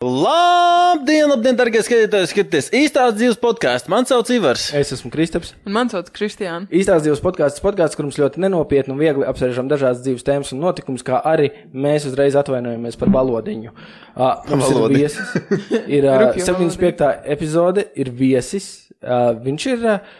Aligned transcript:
Labdien, 0.00 1.26
labdien, 1.28 1.52
darbie 1.58 1.82
skatītāji! 1.84 2.30
Skatieties, 2.30 2.70
īstās 2.72 3.10
dzīves 3.18 3.36
podkāstu. 3.36 3.90
Mani 3.92 4.08
sauc 4.08 4.30
Ivars. 4.32 4.70
Es 4.72 4.94
esmu 4.96 5.10
Kristaps. 5.12 5.50
Un 5.68 5.74
man 5.74 5.90
sauc 5.92 6.06
Kristiāna. 6.14 6.64
Īstās 6.72 7.02
dzīves 7.04 7.20
podkāsts, 7.20 7.60
podkāsts, 7.60 7.98
kur 7.98 8.06
mums 8.06 8.16
ļoti 8.16 8.40
nenopietni 8.40 8.94
un 8.94 8.96
viegli 8.96 9.26
apspriežam 9.28 9.68
dažādas 9.68 10.00
dzīves 10.00 10.24
tēmas 10.24 10.54
un 10.56 10.62
notikumus, 10.64 11.04
kā 11.04 11.18
arī 11.28 11.50
mēs 11.76 12.06
uzreiz 12.08 12.38
atvainojamies 12.40 12.96
par 12.96 13.12
valodiņu. 13.12 13.74
Uh, 14.14 14.40
mums 14.48 14.70
Valodi. 14.70 14.94
ir 14.96 15.04
viesis, 15.04 15.34
ir 15.84 16.06
uh, 16.08 16.16
Rupju 16.22 16.46
75. 16.48 17.10
epizode, 17.36 17.84
ir 17.92 18.08
viesis. 18.22 18.70
Uh, 19.04 19.34
viņš 19.44 19.66
ir 19.74 19.84
uh, 19.90 20.14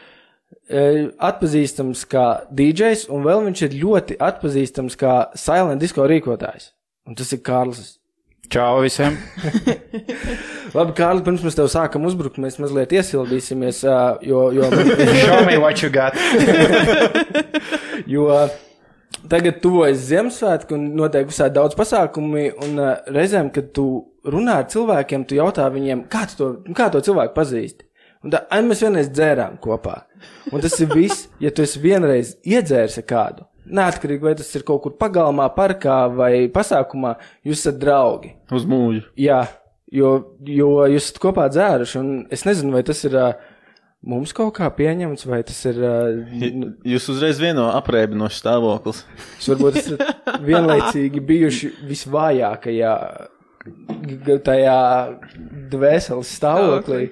atpazīstams 1.31 2.05
kā 2.12 2.27
DJs, 2.53 3.07
un 3.09 3.25
vēl 3.25 3.47
viņš 3.49 3.65
ir 3.65 3.81
ļoti 3.87 4.21
atpazīstams 4.29 5.01
kā 5.01 5.17
silent 5.41 5.81
disco 5.81 6.05
rīkotājs. 6.05 6.69
Un 7.09 7.17
tas 7.17 7.33
ir 7.33 7.41
Kārlis. 7.49 7.95
Čau 8.51 8.80
visiem! 8.82 9.14
Labi, 10.77 10.95
Kārli, 10.98 11.23
pirms 11.23 11.45
mēs 11.46 11.55
tev 11.55 11.69
sākam 11.71 12.02
uzbrukt, 12.09 12.41
mēs 12.43 12.56
mazliet 12.59 12.91
iesildīsimies, 12.98 13.84
jo, 14.27 14.41
jo, 14.56 14.70
Show 15.20 15.45
me 15.47 15.55
what 15.62 15.84
you 15.84 15.91
got! 15.95 16.19
jo 18.15 18.27
tagad 19.30 19.61
tuvojas 19.62 20.02
Ziemassvētku 20.09 20.75
un 20.75 20.89
notiek 20.98 21.30
visādi 21.30 21.61
daudz 21.61 21.78
pasākumi, 21.78 22.48
un 22.66 22.83
reizēm, 23.15 23.52
kad 23.55 23.70
tu 23.77 23.87
runā 24.27 24.59
ar 24.64 24.67
cilvēkiem, 24.73 25.28
tu 25.30 25.39
jautā 25.39 25.69
viņiem, 25.70 26.09
kā 26.11 26.25
tu 26.33 26.41
to, 26.41 26.51
kā 26.75 26.91
to 26.91 27.05
cilvēku 27.06 27.37
pazīsti. 27.39 27.87
Un 28.27 28.34
tā, 28.34 28.42
ai, 28.51 28.64
mēs 28.67 28.83
vienreiz 28.83 29.12
dzērām 29.14 29.61
kopā. 29.62 29.95
Un 30.51 30.61
tas 30.61 30.75
ir 30.83 30.91
viss, 30.91 31.28
ja 31.41 31.55
tu 31.55 31.62
esi 31.62 31.78
vienreiz 31.87 32.34
iedzēris 32.42 32.98
kādu. 33.06 33.47
Neatkarīgi, 33.70 34.24
vai 34.24 34.34
tas 34.38 34.51
ir 34.59 34.65
kaut 34.66 34.83
kur 34.84 34.97
pagalmā, 34.98 35.47
parkā 35.55 36.02
vai 36.12 36.33
pasākumā, 36.52 37.15
jūs 37.47 37.62
esat 37.62 37.78
draugi. 37.83 38.34
Uz 38.55 38.66
mūžu. 38.69 39.05
Jā, 39.20 39.45
jo, 39.95 40.12
jo 40.47 40.73
jūs 40.91 41.06
esat 41.09 41.23
kopā 41.23 41.47
dzēruši, 41.52 41.98
un 42.02 42.12
es 42.34 42.47
nezinu, 42.48 42.75
vai 42.75 42.83
tas 42.87 43.02
ir 43.06 43.16
mums 44.11 44.33
kaut 44.36 44.55
kā 44.58 44.70
pieņemts, 44.75 45.27
vai 45.28 45.42
tas 45.47 45.58
ir. 45.70 45.80
nu, 46.56 46.72
Jūs 46.89 47.11
uzreiz 47.14 47.41
vieno 47.42 47.69
aprēķinošu 47.77 48.42
stāvoklis. 48.42 49.05
Jūs 49.39 49.50
varbūt 49.55 49.80
esat 49.83 50.41
vienlaicīgi 50.47 51.23
bijuši 51.30 51.75
visvājākajā 51.91 52.95
tajā 54.47 54.78
dvēseles 55.73 56.30
stāvoklī. 56.39 57.11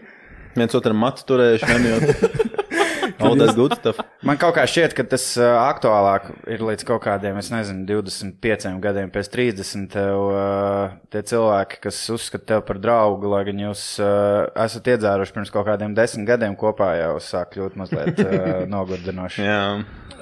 Viens 0.58 0.74
otram 0.74 0.98
matu 0.98 1.27
turējuši, 1.28 1.68
nemjot. 3.19 3.34
Audēs 3.34 3.56
good 3.56 3.74
stuff. 3.78 4.02
Man 4.27 4.38
kaut 4.41 4.56
kā 4.56 4.64
šķiet, 4.69 4.94
ka 4.98 5.05
tas 5.11 5.24
uh, 5.41 5.56
aktuālāk 5.66 6.28
ir 6.50 6.64
līdz 6.64 6.86
kaut 6.88 7.02
kādiem, 7.05 7.38
es 7.41 7.50
nezinu, 7.52 7.84
25 7.88 8.78
gadiem 8.84 9.12
pēc 9.14 9.30
30. 9.34 9.88
Tev, 9.92 10.24
uh, 10.33 10.97
tie 11.12 11.22
cilvēki, 11.30 11.80
kas 11.86 12.00
uzskata 12.14 12.52
tevi 12.52 12.66
par 12.69 12.83
draugu, 12.83 13.30
lai 13.33 13.44
gan 13.48 13.64
jūs 13.69 13.84
uh, 14.02 14.48
esat 14.66 14.92
iedzēruši 14.94 15.36
pirms 15.36 15.55
kaut 15.55 15.69
kādiem 15.70 15.96
desmit 15.96 16.28
gadiem 16.28 16.56
kopā, 16.58 16.92
jau 17.00 17.16
sāk 17.22 17.55
kļūt 17.56 17.78
mazliet 17.80 18.22
nogurdinoši. 18.74 19.46
Jā. 19.46 19.62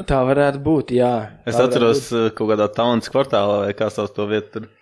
Tā 0.06 0.22
varētu 0.28 0.61
būt, 0.61 0.97
jā. 0.97 1.12
Es 1.48 1.56
atceros 1.61 2.08
uh, 2.12 2.28
kaut 2.36 2.52
kādā 2.52 2.69
taunas 2.72 3.08
kvartālā, 3.12 3.62
vai 3.67 3.77
kā 3.77 3.89
sauc 3.92 4.12
to 4.17 4.28
vietu. 4.30 4.61
Tur. 4.61 4.72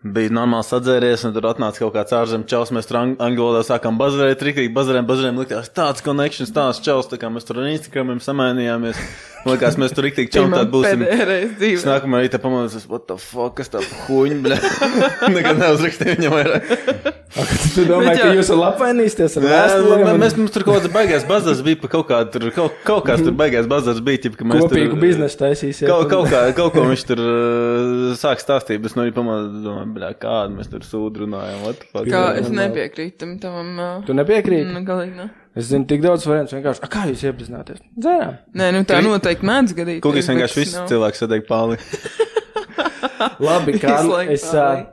Bija 0.00 0.30
normāli 0.32 0.64
sadzēries, 0.64 1.26
un 1.28 1.34
tur 1.34 1.44
atnāca 1.50 1.82
kaut 1.82 1.92
kāds 1.92 2.14
ārzemju 2.16 2.48
čels. 2.48 2.70
Mēs 2.72 2.86
tur 2.88 3.02
ang 3.02 3.18
angļu 3.20 3.44
valodā 3.44 3.66
sākām 3.68 3.98
bazarēt, 4.00 4.38
trikīgi 4.40 4.72
bazarējām, 4.72 5.08
bazarējām. 5.10 5.40
Likās 5.42 5.68
tāds 5.76 6.00
connections, 6.06 6.54
tāds 6.56 6.80
čels, 6.80 7.10
tā 7.10 7.18
kā 7.20 7.28
mēs 7.28 7.44
tur 7.44 7.60
ar 7.60 7.68
Instagramiem 7.68 8.22
samainījāmies. 8.24 8.96
Likās, 9.44 9.76
mēs 9.80 9.92
tur 9.92 10.04
rīktīgi 10.08 10.32
čau, 10.32 10.46
tad 10.52 10.72
būsim. 10.72 11.04
Es 11.04 11.84
nākamā 11.84 12.24
rītā 12.24 12.40
pamanīju, 12.40 12.80
what 12.88 13.04
the 13.08 13.20
fuck, 13.20 13.58
kas 13.60 13.72
tā 13.72 13.84
huņa, 14.06 14.40
bļa. 14.44 14.58
Nekad 15.36 15.60
neuzrakstīju 15.60 16.16
viņam 16.16 16.36
vairāk. 16.38 17.16
Tu 17.30 17.84
domā, 17.86 18.12
ka 18.18 18.32
jūs 18.34 18.48
esat 18.48 18.62
apvainīsties 18.66 19.36
ar 19.38 19.44
Jā, 19.46 19.58
vēstulēm 19.68 20.18
mēs, 20.18 20.34
mums 20.36 20.52
tur 20.54 20.64
kaut 20.66 20.80
kāds 20.80 20.90
baigās 20.92 21.26
bazars 21.28 21.60
bija 21.64 21.90
kaut 21.92 22.08
kādu, 22.08 22.32
tur 22.34 22.46
kaut, 22.56 22.80
kaut 22.84 23.04
kāds 23.06 23.22
tur 23.22 23.36
baigās 23.38 23.68
bazars 23.70 24.00
bija, 24.04 24.24
ķip, 24.24 24.34
ka 24.40 24.48
mēs 24.50 24.64
kopīgu 24.64 24.96
tur, 24.96 25.02
biznesu 25.04 25.38
taisīsiet? 25.38 25.86
Kaut, 25.86 26.08
kaut, 26.10 26.26
kā, 26.32 26.42
kaut 26.58 26.74
ko 26.74 26.84
viņš 26.90 27.04
tur 27.06 27.22
uh, 27.22 28.10
sāk 28.18 28.42
stāstīt, 28.42 28.82
bet 28.82 28.98
arī 28.98 29.14
pamanīju, 29.14 29.62
domāju, 29.62 29.89
bļā, 29.94 30.12
kādu 30.22 30.56
mēs 30.58 30.70
tur 30.72 30.84
sūdu 30.86 31.24
runājam. 31.24 31.64
what 31.66 31.80
the 31.82 31.90
fuck. 31.90 32.08
Kā 32.10 32.22
es 32.40 32.48
nepiekrītu 32.54 33.18
tam 33.24 33.36
tavam. 33.42 33.72
ā, 33.80 33.90
Tu 34.06 34.16
nepiekrīti? 34.16 34.70
Nu, 34.72 34.84
galīgi 34.86 35.16
ne. 35.18 35.28
Es 35.58 35.66
zinu, 35.72 35.86
tik 35.90 36.04
daudz 36.04 36.24
variantu 36.30 36.54
vienkārši. 36.56 36.84
A, 36.86 36.90
kā 36.92 37.08
jūs 37.10 37.24
iepazināties? 37.26 37.82
Dzērām. 37.98 38.38
Nē, 38.54 38.70
nu 38.76 38.84
tā 38.86 39.00
noteikti 39.02 39.48
mēdz 39.50 39.74
gadīt. 39.80 40.00
Kaut 40.04 40.14
kas 40.14 40.30
vienkārši 40.30 40.60
viss 40.62 40.78
cilvēks 40.92 41.24
sadeg 41.24 41.44
pāli. 41.48 41.80
Labi, 43.46 43.74
Visu 43.80 44.16
es 44.30 44.46
uh, 44.54 44.84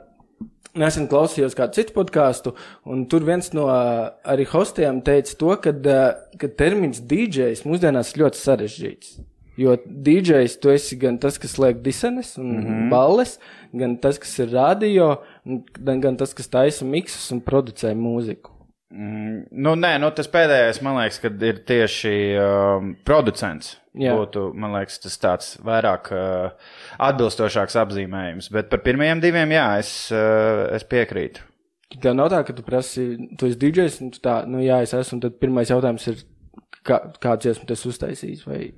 nesen 0.78 1.08
klausījos 1.10 1.56
kādu 1.58 1.78
citu 1.78 1.94
podkāstu, 1.96 2.54
un 2.88 3.06
tur 3.10 3.24
viens 3.28 3.52
no 3.56 3.68
uh, 3.70 4.10
arī 4.28 4.46
hostiem 4.50 5.00
teica 5.06 5.36
to, 5.40 5.54
ka, 5.64 5.72
uh, 5.72 6.36
ka 6.40 6.50
termins 6.58 7.00
DJs 7.08 7.64
mūsdienās 7.68 8.12
ir 8.14 8.24
ļoti 8.24 8.42
sarežģīts. 8.42 9.18
Jo 9.58 9.74
DJs 9.84 10.60
tu 10.62 10.70
esi 10.70 10.96
gan 11.00 11.16
tas, 11.18 11.38
kas 11.42 11.56
liek 11.58 11.80
disenes 11.82 12.36
un 12.38 12.52
mm 12.52 12.66
-hmm. 12.66 12.90
balles, 12.92 13.38
gan 13.72 13.96
tas, 13.96 14.18
kas 14.18 14.38
ir 14.38 14.52
radio, 14.52 15.16
gan, 15.78 16.00
gan 16.00 16.16
tas, 16.16 16.34
kas 16.34 16.48
taisa 16.48 16.84
miksus 16.84 17.32
un 17.32 17.40
producē 17.40 17.94
mūziku. 17.94 18.54
Mm, 18.90 19.42
nu, 19.50 19.74
nē, 19.76 19.98
nu, 20.00 20.08
tas 20.16 20.30
pēdējais, 20.32 20.78
man 20.80 20.96
liekas, 20.96 21.18
kad 21.20 21.42
ir 21.44 21.58
tieši 21.68 22.14
um, 22.40 22.94
producents. 23.04 23.76
Jā. 23.98 24.14
Būtu, 24.16 24.46
man 24.54 24.72
liekas, 24.78 24.96
tas 25.02 25.18
tāds 25.20 25.50
vairāk 25.64 26.08
uh, 26.14 26.72
atbilstošāks 27.02 27.76
apzīmējums. 27.82 28.48
Bet 28.54 28.70
par 28.72 28.80
pirmajiem 28.86 29.20
diviem, 29.20 29.52
jā, 29.52 29.66
es, 29.82 29.92
uh, 30.14 30.70
es 30.72 30.86
piekrītu. 30.88 31.44
Tā 32.00 32.14
nav 32.16 32.30
tā, 32.32 32.40
ka 32.46 32.56
tu 32.56 32.64
prasi, 32.64 33.10
tu 33.36 33.48
esi 33.48 33.58
DJs, 33.60 34.00
un 34.04 34.10
tu 34.14 34.22
tā, 34.24 34.40
nu 34.48 34.62
jā, 34.64 34.80
es 34.84 34.94
esmu, 34.96 35.18
un 35.18 35.24
tad 35.26 35.36
pirmais 35.42 35.68
jautājums 35.68 36.08
ir, 36.08 36.24
kā, 36.86 37.02
kāds 37.20 37.48
esmu 37.52 37.68
tas 37.68 37.84
uztaisījis, 37.88 38.46
vai 38.48 38.70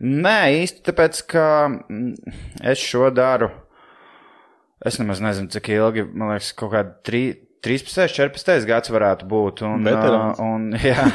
Nē, 0.00 0.38
īsti 0.60 0.82
tāpēc, 0.90 1.22
ka 1.30 1.44
mm, 1.68 2.34
es 2.68 2.82
šo 2.84 3.08
daru. 3.14 3.48
Es 4.84 4.98
nemaz 5.00 5.22
nezinu, 5.24 5.48
cik 5.54 5.70
ilgi, 5.72 6.04
man 6.12 6.34
liekas, 6.34 6.50
kaut 6.58 6.74
kādi 6.74 6.92
trī- 7.06 7.45
13, 7.64 8.12
14 8.12 8.66
gads 8.68 8.90
varētu 8.92 9.26
būt. 9.28 9.62
Un, 9.66 9.86
Veterāns. 9.86 10.38
uh, 10.38 10.50
un, 10.54 10.66
jā, 10.78 11.06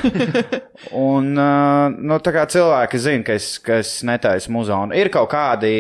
un 1.07 1.29
uh, 1.35 1.94
nu, 1.96 2.18
tā 2.24 2.34
kā 2.35 2.46
cilvēki 2.52 3.02
zina, 3.02 3.25
ka 3.28 3.35
es, 3.40 3.50
ka 3.63 3.79
es 3.81 3.94
netaisu 4.07 4.53
muzonu. 4.56 4.96
Ir 4.97 5.12
kaut 5.13 5.29
kādi 5.31 5.74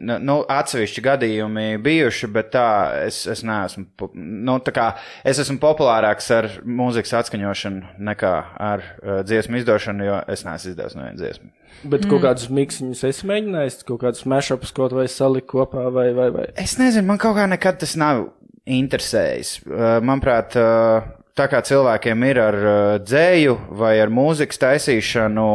nu, 0.00 0.18
nu, 0.22 0.38
atsevišķi 0.50 1.04
gadījumi 1.06 1.66
bijuši, 1.84 2.30
bet 2.34 2.50
tā 2.56 2.68
es, 3.04 3.22
es 3.30 3.44
neesmu. 3.46 3.86
Nu, 4.16 4.58
tā 4.64 4.74
kā 4.74 4.88
es 5.26 5.42
esmu 5.42 5.60
populārāks 5.62 6.32
ar 6.34 6.50
mūzikas 6.64 7.14
atskaņošanu 7.20 8.00
nekā 8.10 8.32
ar 8.70 8.82
uh, 8.82 9.20
dziesmu 9.26 9.62
izdošanu, 9.62 10.08
jo 10.10 10.18
es 10.32 10.46
neesmu 10.48 10.74
izdevis 10.74 10.98
nevienu 10.98 11.20
dziesmu. 11.22 11.52
Bet 11.84 12.06
mm. 12.06 12.10
kaut 12.10 12.24
kādus 12.24 12.48
miksiņus 12.56 13.04
es 13.04 13.20
mēģināju, 13.28 13.74
kaut 13.90 14.00
kādus 14.06 14.24
mashups 14.28 14.72
kaut 14.74 14.94
vai 14.96 15.06
salikt 15.12 15.50
kopā, 15.50 15.86
vai, 15.92 16.08
vai, 16.16 16.30
vai. 16.34 16.46
Es 16.58 16.78
nezinu, 16.80 17.06
man 17.10 17.20
kaut 17.20 17.36
kā 17.36 17.44
nekad 17.50 17.82
tas 17.82 17.94
nav 18.00 18.30
interesējis. 18.66 19.52
Uh, 19.66 19.96
Manuprāt, 20.04 20.56
uh, 20.58 21.06
tā 21.36 21.46
kā 21.52 21.62
cilvēkiem 21.64 22.26
ir 22.28 22.40
ar 22.42 22.58
uh, 22.60 22.74
dzēju 23.02 23.56
vai 23.78 23.94
ar 24.02 24.12
mūzikas 24.12 24.62
taisīšanu, 24.62 25.48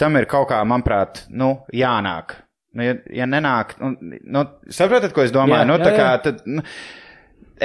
tam 0.00 0.18
ir 0.20 0.28
kaut 0.30 0.50
kā, 0.52 0.60
manuprāt, 0.66 1.24
nu, 1.30 1.52
jānāk. 1.76 2.38
Nu, 2.74 2.86
ja, 2.86 2.98
ja 3.22 3.26
nenāk, 3.26 3.76
nu, 3.82 3.94
nu, 4.00 4.44
saprotat, 4.70 5.14
ko 5.14 5.24
es 5.26 5.34
domāju? 5.34 5.62
Jā, 5.62 5.70
nu, 5.70 5.78
tā 5.82 5.94
jā, 5.94 5.96
kā, 5.96 6.10
jā. 6.10 6.20
tad, 6.26 6.44
nu, 6.46 6.66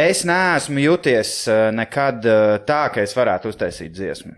es 0.05 0.23
neesmu 0.27 0.81
jūties 0.85 1.35
uh, 1.49 1.67
nekad 1.75 2.25
tā, 2.69 2.81
ka 2.93 3.05
es 3.05 3.13
varētu 3.17 3.53
uztaisīt 3.53 3.93
dziesmu. 3.95 4.33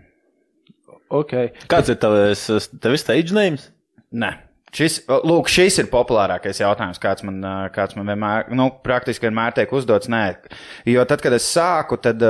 Okay. 1.08 1.54
Kāds 1.72 1.88
ir 1.88 1.96
tavs, 2.02 2.44
tev 2.84 2.98
stage 3.00 3.32
names? 3.32 3.70
Nē. 4.12 4.34
Šis, 4.74 5.00
lūk, 5.08 5.48
šis 5.48 5.78
ir 5.80 5.88
populārākais 5.88 6.60
jautājums, 6.60 7.00
kāds 7.00 7.24
man, 7.24 7.40
kāds 7.72 7.96
man 7.96 8.10
vienmēr, 8.12 8.50
nu, 8.56 8.68
praktiski 8.84 9.28
vienmēr 9.28 9.56
tiek 9.56 9.72
uzdots. 9.72 10.10
Nē, 10.12 10.24
jo 10.92 11.04
tad, 11.08 11.22
kad 11.24 11.32
es 11.36 11.46
sāku, 11.48 11.96
tad, 12.04 12.20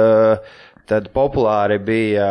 tad 0.89 1.10
populāri 1.15 1.80
bija 1.83 2.28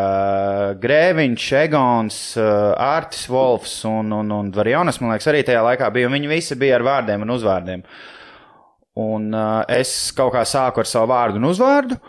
Grēviņš, 0.82 1.48
Egons, 1.66 2.22
Artis 2.40 3.28
Wolfs 3.32 3.82
un, 3.90 4.16
un, 4.16 4.32
un 4.40 4.52
Varjonas, 4.56 5.02
man 5.04 5.14
liekas, 5.14 5.28
arī 5.34 5.44
tajā 5.48 5.66
laikā 5.68 5.92
bija, 5.94 6.08
un 6.08 6.16
viņi 6.18 6.32
visi 6.32 6.60
bija 6.60 6.80
ar 6.80 6.88
vārdiem 6.88 7.28
un 7.28 7.36
uzvārdiem. 7.36 7.88
Un 8.98 9.30
es 9.70 9.98
kaut 10.18 10.34
kā 10.34 10.48
sāku 10.48 10.82
ar 10.82 10.90
savu 10.90 11.12
vārdu 11.12 11.42
un 11.42 11.52
uzvārdu, 11.52 12.00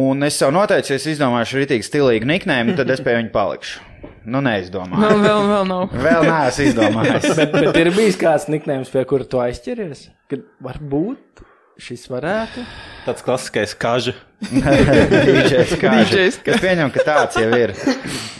un 0.00 0.24
es 0.26 0.40
sev 0.40 0.56
noteicu, 0.56 0.94
ja 0.94 0.98
es 0.98 1.12
izdomāšu 1.12 1.60
rītīgi 1.60 1.86
stilīgu 1.86 2.32
niknēmu, 2.32 2.74
tad 2.80 2.90
es 2.90 3.04
pie 3.04 3.20
viņa 3.20 3.30
palikšu. 3.34 3.93
Nu, 4.24 4.40
neizdomāju. 4.44 5.00
Vēl, 5.04 5.24
vēl, 5.24 5.48
vēl 5.52 5.66
nav. 5.70 5.96
Vēl 6.06 6.28
neesmu 6.28 6.68
izdomājis. 6.70 7.32
bet, 7.40 7.56
bet 7.58 7.80
ir 7.80 7.90
bijis 7.96 8.20
kāds 8.20 8.46
niknējums, 8.52 8.92
pie 8.94 9.04
kura 9.08 9.26
tu 9.28 9.42
aizķeries? 9.44 10.08
Kad 10.30 10.46
varbūt. 10.64 11.44
šis 11.80 12.04
varētu. 12.06 12.62
Tāds 13.02 13.24
klasiskais 13.26 13.72
kaža. 13.74 14.12
DJs 14.44 15.74
kāža, 15.80 16.04
DJs. 16.12 16.38
kas 16.44 16.60
pieņem, 16.62 16.92
ka 16.94 17.04
tāds 17.06 17.38
jau 17.40 17.48
ir. 17.56 17.72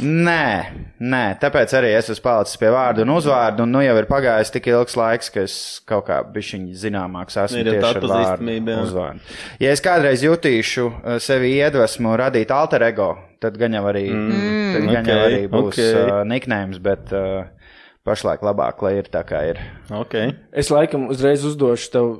Nē, 0.05 0.47
nē, 1.03 1.23
tāpēc 1.43 1.75
arī 1.79 1.91
es 1.97 2.11
esmu 2.13 2.25
palicis 2.25 2.61
pie 2.61 2.71
vārdu 2.75 3.05
un 3.05 3.15
uzvārdu, 3.17 3.65
un 3.65 3.75
nu 3.75 3.83
jau 3.85 3.97
ir 3.99 4.09
pagājis 4.11 4.53
tik 4.55 4.69
ilgs 4.71 4.97
laiks, 5.01 5.33
ka 5.35 5.45
es 5.49 5.57
kaut 5.89 6.07
kā 6.09 6.21
bišķiņi 6.35 6.79
zināmāks 6.85 7.39
esmu 7.45 7.63
Ir 7.63 7.71
tieši 7.73 7.83
tā 7.83 7.91
ar 7.91 8.09
vārdu 8.15 8.57
jā. 8.57 8.81
uzvārdu. 8.85 9.37
Ja 9.65 9.75
es 9.75 9.85
kādreiz 9.85 10.25
jutīšu 10.27 10.89
uh, 10.91 11.17
sevi 11.23 11.57
iedvesmu 11.59 12.15
radīt 12.21 12.55
alter 12.55 12.87
ego, 12.91 13.15
tad 13.45 13.61
gan 13.61 13.77
jau 13.77 13.85
arī, 13.91 14.07
mm, 14.11 14.73
tad 14.75 14.89
gan 14.91 15.13
jau 15.13 15.21
ok, 15.21 15.29
arī 15.29 15.43
būs 15.53 15.71
ok. 15.75 15.85
uh, 15.85 16.23
niknējums, 16.33 16.81
bet 16.85 17.13
uh, 17.15 17.45
pašlaik 18.05 18.43
labāk, 18.45 18.83
lai 18.85 18.99
ir 19.01 19.09
tā 19.13 19.23
kā 19.25 19.41
ir. 19.49 19.61
Okay. 20.03 20.35
Es 20.53 20.69
laikam 20.73 21.07
uzreiz 21.13 21.45
uzdošu 21.49 21.89
tev 21.95 22.11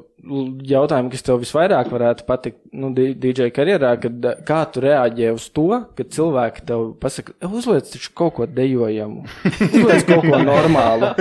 jautājumu, 0.65 1.11
kas 1.13 1.25
tev 1.27 1.43
visvairāk 1.43 1.91
varētu 1.93 2.25
patikt 2.29 2.63
nu, 2.73 2.89
DJ 2.97 3.51
karjerā, 3.53 3.93
kad 4.01 4.29
eh, 4.31 4.39
kā 4.49 4.63
tu 4.73 4.81
reaģē 4.85 5.35
uz 5.37 5.51
to, 5.53 5.67
kad 5.99 6.15
cilvēki 6.17 6.65
tev 6.71 6.87
pasaka, 7.03 7.37
"E, 7.37 7.51
uzliec 7.51 7.91
taču 7.93 8.15
kaut 8.17 8.39
ko 8.39 8.49
dejojamu, 8.49 9.27
uzliec 9.69 10.09
kaut 10.09 10.25
ko 10.25 10.41
normālu. 10.41 11.13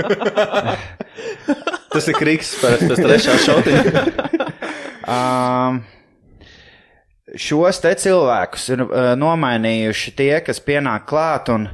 Tas 1.93 2.07
ir 2.09 2.15
kriks 2.17 2.55
pēc 2.63 2.87
trešā 2.95 3.35
šautiņa. 3.43 4.07
Um, 5.03 5.81
šos 7.39 7.79
te 7.83 7.93
cilvēkus 7.97 8.67
ir 8.75 8.83
uh, 8.85 9.13
nomainījuši 9.19 10.15
tie, 10.19 10.33
kas 10.45 10.59
pienāk 10.63 11.07
klāt, 11.09 11.49
un 11.53 11.69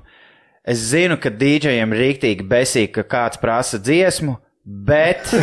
es 0.69 0.77
zinu, 0.91 1.17
ka 1.21 1.29
dīdžejiem 1.33 1.95
ir 1.95 2.03
rīktīgi 2.05 2.45
besīgi, 2.49 2.93
ka 2.99 3.03
kāds 3.09 3.41
prasa 3.41 3.79
dziesmu, 3.81 4.37
bet 4.69 5.29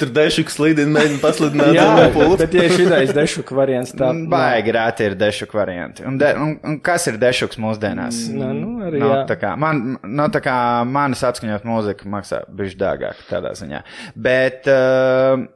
Tur 0.00 0.10
dešuks 0.14 0.56
slīdina, 0.56 0.90
mēģina 0.96 1.20
paslidināt. 1.22 1.72
Jā, 1.76 1.84
no 1.94 2.06
pults. 2.14 2.40
bet 2.42 2.54
ja 2.56 2.64
šitais 2.72 3.12
dešuka 3.14 3.54
variants 3.56 3.92
tā. 3.96 4.08
baigi 4.32 4.74
rēti 4.74 5.06
ir 5.10 5.16
dešuku 5.20 5.58
varianti. 5.58 6.04
Un, 6.08 6.16
de, 6.20 6.32
un, 6.40 6.54
un 6.66 6.78
kas 6.84 7.06
ir 7.10 7.18
dešuks 7.22 7.58
mūsdienās? 7.62 8.22
Nā, 8.34 8.50
nu, 8.56 8.74
arī 8.88 9.02
No, 9.02 9.10
jā. 9.14 9.22
tā 9.30 9.36
kā, 9.40 9.50
man, 9.60 9.74
no, 10.02 10.28
tā 10.32 10.40
kā 10.44 10.56
manis 10.88 11.22
atskaņot 11.28 11.66
mūziku 11.68 12.10
maksā 12.12 12.42
bišķi 12.50 12.80
dārgāk 12.82 13.16
tādā 13.30 13.50
ziņā. 13.58 13.80
Bet 14.26 14.68
uh, 14.72 15.46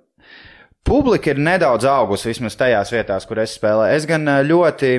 publika 0.86 1.32
ir 1.32 1.40
nedaudz 1.42 1.84
augusi 1.90 2.30
vismaz 2.30 2.54
tajās 2.58 2.92
vietās, 2.94 3.26
kur 3.28 3.40
es 3.42 3.56
spēlēju. 3.58 3.96
Es 3.96 4.06
gan 4.08 4.26
uh, 4.30 4.38
ļoti, 4.46 4.90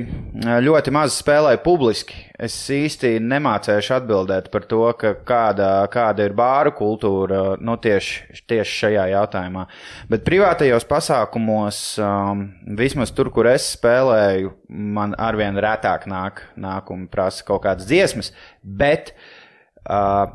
uh, 0.44 0.58
ļoti 0.64 0.94
maz 0.96 1.16
spēlēju 1.22 1.62
publiski. 1.64 2.20
Es 2.38 2.54
īsti 2.74 3.16
nemācēšu 3.24 3.96
atbildēt 3.96 4.52
par 4.54 4.68
to, 4.70 4.84
kāda, 5.26 5.72
kāda 5.94 6.28
ir 6.28 6.36
bāru 6.38 6.76
kultūra 6.78 7.56
nu, 7.64 7.78
tieši, 7.82 8.44
tieši 8.46 8.78
šajā 8.84 9.08
jautājumā. 9.16 9.66
Bet 10.12 10.28
privātajos 10.28 10.86
pasākumos, 10.92 11.82
um, 12.04 12.46
vismaz 12.78 13.16
tur, 13.18 13.32
kur 13.34 13.50
es 13.50 13.72
spēlēju, 13.74 14.54
man 14.70 15.18
arvien 15.18 15.58
retāk 15.64 16.06
nāk, 16.12 16.44
nāk 16.60 16.94
un 16.94 17.08
prasa 17.10 17.48
kaut 17.48 17.66
kādas 17.66 17.90
dziesmas. 17.90 18.36
Bet 18.62 19.16
Uh, 19.16 19.37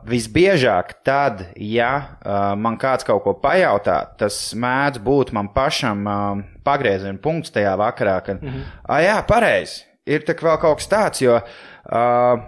visbiežāk, 0.08 0.94
tad, 1.04 1.44
ja 1.60 1.90
uh, 2.24 2.52
man 2.56 2.78
kāds 2.80 3.04
kaut 3.04 3.22
ko 3.26 3.34
pajautā, 3.36 3.98
tas 4.18 4.38
mēdz 4.56 5.02
būt 5.04 5.32
man 5.36 5.50
pašam 5.52 6.06
uh, 6.08 6.40
pagrieziena 6.64 7.20
punkts 7.20 7.52
tajā 7.52 7.74
vakarā, 7.76 8.20
kad, 8.24 8.42
mm 8.42 8.48
-hmm. 8.48 8.64
ah, 8.88 9.02
jā, 9.04 9.18
pareizi, 9.28 9.84
ir 10.06 10.24
tā 10.24 10.34
vēl 10.34 10.58
kaut 10.60 10.80
kas 10.80 10.88
tāds, 10.88 11.20
jo 11.20 11.36
uh, 11.36 12.40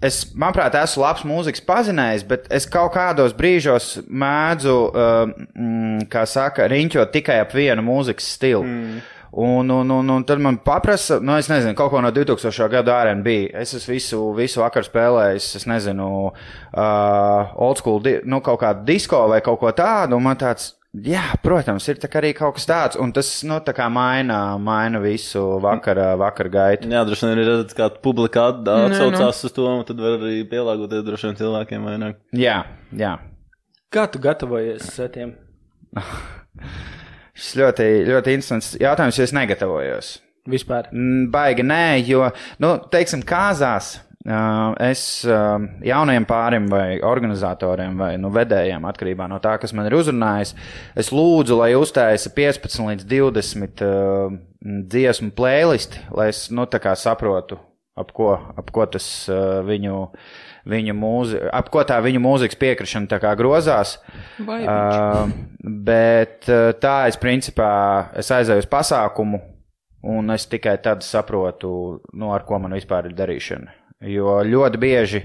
es, 0.00 0.20
manuprāt, 0.34 0.74
esmu 0.74 1.02
labs 1.02 1.24
mūzikas 1.24 1.64
pazinējs, 1.66 2.26
bet 2.28 2.46
es 2.52 2.66
kaut 2.66 2.92
kādos 2.94 3.34
brīžos 3.34 4.04
mēdzu, 4.08 4.76
uh, 4.90 5.32
mm, 5.54 6.06
kā 6.12 6.26
saka, 6.26 6.68
riņķot 6.68 7.12
tikai 7.12 7.40
ap 7.40 7.54
vienu 7.54 7.82
mūzikas 7.82 8.30
stilu. 8.36 8.62
Mm. 8.62 9.00
Un, 9.36 9.70
un, 9.70 9.90
un, 9.90 10.08
un 10.08 10.22
tad 10.22 10.38
man 10.38 10.60
paprasa, 10.62 11.16
nu, 11.18 11.34
es 11.34 11.48
nezinu, 11.50 11.74
kaut 11.74 11.90
ko 11.90 11.98
no 12.04 12.12
2000. 12.14 12.68
gada 12.70 13.00
RB. 13.10 13.32
Es 13.58 13.72
esmu 13.74 13.96
visu, 13.96 14.20
visu 14.36 14.62
vakaru 14.62 14.86
spēlējis, 14.86 15.48
es 15.58 15.66
nezinu, 15.66 16.06
uh, 16.30 17.56
old 17.66 17.82
school, 17.82 17.98
di 18.04 18.20
nu, 18.30 18.38
kaut 18.46 18.60
kādu 18.62 18.86
disko 18.86 19.24
vai 19.32 19.40
kaut 19.42 19.58
ko 19.58 19.74
tādu. 19.74 20.20
Un 20.20 20.28
man 20.28 20.38
tāds, 20.38 20.76
jā, 20.94 21.24
protams, 21.42 21.90
ir 21.90 21.98
tā 21.98 22.12
arī 22.22 22.30
kaut 22.38 22.60
kas 22.60 22.70
tāds, 22.70 23.02
un 23.02 23.10
tas, 23.16 23.34
nu, 23.42 23.58
tā 23.66 23.74
kā 23.74 23.90
maina, 23.90 24.40
maina 24.62 25.02
visu 25.02 25.42
vakara, 25.64 26.12
vakara 26.20 26.54
gaitu. 26.54 26.94
Jā, 26.94 27.02
droši 27.02 27.32
vien 27.32 27.42
ir 27.42 27.50
redzams, 27.50 27.74
kā 27.74 27.90
publika 28.06 28.52
atsaucās 28.54 29.42
uz 29.50 29.58
to, 29.58 29.66
un 29.66 29.86
tad 29.88 29.98
var 29.98 30.20
arī 30.20 30.44
pielāgoties 30.46 31.02
droši 31.10 31.32
vien 31.32 31.40
cilvēkiem 31.42 31.90
vairāk. 31.90 32.22
Jā, 32.38 32.60
jā. 32.94 33.16
Kā 33.90 34.06
tu 34.06 34.22
gatavojies 34.22 34.94
setiem? 34.94 35.34
Šis 37.34 37.56
ļoti, 37.58 37.88
ļoti 38.06 38.36
interesants 38.36 38.74
jautājums, 38.78 39.18
jo 39.18 39.26
es 39.26 39.34
negatavojos. 39.34 40.10
Vispār. 40.50 40.90
Mm, 40.92 41.30
Baigi 41.32 41.64
nē, 41.66 41.84
jo, 42.06 42.26
nu, 42.62 42.76
teiksim, 42.92 43.24
kāzās. 43.26 43.96
Es 44.24 45.02
jauniem 45.84 46.24
pārim 46.24 46.64
vai 46.72 46.96
organizatoriem 47.04 47.98
vai 48.00 48.14
nu, 48.16 48.30
vedējiem, 48.32 48.86
atkarībā 48.88 49.26
no 49.28 49.36
tā, 49.44 49.58
kas 49.60 49.74
man 49.76 49.90
ir 49.90 49.98
uzrunājis, 49.98 50.54
es 50.96 51.10
lūdzu, 51.12 51.58
lai 51.58 51.74
uztaisa 51.76 52.32
15 52.32 52.86
līdz 52.88 53.04
20 53.10 53.84
uh, 53.84 54.38
dziesmu 54.64 55.34
playlisti, 55.36 56.00
lai 56.16 56.30
es 56.32 56.46
nu, 56.48 56.64
saprotu, 56.96 57.58
ap 58.00 58.14
ko, 58.16 58.32
ap 58.56 58.72
ko 58.72 58.86
tas 58.88 59.28
viņu, 59.68 59.98
viņu 60.68 60.94
mūzika, 60.96 61.50
ap 61.52 61.70
ko 61.72 61.82
tā 61.86 61.98
viņu 62.04 62.22
mūzikas 62.24 62.58
piekrišana 62.60 63.10
tā 63.10 63.20
kā 63.22 63.34
grozās. 63.38 63.98
Uh, 64.40 65.32
bet 65.62 66.48
tā 66.80 66.96
es 67.10 67.18
principā 67.20 67.72
es 68.16 68.30
aizēju 68.34 68.64
uz 68.64 68.70
pasākumu, 68.70 69.40
un 70.14 70.34
es 70.34 70.46
tikai 70.50 70.76
tad 70.84 71.04
saprotu, 71.04 72.00
nu, 72.12 72.32
ar 72.34 72.44
ko 72.48 72.60
man 72.62 72.76
vispār 72.76 73.08
ir 73.08 73.16
darīšana. 73.16 73.80
Jo 74.10 74.40
ļoti 74.44 74.80
bieži, 74.80 75.22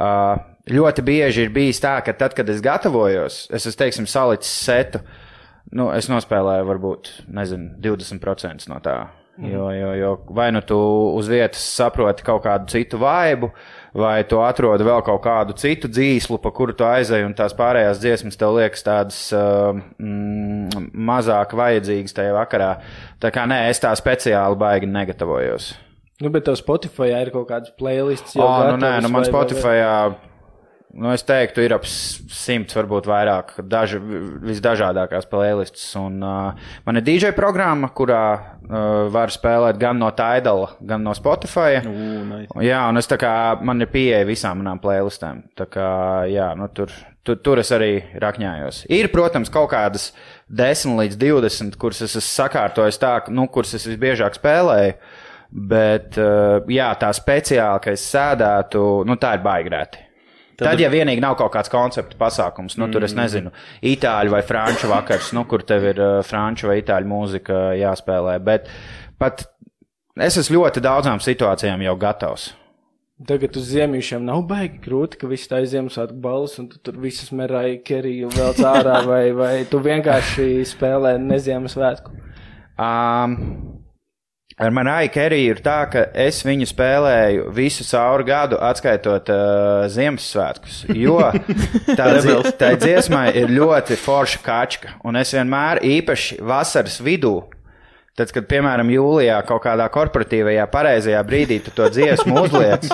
uh, 0.00 0.36
ļoti 0.68 1.04
bieži 1.04 1.46
ir 1.46 1.54
bijis 1.54 1.80
tā, 1.84 1.98
ka 2.04 2.14
tad, 2.16 2.36
kad 2.36 2.48
es 2.48 2.62
gatavojos, 2.64 3.46
es 3.50 3.64
esmu, 3.64 3.78
teiksim, 3.82 4.08
salicis 4.08 4.52
setu, 4.64 5.02
nu, 5.76 5.90
es 5.96 6.08
nospēlēju 6.12 6.68
varbūt, 6.68 7.12
nezinu, 7.40 7.74
20% 7.84 8.68
no 8.72 8.80
tā. 8.84 8.98
Jo, 9.38 9.68
jo, 9.70 9.92
jo 9.94 10.14
vai 10.34 10.48
nu 10.50 10.60
tu 10.66 10.76
uz 11.14 11.28
vietas 11.30 11.62
saproti 11.62 12.24
kaut 12.26 12.42
kādu 12.42 12.66
citu 12.72 12.98
vaibu, 12.98 13.52
vai 13.98 14.22
tu 14.28 14.40
atrodi 14.44 14.86
vēl 14.86 15.02
kaut 15.06 15.20
kādu 15.24 15.56
citu 15.58 15.90
dzīslu, 15.90 16.38
pa 16.42 16.52
kuru 16.54 16.74
tu 16.76 16.86
aizēji, 16.86 17.26
un 17.26 17.34
tās 17.38 17.56
pārējās 17.58 18.00
dziesmas 18.02 18.38
tev 18.38 18.54
liekas 18.58 18.86
tādas 18.86 19.18
uh, 19.36 19.74
mm, 19.98 20.88
mazāk 21.10 21.56
vajadzīgas 21.58 22.16
tajā 22.16 22.32
vakarā. 22.36 22.70
Tā 23.22 23.32
kā 23.34 23.44
nē, 23.50 23.64
es 23.72 23.82
tā 23.82 23.92
speciāli 23.98 24.58
baigi 24.60 24.90
negatavojos. 24.90 25.72
Nu, 26.18 26.32
bet 26.34 26.48
tev 26.48 26.56
Spotify 26.58 27.12
ir 27.14 27.30
kaut 27.34 27.46
kādas 27.50 27.74
playlists. 27.78 28.34
O, 28.38 28.46
nu, 28.72 28.78
nē, 28.82 28.96
nu 29.04 29.10
man 29.12 29.26
Spotify, 29.26 29.84
nu, 30.94 31.10
es 31.12 31.24
teiktu, 31.26 31.62
ir 31.64 31.74
ap 31.76 31.84
simts, 31.86 32.76
varbūt 32.76 33.08
vairāk, 33.08 33.52
daži, 33.68 34.00
visdažādākās 34.44 35.28
playlists. 35.30 35.84
Un, 36.00 36.18
uh, 36.24 36.70
man 36.86 37.00
ir 37.00 37.04
DJ 37.06 37.34
programma, 37.36 37.90
kurā 37.94 38.22
uh, 38.32 38.80
var 39.12 39.32
spēlēt 39.34 39.80
gan 39.80 40.00
no 40.00 40.08
Tidala, 40.16 40.72
gan 40.80 41.04
no 41.04 41.14
Spotify. 41.16 41.82
Ū, 41.82 42.08
nice. 42.30 42.56
Jā, 42.64 42.86
un 42.88 43.00
es 43.00 43.10
tā 43.10 43.20
kā 43.20 43.32
man 43.60 43.84
ir 43.84 43.92
pieeja 43.92 44.24
visām 44.28 44.62
manām 44.62 44.80
playlistēm. 44.82 45.44
Tā 45.58 45.68
kā, 45.70 45.90
jā, 46.32 46.50
nu, 46.58 46.70
tur, 46.72 46.94
tur, 47.26 47.38
tur 47.44 47.62
es 47.62 47.72
arī 47.76 47.92
rakņājos. 48.24 48.86
Ir, 48.94 49.12
protams, 49.12 49.52
kaut 49.52 49.70
kādas 49.74 50.10
10 50.48 50.98
līdz 51.02 51.20
20, 51.20 51.78
kuras 51.80 52.02
es 52.02 52.16
esmu 52.16 52.26
sakārtojis 52.32 53.00
tā, 53.02 53.14
nu, 53.34 53.46
kuras 53.52 53.76
es 53.76 53.88
visbiežāk 53.90 54.40
spēlēju. 54.40 54.98
Bet, 55.48 56.18
uh, 56.20 56.66
jā, 56.68 56.90
tā 57.00 57.08
speciāli, 57.16 57.80
ka 57.80 57.94
es 57.96 58.04
sēdētu, 58.08 58.84
nu, 59.08 59.16
tā 59.20 59.38
ir 59.38 59.46
baigrēti. 59.46 60.07
Tad, 60.58 60.72
Tad, 60.72 60.80
ja 60.82 60.88
vienīgi 60.90 61.22
nav 61.22 61.36
kaut 61.38 61.52
kāds 61.54 61.70
konceptu 61.70 62.18
pasākums, 62.18 62.74
nu, 62.82 62.88
tur 62.90 63.04
es 63.06 63.12
nezinu, 63.14 63.52
itāļu 63.86 64.32
vai 64.32 64.40
franču 64.42 64.90
vakars, 64.90 65.30
nu, 65.36 65.44
kur 65.46 65.62
tev 65.62 65.86
ir 65.92 66.00
uh, 66.02 66.16
franču 66.26 66.66
vai 66.66 66.80
itāļu 66.80 67.06
mūzika 67.06 67.60
jāspēlē. 67.78 68.34
Bet 68.42 68.66
pat 69.22 69.46
es 70.18 70.40
esmu 70.42 70.58
ļoti 70.58 70.82
daudzām 70.82 71.22
situācijām 71.22 71.86
jau 71.86 71.94
gatavs. 72.02 72.48
Tagad 73.26 73.54
uz 73.58 73.70
ziemīšiem 73.70 74.26
nav 74.26 74.44
baigi 74.50 74.80
grūti, 74.82 75.18
ka 75.18 75.30
viss 75.30 75.50
tā 75.50 75.58
Ziemassvētku 75.66 76.18
balss, 76.22 76.58
un 76.62 76.68
tu 76.70 76.78
tur 76.82 76.98
visas 77.02 77.32
merāji 77.34 77.80
keriju 77.86 78.30
vēl 78.34 78.52
cārā, 78.58 79.00
vai, 79.06 79.24
vai 79.34 79.54
tu 79.70 79.78
vienkārši 79.82 80.62
spēlē 80.74 81.16
neziemassvētku. 81.22 82.14
Um, 82.78 83.34
ar 84.58 84.70
Mariju 84.74 85.12
Keriju 85.14 85.54
ir 85.54 85.60
tā, 85.64 85.78
ka 85.92 86.04
es 86.26 86.40
viņu 86.46 86.66
spēlēju 86.68 87.50
visu 87.54 87.86
cauri 87.88 88.26
gadu, 88.28 88.58
atskaitot 88.68 89.30
uh, 89.32 89.84
Ziemassvētkus. 89.92 90.80
Jo 90.94 91.20
tā, 91.98 92.08
dzi 92.18 92.40
tā 92.58 92.72
dziesmai 92.80 93.28
ir 93.38 93.54
ļoti 93.54 93.98
forša 94.00 94.42
kačka, 94.44 94.98
un 95.06 95.20
es 95.20 95.34
vienmēr 95.36 95.82
īpaši 95.86 96.42
vasaras 96.42 96.98
vidū. 97.04 97.38
Tad, 98.18 98.32
kad, 98.34 98.48
piemēram, 98.50 98.88
jūlijā 98.90 99.36
kaut 99.46 99.60
kādā 99.62 99.84
korporatīvajā 99.94 100.64
pareizajā 100.72 101.20
brīdī 101.22 101.60
tu 101.62 101.70
to 101.70 101.86
dziesmu 101.94 102.40
uzliec, 102.48 102.88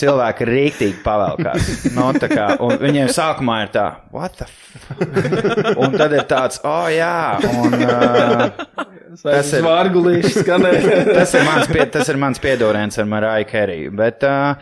cilvēki 0.00 0.46
rīktīgi 0.48 1.02
pavelkās. 1.04 1.68
No, 1.92 2.06
tā 2.16 2.30
kā, 2.32 2.46
un 2.64 2.80
viņiem 2.80 3.10
sākumā 3.12 3.58
ir 3.66 3.74
tā, 3.74 3.84
what 4.14 4.40
the 4.40 4.48
f? 4.48 5.76
Un 5.76 5.98
tad 6.00 6.16
ir 6.16 6.24
tāds, 6.30 6.62
oh 6.64 6.88
jā, 6.88 7.12
un 7.60 7.76
uh, 7.76 8.88
Tas 9.22 9.52
ir- 9.56 9.64
vārgulīši 9.66 10.32
skanēt. 10.44 10.84
tas 11.14 11.34
ir 11.34 11.46
mans, 11.48 11.66
pie, 11.72 11.86
tas 11.90 12.08
ir 12.12 12.18
mans 12.20 12.38
piedodiens 12.42 12.98
ar 13.00 13.08
Mariju 13.10 13.48
Keriju. 13.50 13.94
Bet 13.98 14.22
uh, 14.28 14.54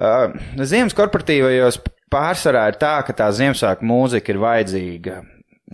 uh, 0.00 0.36
ziemas 0.66 0.96
korporatīvajos 0.98 1.80
pārsvarā 2.12 2.66
ir 2.72 2.78
tā, 2.80 2.94
ka 3.06 3.14
tā 3.16 3.28
Ziemassvētku 3.36 3.84
mūzika 3.88 4.32
ir 4.34 4.40
vajadzīga. 4.42 5.16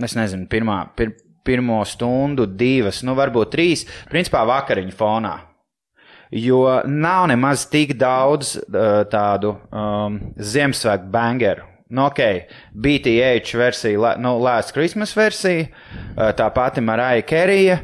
Es 0.03 0.17
nezinu, 0.19 0.49
pirmā, 0.51 0.81
pir, 0.99 1.13
pirmo 1.47 1.81
stundu, 1.87 2.47
divas, 2.51 3.03
nu 3.07 3.15
varbūt 3.19 3.53
trīs, 3.55 3.85
principā 4.11 4.41
vakariņu 4.49 4.95
fonā. 4.99 5.35
Jo 6.35 6.81
nav 6.91 7.29
nemaz 7.31 7.67
tik 7.71 7.93
daudz 8.01 8.57
uh, 8.59 9.05
tādu 9.13 9.53
um, 9.71 10.17
Ziemassvētku 10.41 11.11
bangeru. 11.15 11.69
Nu, 11.95 12.09
ok, 12.09 12.19
BTH 12.75 13.55
versija, 13.61 14.15
nu, 14.19 14.33
Last 14.43 14.73
Christmas 14.75 15.13
versija, 15.15 15.69
uh, 16.17 16.31
tā 16.35 16.49
pati 16.57 16.83
Marija 16.83 17.23
Kerija. 17.29 17.77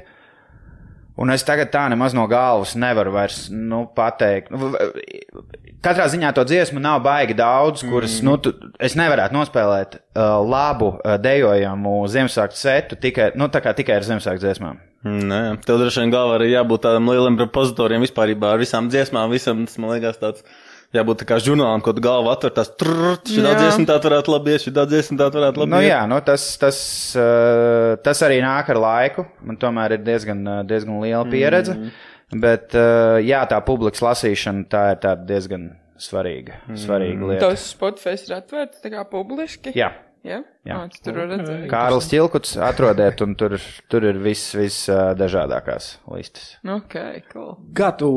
Un 1.21 1.29
es 1.35 1.43
tagad 1.45 1.69
tā 1.69 1.83
nemaz 1.93 2.15
no 2.17 2.25
galvas 2.31 2.73
nevaru 2.81 3.13
vairs 3.13 3.43
nu, 3.53 3.83
pateikt. 3.97 4.55
Katrā 5.85 6.07
ziņā 6.13 6.31
to 6.37 6.47
dziesmu 6.49 6.81
nav 6.81 7.03
baigi 7.05 7.37
daudz, 7.37 7.85
kuras 7.85 8.19
mm. 8.19 8.25
nu, 8.29 8.37
tu, 8.41 8.55
es 8.81 8.97
nevarētu 8.97 9.37
nospēlēt 9.37 9.99
uh, 10.01 10.39
labu 10.41 10.95
uh, 10.95 11.19
dejojamu 11.21 11.99
Ziemassvētku 12.09 12.57
setu 12.57 12.97
tikai, 13.01 13.35
nu, 13.37 13.51
tikai 13.53 13.99
ar 13.99 14.09
Ziemassvētku 14.09 14.45
dziesmām. 14.47 14.81
Nē, 15.01 15.43
tev 15.65 15.79
droši 15.81 16.03
vien 16.03 16.11
galvā 16.13 16.37
arī 16.37 16.51
jābūt 16.55 16.85
tādam 16.85 17.09
lielam 17.09 17.39
repozitoriem 17.41 18.05
vispār 18.05 18.35
ar 18.37 18.61
visām 18.61 18.89
dziesmām, 18.93 19.33
visam, 19.33 19.65
tas 19.69 19.81
man 19.81 19.95
liekas 19.95 20.21
tāds. 20.21 20.45
Jābūt 20.91 21.21
tā 21.23 21.27
kā 21.29 21.37
žurnālam, 21.39 21.83
ko 21.87 21.93
tu 21.95 22.03
galvā 22.03 22.33
atver, 22.35 22.51
tas 22.57 22.73
trrrt, 22.75 23.29
šī 23.31 23.45
Jā. 23.45 23.53
dziesma 23.61 23.87
tā 23.87 23.99
varētu 24.03 24.33
labi 24.33 24.57
iet, 24.57 24.65
šī 24.65 24.73
dziesma 24.75 25.19
tā 25.21 25.29
varētu 25.31 25.63
labi 25.63 25.71
Nu, 25.71 25.79
iet. 25.79 25.91
jā, 25.93 26.01
nu, 26.11 26.19
tas, 26.27 26.47
tas, 26.59 26.81
uh, 27.15 27.95
tas 28.03 28.23
arī 28.27 28.41
nāk 28.43 28.73
ar 28.75 28.81
laiku. 28.83 29.27
Man 29.47 29.61
tomēr 29.63 29.95
ir 29.95 30.03
diezgan, 30.03 30.43
uh, 30.43 30.65
diezgan 30.67 30.99
liela 31.05 31.23
pieredze. 31.31 31.77
Mm. 31.79 32.43
Bet 32.43 32.75
uh, 32.75 33.21
jā, 33.23 33.45
tā 33.51 33.63
publikas 33.63 34.03
lasīšana 34.03 34.67
tā 34.71 34.83
ir 34.97 35.01
tāda 35.07 35.27
diezgan 35.31 35.71
svarīga, 36.01 36.59
svarīga 36.75 37.33
lieta. 37.35 37.49
Tas 37.53 37.71
Spotify 37.71 38.17
ir 38.19 38.37
atvērts 38.41 38.83
tā 38.83 38.91
kā 38.91 39.07
publiski. 39.11 39.75
Jā. 39.79 39.93
Jā, 40.21 40.43
Jā. 40.69 40.75
jā. 40.75 41.01
tur 41.01 41.17
var 41.17 41.31
redzēt. 41.33 41.63
Kārlis 41.71 42.11
Čilkuts 42.11 42.59
atrodiet, 42.61 43.23
un 43.25 43.33
tur, 43.41 43.55
tur 43.89 44.05
ir 44.05 44.19
viss, 44.21 44.51
viss 44.59 44.91
uh, 44.93 45.15
dažādākās 45.17 45.95
listas. 46.13 46.51
Ok, 46.67 46.99
cool. 47.33 47.55
Kā 47.79 47.89
tu, 47.97 48.11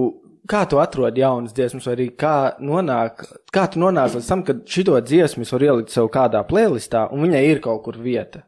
kā 0.50 0.64
tu 0.70 0.80
atrod 0.82 1.18
jaunas 1.18 1.54
dziesmas, 1.56 1.86
vai 1.88 1.94
arī 1.98 2.08
kā, 2.20 2.38
nonāk, 2.60 3.24
kā 3.54 3.68
tu 3.72 3.80
nonāc 3.82 4.18
līdz 4.18 4.30
tam, 4.30 4.44
ka 4.48 4.58
šito 4.68 4.98
dziesmu 5.00 5.46
es 5.46 5.54
varu 5.56 5.70
ielikt 5.70 5.94
sev 5.94 6.10
kādā 6.14 6.44
playlistā, 6.48 7.06
un 7.14 7.24
viņai 7.24 7.44
ir 7.52 7.62
kaut 7.64 7.84
kur 7.86 8.00
vieta? 8.02 8.44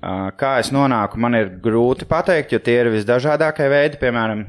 Kā 0.00 0.54
es 0.62 0.70
nonāku, 0.72 1.20
man 1.20 1.36
ir 1.36 1.50
grūti 1.60 2.06
pateikt, 2.08 2.54
jo 2.54 2.60
tie 2.64 2.78
ir 2.80 2.88
visdažādākie 2.88 3.66
veidi. 3.68 3.98
Piemēram, 4.00 4.46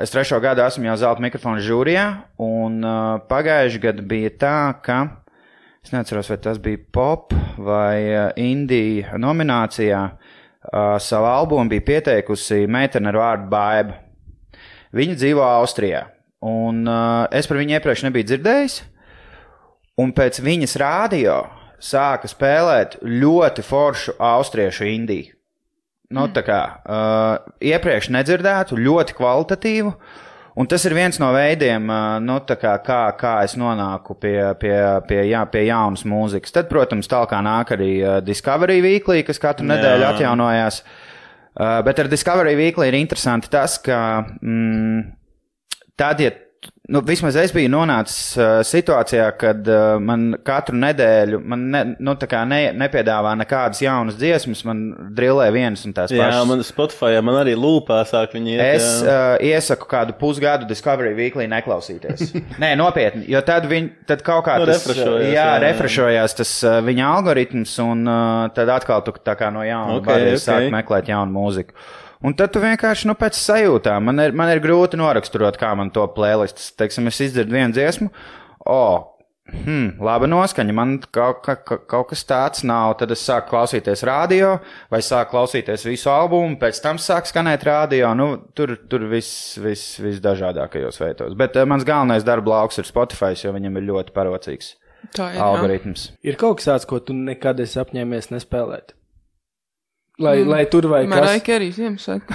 es 0.00 0.14
trešo 0.14 0.38
gadu 0.40 0.64
esmu 0.64 0.88
jau 0.88 0.94
zelta 1.02 1.20
mikrofona 1.20 1.60
žūrijā, 1.60 2.06
un 2.40 2.80
pagājuši 3.28 3.82
gadu 3.82 4.06
bija 4.08 4.30
tā, 4.40 4.54
ka 4.80 5.02
es 5.84 5.92
neatceros, 5.92 6.30
vai 6.32 6.38
tas 6.40 6.62
bija 6.64 6.80
pop 6.96 7.36
vai 7.60 8.32
indija 8.40 9.20
nominācijā. 9.20 10.00
Savu 11.02 11.28
albumu 11.28 11.68
bija 11.68 11.84
pieteikusi 11.90 12.64
meitene 12.70 13.12
ar 13.12 13.20
vārdu 13.20 13.52
Baiba. 13.52 14.00
Viņa 14.92 15.14
dzīvo 15.16 15.44
Austrijā, 15.44 16.04
un 16.44 16.82
uh, 16.84 17.24
es 17.32 17.46
par 17.48 17.56
viņu 17.60 17.78
iepriekš 17.78 18.04
nebiju 18.04 18.28
dzirdējis. 18.28 18.80
Un 20.02 20.12
pēc 20.16 20.40
viņas 20.44 20.74
rādio 20.80 21.36
sāka 21.82 22.28
spēlēt 22.28 22.98
ļoti 23.04 23.64
foršu 23.64 24.16
austriešu 24.20 24.88
indiju. 24.88 25.32
Nu, 26.12 26.26
tā 26.28 26.42
kā 26.44 26.58
uh, 26.84 27.54
iepriekš 27.64 28.10
nedzirdētu, 28.12 28.76
ļoti 28.76 29.16
kvalitatīvu. 29.16 29.94
Un 30.60 30.68
tas 30.68 30.84
ir 30.84 30.92
viens 30.92 31.16
no 31.16 31.30
veidiem, 31.32 31.86
uh, 31.88 32.18
nu, 32.20 32.36
kā, 32.44 32.74
kā, 32.84 33.00
kā 33.16 33.32
es 33.46 33.56
nonāku 33.56 34.18
pie, 34.20 34.36
pie, 34.60 34.74
pie, 35.08 35.22
jā, 35.30 35.46
pie 35.48 35.62
jaunas 35.70 36.04
mūzikas. 36.04 36.52
Tad, 36.52 36.68
protams, 36.68 37.08
tālāk 37.08 37.32
nāk 37.40 37.72
arī 37.78 37.94
Discovery 38.26 38.82
Weekly, 38.84 39.24
kas 39.24 39.40
katru 39.40 39.64
Jā. 39.64 39.72
nedēļu 39.72 40.08
atjaunojās. 40.10 40.82
Uh, 40.82 41.01
bet 41.54 41.98
ar 42.00 42.08
Discovery 42.08 42.54
Weekly 42.56 42.88
ir 42.88 42.96
interesanti 43.00 43.50
tas, 43.52 43.78
ka 43.84 43.98
mm, 44.40 45.02
tad, 46.00 46.22
ja 46.24 46.32
nu, 46.88 47.00
vismaz 47.06 47.36
es 47.38 47.52
biju 47.54 47.70
nonācis 47.70 48.34
uh, 48.34 48.60
situācijā, 48.66 49.28
kad 49.38 49.68
uh, 49.70 50.00
man 50.02 50.32
katru 50.42 50.74
nedēļu 50.82 51.38
man 51.46 51.62
ne, 51.70 51.82
nu, 52.02 52.14
ne, 52.50 52.58
nepiedāvā 52.80 53.36
nekādas 53.38 53.82
jaunas 53.84 54.18
dziesmas, 54.18 54.64
man 54.66 54.80
drillē 55.14 55.46
vienas 55.54 55.84
un 55.86 55.94
tās 55.94 56.10
Jā, 56.10 56.26
pašas. 56.26 56.48
man 56.50 56.64
Spotify, 56.66 57.20
man 57.22 57.38
arī 57.44 57.54
lūpā 57.54 58.00
sāk 58.10 58.34
viņi 58.34 58.56
iet. 58.56 58.64
Es 58.80 58.88
jā. 59.06 59.14
uh, 59.14 59.46
iesaku 59.46 59.88
kādu 59.94 60.16
pusgadu 60.18 60.66
Discovery 60.66 61.14
Weekly 61.18 61.46
neklausīties. 61.54 62.34
Nē, 62.62 62.74
nopietni, 62.80 63.28
jo 63.30 63.44
tad, 63.46 63.70
viņ, 63.70 63.90
tad 64.10 64.26
kaut 64.26 64.48
kā 64.50 64.58
Nu, 64.58 64.66
tas 64.66 64.82
refrešojās, 64.82 65.28
jā, 65.30 65.38
jā, 65.38 65.48
jā. 65.54 65.64
refrešojās 65.68 66.38
tas 66.42 66.58
uh, 66.66 66.80
viņa 66.82 67.10
algoritms, 67.16 67.78
un 67.86 68.06
uh, 68.10 68.52
tad 68.58 68.74
atkal 68.74 69.06
tu 69.06 69.14
tā 69.22 69.38
kā 69.38 69.54
no 69.54 69.62
jauna 69.66 70.00
Ok, 70.00 70.08
okay, 70.10 70.32
ok. 70.34 70.46
sāk 70.50 70.72
meklēt 70.74 71.14
jaunu 71.14 71.38
mūziku. 71.38 71.78
Un 72.22 72.36
tad 72.38 72.52
tu 72.54 72.60
vienkārši 72.62 73.08
nu, 73.10 73.16
pēc 73.18 73.38
sajūtām, 73.38 74.04
man 74.10 74.20
ir, 74.22 74.34
man 74.36 74.52
ir 74.52 74.60
grūti 74.62 75.00
noraksturot, 75.00 75.58
kā 75.58 75.72
man 75.78 75.90
to 75.94 76.04
playlists. 76.14 76.70
Teiksim, 76.78 77.08
es 77.10 77.18
izdzirdu 77.24 77.56
vienu 77.56 77.74
dziesmu, 77.74 78.10
o, 78.70 78.82
hmm, 79.50 79.96
laba 80.06 80.28
noskaņa, 80.30 80.74
man 80.76 80.92
kaut, 81.02 81.40
ka, 81.42 81.56
ka, 81.66 81.80
kaut 81.90 82.12
kas 82.12 82.22
tāds 82.28 82.62
nav. 82.68 82.94
Tad 83.00 83.10
es 83.16 83.24
sāku 83.26 83.50
klausīties 83.50 84.04
radio, 84.06 84.52
vai 84.92 85.02
sāku 85.02 85.34
klausīties 85.34 85.86
visu 85.88 86.12
albumu, 86.14 86.60
pēc 86.62 86.78
tam 86.84 87.00
sāku 87.02 87.32
skanēt 87.32 87.66
radio. 87.66 88.12
Nu, 88.18 88.28
tur 88.54 88.76
tur 88.86 89.08
viss 89.10 89.58
vis, 89.62 89.82
vis 90.02 90.22
dažādākajos 90.22 91.02
veidos. 91.02 91.34
Bet 91.38 91.58
uh, 91.58 91.66
mans 91.66 91.86
galvenais 91.88 92.24
darba 92.28 92.54
lauks 92.58 92.78
ir 92.78 92.88
Spotify, 92.88 93.34
jo 93.34 93.50
viņam 93.56 93.82
ir 93.82 93.88
ļoti 93.90 94.14
parocīgs 94.14 94.76
Tā 95.16 95.32
ir. 95.32 95.40
jā. 95.40 95.44
algoritms. 95.50 96.10
Ir 96.22 96.38
kaut 96.38 96.60
kas 96.62 96.70
tāds, 96.70 96.86
ko 96.86 97.02
tu 97.02 97.18
nekad 97.18 97.58
esi 97.66 97.80
apņēmies 97.82 98.30
nespēlēt. 98.30 98.94
Lai, 100.20 100.36
mm. 100.42 100.48
lai 100.52 100.64
tur 100.68 100.84
vai 100.92 101.06
Marai 101.08 101.38
kas 101.40 101.46
Kerry 101.46 101.70
Ziemassvētku. 101.72 102.34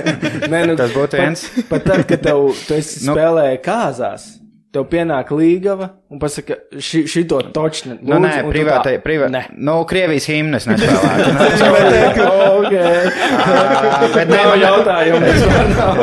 Nē, 0.52 0.60
nu, 0.70 0.76
Tas 0.78 0.92
būtu 0.94 1.18
viens. 1.18 1.40
Pat, 1.56 1.68
pat 1.72 1.86
tad, 1.88 2.02
kad 2.06 2.20
tev, 2.22 2.44
tu 2.68 2.76
esi 2.76 3.00
Nu. 3.08 3.16
spēlēji 3.16 3.58
kāzās, 3.64 4.26
tev 4.72 4.84
pienāk 4.92 5.32
līgava 5.34 5.88
un 6.12 6.20
pasaka, 6.22 6.54
ši, 6.78 7.02
šito 7.10 7.40
točni. 7.56 7.96
Nu, 7.98 8.20
nē, 8.22 8.44
privātai, 8.46 8.94
privātai. 9.02 9.32
Nē. 9.34 9.42
Nu, 9.58 9.74
Krievijas 9.90 10.28
himnas 10.30 10.68
nespēlētu. 10.70 12.28
ok. 12.60 12.78
Ā, 12.78 13.58
bet 14.16 14.30
ne, 14.30 14.38
Nav 14.38 14.52
man, 14.52 14.62
jautājumu. 14.62 15.20
vispār 15.26 15.70
nav. 15.74 16.02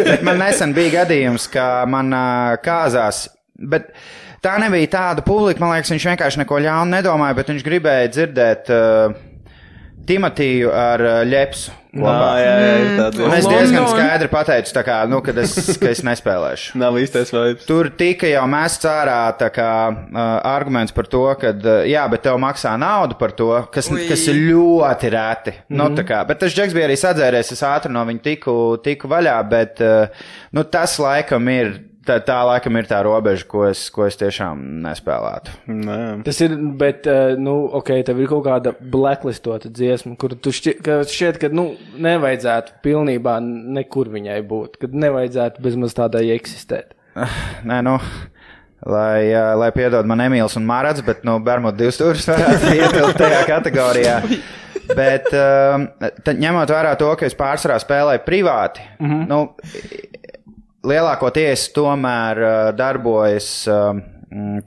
bet 0.00 0.24
man 0.30 0.40
nesen 0.46 0.72
bija 0.76 0.94
gadījums, 1.02 1.46
ka 1.52 1.68
man 1.92 2.08
ā, 2.16 2.24
kāzās, 2.64 3.26
bet 3.60 3.92
tā 4.44 4.56
nebija 4.64 4.90
tāda 4.96 5.24
publika, 5.28 5.60
man 5.62 5.76
liekas, 5.76 5.92
viņš 5.92 6.08
vienkārši 6.14 6.42
neko 6.44 6.64
ļaunu 6.70 6.96
nedomāja, 6.96 7.36
bet 7.42 7.52
viņš 7.52 7.68
gribēja 7.68 8.10
dzirdēt 8.16 8.72
uh, 8.74 9.22
Timotiju 10.06 10.70
ar 10.74 11.02
uh, 11.02 11.16
Ļepsu. 11.28 11.80
Nā, 11.94 12.12
jā, 12.42 12.54
jā, 12.58 12.70
ir 12.82 12.88
tāda. 12.98 13.22
Un 13.22 13.32
es 13.36 13.46
diezgan 13.46 13.84
skaidri 13.86 14.28
pateicu, 14.32 14.72
tā 14.74 14.82
kā, 14.82 14.96
nu, 15.06 15.20
kad 15.22 15.36
es, 15.38 15.54
ka 15.78 15.92
es 15.92 16.02
nespēlēšu. 16.06 16.74
Nav 16.82 16.98
īstais 16.98 17.30
vibes. 17.30 17.62
Tur 17.68 17.88
tika 17.94 18.26
jau 18.26 18.42
mests 18.50 18.88
ārā 18.90 19.20
kā, 19.54 19.70
uh, 19.94 20.18
arguments 20.50 20.94
par 20.96 21.08
to, 21.10 21.22
ka, 21.38 21.54
uh, 21.54 21.84
jā, 21.86 22.02
bet 22.10 22.24
tev 22.26 22.40
maksā 22.42 22.74
naudu 22.80 23.18
par 23.20 23.36
to, 23.38 23.52
kas, 23.74 23.92
Ui. 23.94 24.08
kas 24.10 24.26
ir 24.32 24.42
ļoti 24.50 25.14
reti. 25.14 25.54
Mm 25.54 25.78
-hmm. 25.80 25.96
nu, 25.96 26.06
kā, 26.10 26.24
bet 26.26 26.42
tas 26.42 26.54
džeks 26.54 26.74
bija 26.74 26.88
arī 26.88 26.98
sadzēries, 26.98 27.52
es 27.52 27.62
ātri 27.62 27.94
no 27.94 28.04
viņa 28.04 28.22
tiku, 28.22 28.76
tiku 28.82 29.08
vaļā, 29.08 29.38
bet 29.48 29.80
uh, 29.80 30.08
nu, 30.52 30.64
tas 30.64 30.98
laikam 30.98 31.48
ir. 31.48 31.74
Tā, 32.04 32.18
tā 32.20 32.36
laikam 32.44 32.76
ir 32.76 32.88
tā 32.88 32.98
robeža, 33.04 33.46
ko 33.48 33.62
es, 33.64 33.86
ko 33.92 34.04
es 34.04 34.18
tiešām 34.20 34.60
nespēlētu. 34.84 35.54
Nē. 35.72 35.98
Tas 36.26 36.40
ir, 36.44 36.52
bet, 36.80 37.06
eh, 37.08 37.32
nu, 37.40 37.54
ok, 37.80 37.94
tev 38.04 38.20
ir 38.20 38.28
kaut 38.28 38.44
kāda 38.44 38.74
blacklistota 38.76 39.70
dziesma, 39.72 40.12
kur 40.20 40.34
tu 40.36 40.52
šķiet, 40.52 40.82
ka, 40.84 40.98
šķiet, 41.08 41.40
ka, 41.40 41.48
nu, 41.54 41.70
nevajadzētu 42.04 42.76
pilnībā 42.84 43.38
nekur 43.78 44.12
viņai 44.12 44.36
būt, 44.50 44.76
kad 44.84 44.96
nevajadzētu 45.00 45.64
bezmaz 45.64 45.96
tādai 45.96 46.26
eksistēt. 46.36 46.92
Nē, 47.70 47.80
nu, 47.86 47.96
lai, 48.84 49.30
ā, 49.32 49.46
lai 49.62 49.70
piedod 49.72 50.04
man 50.04 50.26
Emīls 50.26 50.58
un 50.60 50.68
Mārats, 50.68 51.04
bet, 51.06 51.24
nu, 51.24 51.38
Bermuda 51.44 51.80
divas 51.80 51.96
stūris 51.96 52.28
varētu 52.28 52.74
ietilpt 52.82 53.20
tajā 53.22 53.40
kategorijā. 53.48 54.18
Bet, 54.92 55.30
tad, 55.32 56.34
ņemot 56.36 56.68
vērā 56.68 56.92
to, 57.00 57.08
ka 57.16 57.24
es 57.24 57.36
pārsvarā 57.38 57.78
spēlēju 57.80 58.20
privāti, 58.26 58.84
mm 58.98 59.08
-hmm. 59.08 59.24
nu, 59.30 60.20
lielākoties 60.88 61.68
tomēr 61.76 62.40
uh, 62.44 62.56
darbojas 62.76 63.48
um, 63.70 64.02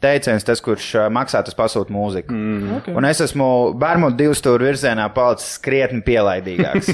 teiciens, 0.02 0.46
tas, 0.48 0.62
kurš 0.64 0.88
uh, 0.98 1.08
maksā, 1.14 1.42
tas 1.48 1.58
pasūta 1.58 1.94
mūziku. 1.94 2.34
Mm. 2.34 2.72
Okay. 2.80 2.96
Un 2.98 3.08
es 3.10 3.22
esmu 3.26 3.50
Bermuda 3.80 4.18
divu 4.20 4.36
stūru 4.38 4.68
virzienā 4.70 5.10
palicis 5.16 5.58
krietni 5.64 6.02
pielaidīgāks. 6.08 6.94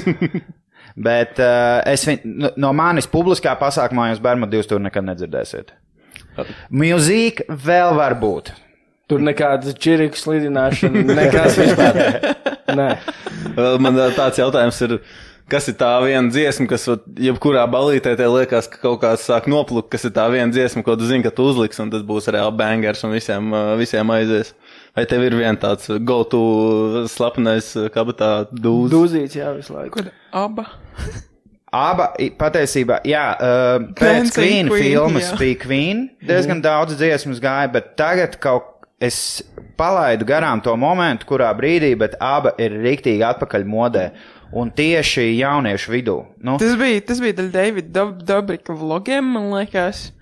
Bet 1.06 1.40
uh, 1.42 1.80
es 1.90 2.04
viņ, 2.06 2.20
no- 2.24 2.52
no 2.68 2.74
manis 2.76 3.08
publiskā 3.10 3.56
pasākumā 3.58 4.12
jūs 4.12 4.20
Bermudus 4.22 4.68
tur 4.70 4.82
nekad 4.82 5.06
nedzirdēsiet. 5.08 5.72
Mūzika 6.74 7.46
vēl 7.50 7.94
var 7.98 8.14
būt. 8.20 8.52
Tur 9.10 9.20
nekāda 9.20 9.74
čiriku 9.76 10.16
slidināšana, 10.16 11.02
nekas 11.20 11.58
vispār. 11.60 11.98
Nē. 12.78 12.88
Vēl 13.54 13.76
Man 13.84 13.98
ā, 14.00 14.06
tāds 14.16 14.38
jautājums 14.40 14.78
ir, 14.86 14.94
kas 15.50 15.68
ir 15.70 15.76
tā 15.80 15.90
viena 16.04 16.32
dziesma, 16.32 16.66
kas 16.70 16.86
jebkurā 17.20 17.64
balītē 17.70 18.14
te 18.18 18.28
liekas, 18.30 18.68
ka 18.70 18.80
kaut 18.82 19.02
kāds 19.02 19.26
sāk 19.28 19.48
noplukt, 19.50 19.90
kas 19.92 20.06
ir 20.08 20.14
tā 20.16 20.26
viena 20.32 20.48
dziesma, 20.52 20.84
ko 20.86 20.96
tu 20.98 21.08
zini, 21.08 21.24
ka 21.26 21.32
tu 21.34 21.46
uzliks, 21.50 21.80
un 21.82 21.92
tas 21.92 22.04
būs 22.06 22.30
reāli 22.32 22.56
bangers 22.60 23.04
un 23.06 23.14
visiem, 23.14 23.52
visiem 23.80 24.14
aizies. 24.16 24.54
Vai 24.94 25.06
tev 25.10 25.24
ir 25.26 25.34
viens 25.34 25.58
tāds 25.60 25.90
go-to 26.06 27.04
slapenais 27.10 27.72
ā, 27.76 27.88
kabatā 27.94 28.32
dūz? 28.52 28.92
Dūzīts, 28.92 29.38
jā, 29.40 29.50
visu 29.56 29.74
laiku. 29.74 29.98
Kur 29.98 30.12
aba? 30.44 30.68
Aba 31.74 32.12
patiesībā, 32.38 33.00
jā, 33.02 33.24
uh, 33.34 33.88
pēc 33.98 34.28
Dancing 34.28 34.36
Queen, 34.36 34.68
Queen, 34.70 34.84
filmas 34.92 35.32
jā. 35.32 35.38
bija 35.40 35.58
Queen. 35.64 36.04
Diezgan 36.22 36.62
daudz 36.62 36.94
dziesmas 37.00 37.42
gāja, 37.42 37.72
bet 37.74 37.96
tagad 37.98 38.38
kaut 38.38 38.70
es 39.02 39.42
palaidu 39.78 40.26
garām 40.28 40.62
to 40.62 40.74
momentu, 40.78 41.26
kurā 41.28 41.50
brīdī, 41.58 41.92
bet 41.98 42.14
aba 42.22 42.54
ir 42.62 42.76
rīktīgi 42.84 43.24
atpakaļ 43.26 43.66
modē. 43.68 44.04
Un 44.54 44.70
tieši 44.70 45.32
jauniešu 45.34 45.90
vidū. 45.90 46.18
Nu, 46.38 46.58
Tas 46.62 46.76
bija, 46.78 47.00
tas 47.02 47.18
bija 47.22 47.40
daļa 47.40 47.50
Davida 47.54 47.90
Dob 47.96 48.20
Dobrika 48.22 48.76
vlogiem, 48.78 49.26
man 49.34 49.50
liekas. 49.50 50.12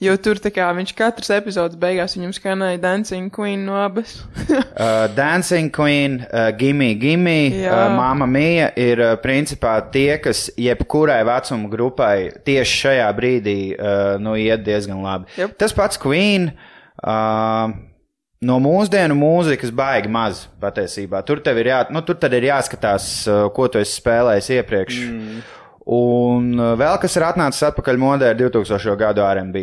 Jo 0.00 0.14
tur 0.16 0.38
kā 0.40 0.70
viņš 0.72 0.94
katrs 0.96 1.28
epizodes 1.34 1.76
beigās 1.76 2.14
viņam 2.16 2.30
skanēja 2.32 2.78
Dancing 2.80 3.28
Queen 3.34 3.66
no 3.68 3.76
abas. 3.82 4.20
Uh, 4.80 5.10
Dancing 5.12 5.68
Queen, 5.68 6.22
uh, 6.32 6.48
Gimme, 6.56 6.94
Gimme, 6.96 7.50
Jā. 7.52 7.68
uh, 7.68 7.92
Mama 7.92 8.24
Mija 8.24 8.70
ir 8.80 9.02
uh, 9.02 9.10
principā 9.20 9.74
tie, 9.92 10.14
kas 10.22 10.46
jebkurai 10.56 11.18
vecuma 11.28 11.68
grupai 11.68 12.30
tieši 12.46 12.78
šajā 12.86 13.08
brīdī 13.18 13.56
uh, 13.74 14.14
nu, 14.22 14.38
iet 14.40 14.64
diezgan 14.64 15.02
labi. 15.04 15.28
Jep. 15.36 15.52
Tas 15.60 15.76
pats 15.76 16.00
Queen. 16.00 16.48
Uh, 17.04 17.74
No 18.40 18.54
mūsdienu 18.56 19.12
mūzikas 19.20 19.68
baigi 19.76 20.08
maz 20.08 20.46
patiesībā. 20.62 21.18
Tur 21.28 21.42
tev 21.44 21.58
ir, 21.60 21.68
jā, 21.74 21.80
nu, 21.92 22.00
tur 22.00 22.16
tad 22.16 22.32
ir 22.32 22.46
jāskatās, 22.48 23.28
uh, 23.28 23.52
ko 23.52 23.66
tu 23.68 23.76
esi 23.76 23.98
spēlējis 23.98 24.48
iepriekš. 24.56 25.00
Mm. 25.04 25.42
Un 25.92 26.46
uh, 26.56 26.70
vēl 26.80 26.96
kas 27.02 27.18
ir 27.20 27.26
atnācis 27.28 27.66
atpakaļ 27.68 28.00
modē, 28.00 28.32
ir 28.32 28.40
2000. 28.40 28.96
gadu 29.02 29.20
RB. 29.28 29.56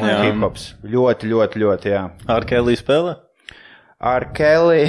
Jā. 0.00 0.16
Hip 0.24 0.40
hops. 0.40 0.70
Ļoti, 0.88 1.28
ļoti, 1.34 1.60
ļoti, 1.66 1.92
jā. 1.92 2.06
Ar 2.32 2.48
Kelly 2.48 2.80
spēlē? 2.80 3.12
Ar 4.00 4.24
Kelly. 4.32 4.88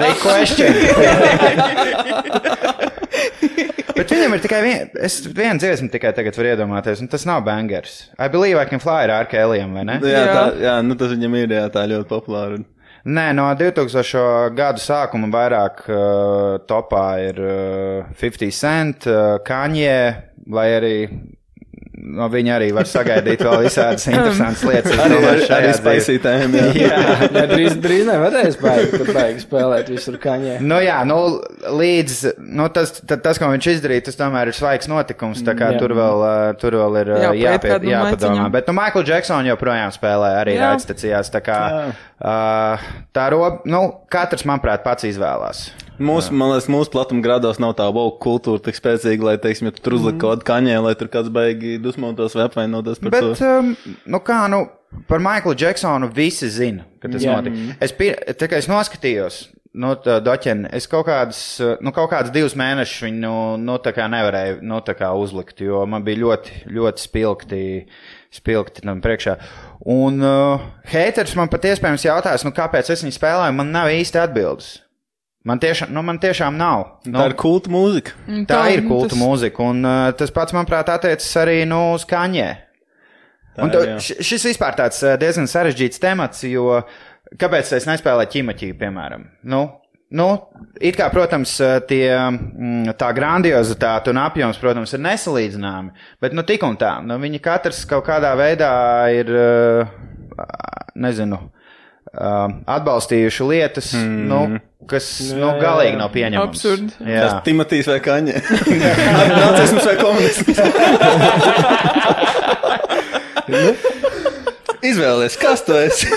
Three 0.00 0.16
question. 0.24 0.72
Bet 3.96 4.12
viņam 4.12 4.34
ir 4.36 4.42
tikai 4.44 4.60
viena, 4.64 4.88
es 5.06 5.20
vienu 5.26 5.60
dziesmu 5.62 5.88
tikai 5.92 6.12
tagad 6.16 6.36
varu 6.38 6.50
iedomāties, 6.52 7.00
un 7.04 7.08
tas 7.10 7.24
nav 7.28 7.42
bangers. 7.46 8.10
I 8.18 8.28
believe 8.32 8.60
I 8.60 8.66
can 8.70 8.82
fly 8.82 9.06
ar. 9.10 9.26
Kellyam, 9.30 9.74
vai 9.76 9.84
ne? 9.88 9.98
Jā, 10.04 10.20
Jā. 10.24 10.34
tā, 10.34 10.44
jā, 10.64 10.74
nu 10.86 10.96
tas 11.00 11.12
viņam 11.14 11.36
ir, 11.40 11.56
jā, 11.58 11.64
tā 11.74 11.86
ļoti 11.90 12.08
populāra. 12.10 12.60
Nē, 13.00 13.26
no 13.32 13.46
2000. 13.56 14.50
gadu 14.58 14.82
sākuma 14.84 15.30
vairāk 15.32 15.84
uh, 15.88 16.58
topā 16.68 17.04
ir 17.30 17.38
uh, 17.40 18.10
50 18.20 18.52
Cent, 18.52 19.06
uh, 19.08 19.38
Kanye, 19.46 19.94
vai 20.52 20.66
arī 20.76 20.94
no 22.00 22.26
viņa 22.32 22.52
arī 22.56 22.68
var 22.74 22.88
sagaidīt 22.88 23.42
vēl 23.44 23.64
visādas 23.66 24.06
interesantas 24.10 24.62
lietas. 24.66 24.94
Arī, 24.96 25.18
domāju, 25.18 25.46
arī, 25.56 25.72
spaisītājiem, 25.78 26.56
jā. 26.56 26.66
Jā. 26.80 27.00
Jā, 27.30 27.44
drīz, 27.50 27.76
drīz 27.82 28.04
nevarēs 28.08 28.56
baigi, 28.60 28.90
tur 28.94 29.10
baigi 29.14 29.42
spēlēt 29.44 29.90
visur 29.92 30.16
kaņē. 30.22 30.56
Nu, 30.64 30.78
jā, 30.84 30.98
nu, 31.08 31.18
līdz 31.80 32.16
nu, 32.60 32.68
tas, 32.74 32.94
ta- 33.02 33.18
tas, 33.20 33.40
ko 33.40 33.50
viņš 33.52 33.68
izdarīja, 33.74 34.06
tas 34.08 34.18
tomēr 34.20 34.50
ir 34.52 34.56
svaigs 34.56 34.88
notikums. 34.90 35.42
Tā 35.46 35.54
kā 35.58 35.72
Jā. 35.74 35.80
tur 35.82 35.94
vēl, 35.98 36.24
tur 36.62 36.78
vēl 36.80 37.00
ir 37.02 37.12
ā, 37.14 37.20
Jāpaiet 37.20 37.42
jāpie, 37.44 37.74
kādam 37.74 37.92
jāpadomā. 37.94 38.48
Bet, 38.54 38.70
nu, 38.70 38.76
Michael 38.80 39.06
Jackson 39.08 39.50
joprojām 39.50 39.92
spēlē 39.94 40.32
arī 40.40 40.56
Jā. 40.56 40.70
raidstacijās. 40.72 41.30
Tā 41.34 41.42
kā 41.44 41.60
uh, 41.90 42.88
tā 43.16 43.28
roba, 43.34 43.60
nu, 43.70 43.84
katrs, 44.12 44.46
manuprāt, 44.48 44.84
pats 44.86 45.06
izvēlās. 45.10 45.68
Mūsu, 46.00 46.32
man 46.32 46.54
liekas, 46.54 46.68
mūsu 46.72 46.92
platuma 46.94 47.20
grādos 47.24 47.58
nav 47.60 47.74
tā 47.76 47.84
woke 47.92 48.22
kultūra 48.24 48.62
tik 48.64 48.78
spēcīga, 48.78 49.26
lai, 49.26 49.36
teiksim, 49.42 49.68
ja 49.68 49.74
tu 49.76 49.82
tur 49.84 49.98
uzliek 49.98 50.16
kaut 50.16 50.38
kādu 50.38 50.48
kaņē, 50.48 50.78
lai 50.86 50.94
tur 50.96 51.10
kāds 51.12 51.28
baigi 51.34 51.74
dusmotos 51.82 52.36
vai 52.38 52.46
apvainotos 52.48 53.02
par 53.02 53.12
Bet, 53.12 53.26
to. 53.36 53.50
um, 53.60 53.74
nu, 54.08 54.20
kā, 54.24 54.38
nu, 54.48 54.64
par 55.10 55.20
Michaelu 55.20 55.58
Jacksonu 55.60 56.08
visi 56.16 56.48
zina, 56.48 56.86
ka 57.02 57.12
tas 57.12 57.26
Jā. 57.26 57.36
notika. 57.36 57.76
Es, 57.84 57.92
pir, 57.96 58.16
tā 58.40 58.48
kā 58.48 58.62
es 58.62 58.70
noskatījos. 58.70 59.42
Nu, 59.80 59.92
tā 60.02 60.16
doķeni, 60.18 60.66
es 60.74 60.88
kaut 60.90 61.04
kādus, 61.06 61.40
nu, 61.84 61.92
kaut 61.94 62.08
kādus 62.10 62.32
divus 62.34 62.56
mēnešus 62.58 63.04
viņu, 63.06 63.20
nu, 63.22 63.34
nu, 63.62 63.76
tā 63.78 63.92
kā 63.94 64.08
nevarēju, 64.10 64.56
nu, 64.66 64.80
tā 64.82 64.96
kā 64.98 65.12
uzlikt, 65.14 65.60
jo 65.62 65.84
man 65.86 66.02
bija 66.02 66.18
ļoti, 66.24 66.64
ļoti 66.74 67.04
spilgti, 67.04 67.60
spilgti 68.34 68.82
tam 68.82 68.98
priekšā. 69.04 69.36
Un 69.94 70.18
uh, 70.26 70.64
haters 70.90 71.36
man 71.38 71.52
pat 71.52 71.70
iespējams 71.70 72.08
jautās, 72.08 72.42
nu, 72.42 72.50
kāpēc 72.56 72.90
es 72.90 73.04
viņu 73.06 73.14
spēlēju, 73.14 73.60
man 73.60 73.70
nav 73.76 73.92
īsti 73.94 74.24
atbildes. 74.24 74.80
Man 75.48 75.56
tiešām, 75.56 75.88
nu, 75.96 76.02
man 76.04 76.18
tiešām 76.20 76.56
nav. 76.60 76.82
Nu, 77.08 77.16
Tā 77.16 77.30
ir 77.30 77.34
kulta 77.40 77.70
mūzika. 77.72 78.12
Un 78.28 78.42
Tā 78.48 78.58
ir 78.74 78.82
kulta 78.84 79.14
tas- 79.14 79.20
mūzika, 79.22 79.64
un 79.72 79.78
uh, 79.88 80.10
tas 80.12 80.32
pats, 80.36 80.52
manuprāt, 80.52 80.90
attiecas 80.92 81.28
arī 81.40 81.62
nu, 81.68 81.78
uz 81.96 82.04
kaņē. 82.04 82.48
Tā 83.56 83.64
Un 83.64 83.72
jā. 83.72 83.94
šis 84.20 84.44
vispār 84.50 84.76
tāds 84.76 85.00
uh, 85.02 85.14
diezgan 85.20 85.48
sarežģīts 85.48 86.00
temats, 86.02 86.44
jo 86.44 86.82
kāpēc 87.40 87.72
es 87.78 87.88
nespēlēju 87.88 88.32
ķīmaķī, 88.34 88.68
piemēram? 88.82 89.24
Nu, 89.48 89.62
nu, 90.12 90.26
it 90.76 90.98
kā, 91.00 91.08
protams, 91.14 91.54
uh, 91.64 91.78
tie, 91.88 92.04
mm, 92.20 92.92
tā 93.00 93.08
grandiozitāte 93.16 94.12
un 94.12 94.20
apjoms, 94.20 94.60
protams, 94.60 94.92
ir 94.92 95.00
nesalīdzināmi, 95.08 95.94
bet 96.20 96.36
nu 96.36 96.44
tik 96.44 96.68
un 96.68 96.76
tā, 96.76 96.98
nu, 97.00 97.16
viņi 97.22 97.40
katrs 97.48 97.86
kaut 97.88 98.04
kādā 98.12 98.34
veidā 98.36 98.74
ir, 99.16 99.32
uh, 99.32 100.44
nezinu, 101.00 101.40
uh, 101.40 101.59
atbalstījuši 102.10 103.44
lietas, 103.46 103.92
mm. 103.94 104.26
nu, 104.30 104.58
kas 104.90 105.06
nu, 105.36 105.52
galīgi 105.62 105.96
nav 106.00 106.10
pieņemams. 106.14 106.50
Absurdi. 106.50 106.92
Jā. 107.06 107.20
Tas 107.22 107.34
Timotīs 107.46 107.86
vai 107.90 108.00
Kaņē. 108.02 108.36
Nacisms 109.44 109.84
vai 109.86 109.96
komunisms. 110.00 110.58
Izvēlies, 114.86 115.36
kas 115.40 115.62
tu 115.66 115.74
esi? 115.76 116.08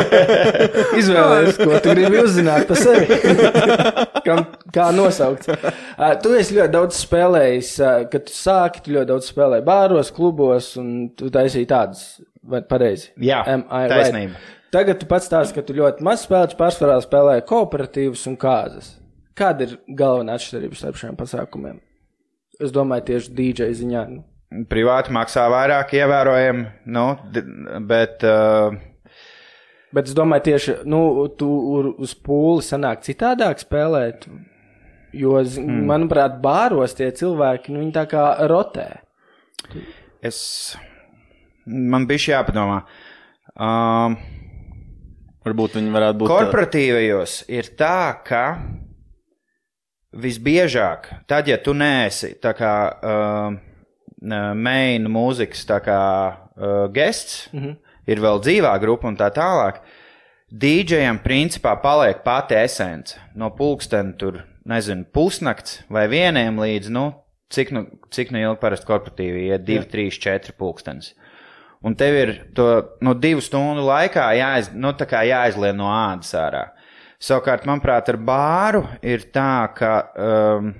Izvēlējies, 1.00 1.58
ko 1.60 1.78
tu 1.80 1.94
gribi 1.96 2.20
uzzināt 2.20 2.68
par 2.68 2.80
sevi. 2.80 3.18
Kam, 4.26 4.44
kā 4.74 4.90
nosaukt? 4.92 5.48
Uh, 5.48 6.12
tu 6.20 6.34
esi 6.36 6.58
ļoti 6.58 6.74
daudz 6.74 7.00
spēlējis, 7.06 7.72
uh, 7.80 8.04
kad 8.12 8.26
tu 8.28 8.36
sāki, 8.36 8.84
tu 8.84 8.94
ļoti 8.96 9.10
daudz 9.12 9.30
spēlēji 9.32 9.66
bāros, 9.66 10.12
klubos, 10.16 10.72
un 10.80 11.10
tu 11.16 11.32
taisīji 11.32 11.70
tādas, 11.70 12.04
vai 12.44 12.62
pareizi? 12.68 13.14
Jā, 13.16 13.42
I 13.48 13.56
right? 13.56 13.94
taisnība. 13.94 14.42
Tagad 14.70 15.00
tu 15.00 15.08
pats 15.10 15.26
stāsti, 15.26 15.56
ka 15.56 15.64
tu 15.66 15.74
ļoti 15.80 16.04
maz 16.06 16.26
spēlēji, 16.28 16.58
pārsvarā 16.60 17.00
spēlēji 17.02 17.46
kooperatīvus 17.48 18.26
un 18.30 18.36
kāzas. 18.40 18.92
Kāda 19.40 19.66
ir 19.66 19.78
galvenā 19.96 20.36
atšķirība 20.36 20.76
starp 20.76 21.00
šiem 21.00 21.16
pasākumiem? 21.18 21.80
Es 22.60 22.74
domāju, 22.76 23.08
tieši 23.08 23.32
DJ 23.38 23.72
ziņā. 23.78 24.04
Nu, 24.12 24.24
Privāti 24.70 25.12
maksā 25.14 25.44
vairāk, 25.52 25.92
ievērojami, 25.94 26.64
nu, 26.90 27.04
bet 27.86 28.24
uh, 28.26 28.74
Bet 29.90 30.06
es 30.06 30.14
domāju, 30.14 30.44
tieši 30.46 30.74
nu, 30.86 31.00
tu 31.38 31.48
uz 31.98 32.14
pūli 32.14 32.62
sanāk 32.62 33.02
citādāk 33.06 33.62
spēlēt. 33.62 34.28
Jo, 35.10 35.40
mm. 35.42 35.80
manuprāt, 35.90 36.36
bāros 36.42 36.94
tie 36.94 37.08
cilvēki, 37.14 37.72
nu, 37.74 37.82
viņi 37.82 37.94
tā 37.96 38.04
kā 38.10 38.26
rotē. 38.50 38.86
es. 40.22 40.38
Man 41.66 42.06
bija 42.06 42.22
šī 42.22 42.30
jāpadomā. 42.32 42.78
Um, 43.54 44.14
Varbūt 45.44 45.76
viņi 45.76 45.92
varētu 45.94 46.20
būt. 46.20 46.30
korporatīvajos 46.30 47.34
ir 47.52 47.68
tā, 47.78 48.14
ka 48.26 48.44
visbiežāk, 50.22 51.10
tad, 51.30 51.50
ja 51.50 51.58
tu 51.62 51.74
neesi 51.76 52.32
tā 52.42 52.54
kā 52.58 52.72
uh, 52.90 53.58
main 54.20 55.08
mūzikas 55.08 55.64
kā 55.84 56.02
uh, 56.56 56.92
gests, 56.92 57.48
mm 57.52 57.60
-hmm. 57.60 57.76
ir 58.06 58.20
vēl 58.20 58.40
dzīvā 58.40 58.80
grupa 58.80 59.08
un 59.08 59.16
tā 59.16 59.30
tālāk, 59.30 59.80
DJam 60.50 61.18
principā 61.18 61.76
paliek 61.82 62.24
pati 62.24 62.54
esence. 62.54 63.18
No 63.34 63.50
pulksten 63.50 64.16
tur, 64.18 64.42
nezinu, 64.64 65.04
pusnakts 65.12 65.82
vai 65.88 66.08
vieniem 66.08 66.58
līdz, 66.58 66.90
nu, 66.90 67.14
cik 67.50 67.70
nu, 67.70 67.86
cik 68.10 68.30
nu 68.30 68.38
ilgi 68.38 68.60
parasti 68.60 68.86
korporatīvi 68.86 69.46
iet, 69.46 69.64
divi, 69.64 69.84
trīs, 69.84 70.18
četri 70.18 70.52
pulkstenis. 70.52 71.14
Un 71.82 71.94
tev 71.94 72.14
ir 72.14 72.34
to 72.54 72.96
no 73.00 73.14
divu 73.14 73.40
stundu 73.40 73.86
laikā 73.86 74.26
jāiz, 74.36 74.72
nu, 74.74 74.92
jāizlien 74.92 75.76
no 75.76 75.88
ādas 75.88 76.34
ārā. 76.34 76.66
Savukārt, 77.20 77.66
manuprāt, 77.68 78.08
ar 78.08 78.16
bāru 78.16 78.84
ir 79.02 79.26
tā, 79.32 79.68
ka 79.76 79.92
um, 80.16 80.74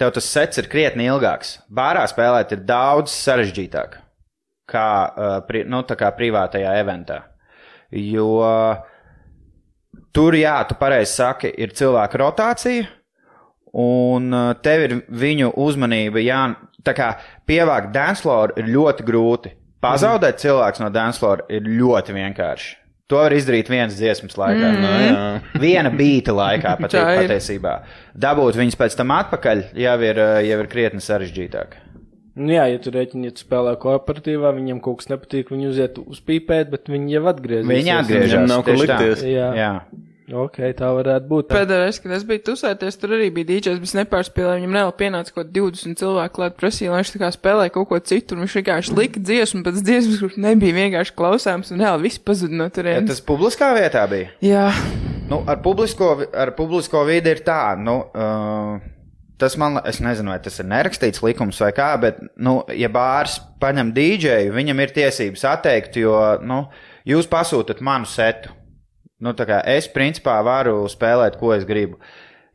tev 0.00 0.14
tas 0.16 0.28
sets 0.32 0.60
ir 0.62 0.68
krietni 0.72 1.06
ilgāks. 1.10 1.58
Bārā 1.68 2.06
spēlēt 2.08 2.56
ir 2.56 2.64
daudz 2.68 3.12
sarežģītāk 3.12 3.98
kā, 4.70 4.86
uh, 5.10 5.60
nu, 5.68 5.82
kā 5.84 6.12
privātajā 6.16 6.72
eventā. 6.80 7.24
Jo 7.90 8.30
tur, 10.14 10.36
jā, 10.38 10.56
tu 10.68 10.76
pareizi 10.78 11.16
saki, 11.18 11.50
ir 11.58 11.74
cilvēku 11.76 12.20
rotācija. 12.22 12.88
un 13.72 14.32
uh, 14.34 14.54
tev 14.58 14.82
ir 14.82 14.92
viņu 15.14 15.52
uzmanība, 15.62 16.18
jā, 16.18 16.40
tā 16.82 16.94
kā 16.96 17.12
pievākt 17.46 17.92
dancefloor 17.94 18.56
ir 18.58 18.66
ļoti 18.66 19.06
grūti. 19.06 19.52
Pazaudēt 19.80 20.34
mm. 20.34 20.40
cilvēks 20.42 20.82
no 20.82 20.88
dancefloor 20.90 21.44
ir 21.48 21.68
ļoti 21.78 22.16
vienkārši. 22.16 22.79
To 23.10 23.18
var 23.18 23.34
izdarīt 23.34 23.70
vienas 23.70 23.96
dziesmas 23.98 24.36
laikā. 24.38 24.70
Mm. 24.70 24.80
Nu, 24.80 24.90
jā. 25.02 25.60
Viena 25.62 25.90
beita 25.90 26.34
laikā 26.36 26.76
pat, 26.78 26.94
patiesībā. 26.94 27.76
Dabūt 28.14 28.58
viņus 28.60 28.78
pēc 28.78 28.94
tam 28.98 29.14
atpakaļ 29.16 29.64
jau 29.82 29.96
ir, 30.06 30.20
uh, 30.22 30.36
jau 30.46 30.60
ir 30.62 30.68
krietni 30.70 31.02
sarežģītāk. 31.02 31.78
Nu, 32.40 32.52
jā, 32.54 32.68
ja 32.70 32.78
tu 32.80 32.92
rēķini, 32.94 33.28
ja 33.28 33.34
tu 33.34 33.42
spēlē 33.42 33.74
kooperatīvā, 33.82 34.52
viņiem 34.56 34.78
kaut 34.84 35.00
kas 35.00 35.10
nepatīk, 35.10 35.50
viņi 35.50 35.66
uziet 35.72 35.98
uz 36.00 36.22
pīpēt, 36.24 36.70
bet 36.72 36.86
viņi 36.88 37.16
jau 37.16 37.24
atgriezīsies. 37.32 37.72
Viņi 37.74 37.92
atgriežas. 37.96 38.30
Viņam 38.30 38.46
nav 38.48 38.62
kur 38.68 38.78
likties. 38.78 39.24
Jā. 39.26 39.50
Jā. 39.58 39.72
Ok, 40.30 40.58
tā 40.78 40.90
varētu 40.94 41.26
būt. 41.30 41.48
Tā. 41.48 41.58
Pēdējā 41.60 41.82
reizē, 41.82 42.02
kad 42.04 42.14
es 42.16 42.24
biju 42.28 42.42
tusēties, 42.46 42.98
tur 43.02 43.14
arī 43.16 43.28
bija 43.34 43.48
dīdžers, 43.48 43.80
bet 43.82 43.90
es 43.90 43.96
nepārspēlēju. 43.98 44.60
Viņam 44.62 44.76
reāli 44.78 44.96
pienāca 45.00 45.34
kaut 45.34 45.52
20 45.56 45.98
cilvēku 45.98 46.36
klāt 46.38 46.58
prasīja, 46.60 46.92
lai 46.94 47.02
viņš 47.02 47.12
tā 47.16 47.22
kā 47.24 47.30
spēlēja 47.34 47.74
kaut 47.74 47.88
ko 47.90 47.98
citu, 48.12 48.36
un 48.36 48.44
viņš 48.46 48.58
vienkārši 48.60 48.96
lika 48.98 49.22
dziesmu 49.26 49.64
pēc 49.66 49.80
dziesmas, 49.82 50.20
kurš 50.22 50.38
nebija 50.44 50.78
vienkārši 50.78 51.16
klausāms, 51.18 51.74
un 51.74 51.82
reāli 51.82 52.06
viss 52.08 52.22
pazuda 52.22 52.54
no 52.54 52.68
Ja 52.70 52.76
turienes. 52.78 53.10
tas 53.10 53.24
publiskā 53.26 53.72
vietā 53.74 54.06
bija. 54.10 54.30
Jā, 54.44 54.68
Nu, 55.30 55.44
ar, 55.46 55.60
publisko, 55.62 56.08
ar 56.34 56.50
publisko 56.58 57.04
vidi 57.06 57.30
ir 57.30 57.44
tā, 57.46 57.76
nu, 57.78 58.00
uh, 58.18 58.80
tas 59.38 59.54
man, 59.60 59.78
es 59.86 60.00
nezinu, 60.02 60.32
vai 60.34 60.40
tas 60.42 60.58
ir 60.58 60.66
nerakstīts 60.66 61.22
likums 61.22 61.60
vai 61.62 61.70
kā, 61.76 61.92
bet, 62.02 62.18
nu, 62.42 62.56
ja 62.74 62.90
bārs 62.90 63.36
paņem 63.62 63.92
dīdžeju, 63.94 64.50
viņam 64.56 64.82
ir 64.82 64.94
tiesības 64.96 65.44
atteikt, 65.52 66.00
jo, 66.02 66.16
nu, 66.42 66.64
jūs 67.06 67.30
pasūtat 67.30 67.78
manu 67.86 68.10
setu. 68.10 68.50
Nu, 69.20 69.34
es, 69.68 69.88
principā, 69.92 70.38
varu 70.44 70.82
spēlēt, 70.88 71.36
ko 71.40 71.52
es 71.56 71.66
gribu. 71.68 72.00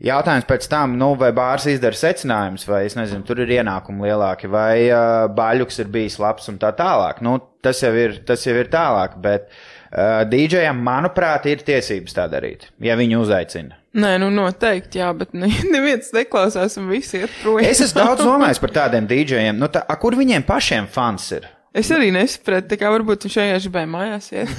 Jautājums 0.03 0.47
pēc 0.49 0.65
tam, 0.67 0.97
nu, 0.99 1.13
vai 1.15 1.29
bārs 1.31 1.69
izdara 1.71 1.95
secinājumus, 1.95 2.65
vai, 2.67 2.81
es 2.89 2.97
nezinu, 2.97 3.23
tur 3.23 3.39
ir 3.45 3.53
ienākumi 3.61 4.09
lielāki, 4.09 4.49
vai 4.51 4.89
uh, 4.89 5.23
baļuks 5.31 5.79
ir 5.79 5.93
bijis 5.93 6.17
labs 6.19 6.51
un 6.51 6.57
tā 6.59 6.73
tālāk. 6.75 7.21
Nu, 7.23 7.37
tas 7.63 7.79
jau 7.79 7.93
ir, 7.95 8.17
tas 8.27 8.43
jau 8.43 8.57
ir 8.59 8.67
tālāk, 8.73 9.15
bet 9.23 9.47
uh, 9.47 10.25
dīdžejam, 10.27 10.83
manuprāt, 10.83 11.47
ir 11.47 11.63
tiesības 11.63 12.17
tā 12.17 12.27
darīt, 12.33 12.67
ja 12.83 12.99
viņu 12.99 13.23
uzaicina. 13.23 13.79
nē, 13.95 14.17
nu 14.19 14.27
noteikti, 14.35 14.99
jā, 14.99 15.13
bet 15.15 15.31
ne, 15.31 15.47
neviens 15.75 16.11
neklausās, 16.17 16.75
un 16.81 16.91
visi 16.91 17.21
iet 17.21 17.39
projām. 17.39 17.69
Es 17.69 17.85
esmu 17.87 18.01
daudz 18.01 18.25
domājis 18.33 18.59
par 18.65 18.75
tādiem 18.81 19.07
dīdžejiem, 19.07 19.55
nu, 19.61 19.71
tā, 19.71 19.85
a, 19.87 19.95
kur 20.01 20.19
viņiem 20.19 20.43
pašiem 20.49 20.91
fans 20.91 21.31
ir? 21.39 21.47
Es 21.75 21.89
arī 21.91 22.07
nesapratu, 22.15 22.69
tā 22.71 22.77
kā 22.79 22.87
varbūt 22.93 23.25
viņš 23.25 23.33
vienkārši 23.35 23.67
gribēja 23.67 23.87
mājās 23.91 24.29
iet. 24.31 24.51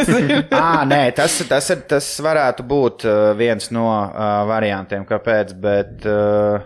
À, 0.54 0.84
nē, 0.86 1.00
tas, 1.16 1.40
tas, 1.48 1.66
ir, 1.74 1.80
tas 1.90 2.06
varētu 2.22 2.62
būt 2.66 3.06
viens 3.38 3.70
no 3.74 3.88
uh, 3.90 4.26
variantiem, 4.46 5.02
kāpēc, 5.08 5.50
bet, 5.58 6.04
uh, 6.06 6.62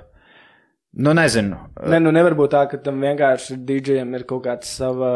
nu, 1.01 1.15
nezinu. 1.17 1.57
Ne, 1.89 2.03
nu 2.05 2.13
nevar 2.13 2.37
būt 2.37 2.53
tā, 2.53 2.65
ka 2.69 2.81
tam 2.85 3.01
vienkārši 3.01 3.57
DJam 3.65 4.13
ir 4.19 4.27
kaut 4.29 4.45
kāds 4.45 4.75
sava 4.77 5.13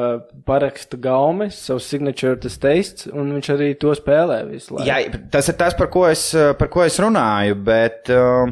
paraksta 0.49 0.97
gaumes, 1.05 1.59
savs 1.69 1.89
signature 1.93 2.39
teists, 2.41 3.11
un 3.13 3.35
viņš 3.37 3.51
arī 3.59 3.69
to 3.83 3.93
spēlē 3.99 4.39
visu 4.49 4.79
laiku. 4.79 4.89
Jā, 4.89 5.25
tas 5.35 5.51
ir 5.53 5.59
tas, 5.61 5.77
par 5.77 5.91
ko 5.93 6.07
es, 6.09 6.31
par 6.61 6.73
ko 6.73 6.87
es 6.87 6.97
runāju, 7.03 7.59
bet. 7.69 8.09
Uh, 8.09 8.49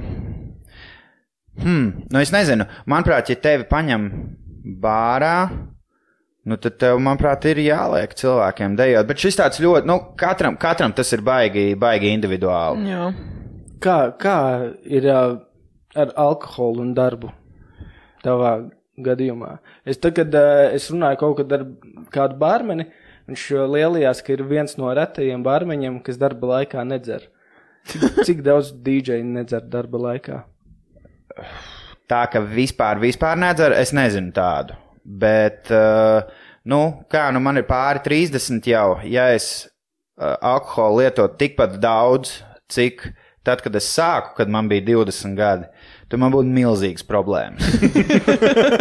hmm, 1.63 1.89
nu, 2.11 2.21
es 2.21 2.35
nezinu. 2.35 2.69
Manuprāt, 2.93 3.33
ja 3.33 3.41
tevi 3.41 3.65
paņem 3.73 4.11
bārā. 4.85 5.39
Nu, 6.47 6.55
tad, 6.63 6.77
tev, 6.79 7.01
manuprāt, 7.03 7.43
ir 7.51 7.59
jāliek 7.59 8.13
cilvēkiem 8.15 8.77
dejot. 8.79 9.07
Bet 9.09 9.19
šis 9.19 9.39
tāds 9.41 9.59
ļoti, 9.63 9.89
nu, 9.91 9.97
katram, 10.21 10.55
katram 10.63 10.93
tas 10.95 11.11
ir 11.17 11.25
baigi, 11.27 11.73
baigi 11.79 12.13
individuāli. 12.15 12.87
jā. 12.93 13.09
Kā, 13.83 13.97
kā 14.17 14.37
ir 14.87 15.09
ar 15.11 16.13
alkoholu 16.17 16.85
un 16.85 16.95
darbu 16.95 17.33
tavā 18.23 18.53
gadījumā? 19.03 19.57
Es 19.85 19.99
tagad, 19.99 20.39
es 20.77 20.87
runāju 20.93 21.21
kaut 21.25 21.37
kad 21.43 21.57
ar 21.59 21.67
kādu 22.15 22.39
bārmeni, 22.41 22.87
viņš 23.27 23.49
lielījās, 23.75 24.23
ka 24.23 24.37
ir 24.37 24.47
viens 24.47 24.79
no 24.79 24.95
retajiem 24.95 25.43
bārmeņiem, 25.45 25.99
kas 26.07 26.23
darba 26.23 26.55
laikā 26.55 26.87
nedzer. 26.87 27.27
Cik, 27.91 28.09
cik 28.29 28.47
daudz 28.47 28.71
dīdžeju 28.87 29.27
nedzer 29.35 29.67
darba 29.67 30.07
laikā? 30.09 30.41
Tā 32.07 32.25
ka 32.31 32.39
vispār, 32.39 33.03
vispār 33.03 33.35
nedzer, 33.35 33.75
es 33.75 33.91
nezinu 33.91 34.31
tādu. 34.35 34.79
Bet, 35.07 35.71
uh, 35.71 36.27
nu, 36.67 36.81
kā 37.13 37.29
nu 37.35 37.43
man 37.43 37.61
ir 37.61 37.67
pāri 37.69 38.03
30 38.03 38.67
jau, 38.67 38.89
ja 39.07 39.29
es 39.35 39.69
uh, 40.19 40.35
alkoholu 40.35 41.05
lietotu 41.05 41.39
tikpat 41.39 41.79
daudz, 41.83 42.41
cik 42.73 43.05
tad, 43.47 43.63
kad 43.63 43.79
es 43.79 43.87
sāku, 43.87 44.35
kad 44.41 44.51
man 44.51 44.67
bija 44.71 44.83
20 44.89 45.39
gadi, 45.39 45.69
tad 46.11 46.19
man 46.19 46.35
būtu 46.35 46.51
milzīgas 46.51 47.07
problēmas. 47.07 47.63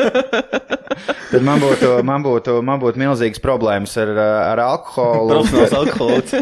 tad 1.31 1.45
man 1.45 1.61
būtu, 1.61 1.91
man 2.09 2.25
būtu, 2.25 2.57
man 2.65 2.81
būtu 2.81 3.03
milzīgas 3.03 3.43
problēmas 3.43 3.93
ar, 4.01 4.15
uh, 4.17 4.41
ar 4.49 4.63
alkoholu. 4.65 5.43
Profesionāls 5.43 5.77
alkoholiķis. 5.83 6.33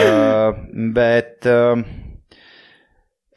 Uh, 0.00 0.64
bet 0.98 1.50
um, 1.50 1.84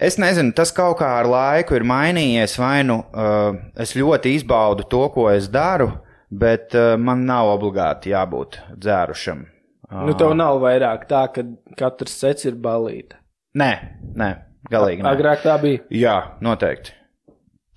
es 0.04 0.20
nezinu, 0.22 0.54
tas 0.56 0.74
kaut 0.76 1.00
kā 1.02 1.10
ar 1.22 1.30
laiku 1.30 1.78
ir 1.78 1.86
mainījies. 1.88 2.58
Vai 2.60 2.84
nu 2.88 3.00
uh, 3.04 3.56
es 3.80 3.96
ļoti 3.98 4.36
izbaudu 4.40 4.86
to, 4.92 5.06
ko 5.16 5.30
es 5.32 5.50
daru, 5.54 5.90
bet 6.30 6.76
uh, 6.78 6.94
man 7.00 7.26
nav 7.30 7.54
obligāti 7.56 8.14
jābūt 8.14 8.60
dzērušam. 8.76 9.46
Uh, 9.90 10.06
Nu, 10.08 10.16
tev 10.18 10.34
nav 10.38 10.58
vairāk 10.64 11.06
tā, 11.10 11.28
ka 11.34 11.46
katrs 11.78 12.16
sets 12.24 12.48
ir 12.50 12.58
balīta. 12.58 13.20
Nē, 13.60 13.72
nē, 14.18 14.30
galīgi. 14.72 15.04
Nē. 15.06 15.12
Agrāk 15.14 15.44
tā 15.46 15.58
bija. 15.62 15.84
Jā, 15.94 16.16
noteikti. 16.42 16.96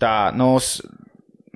Tā, 0.01 0.31
nu, 0.37 0.55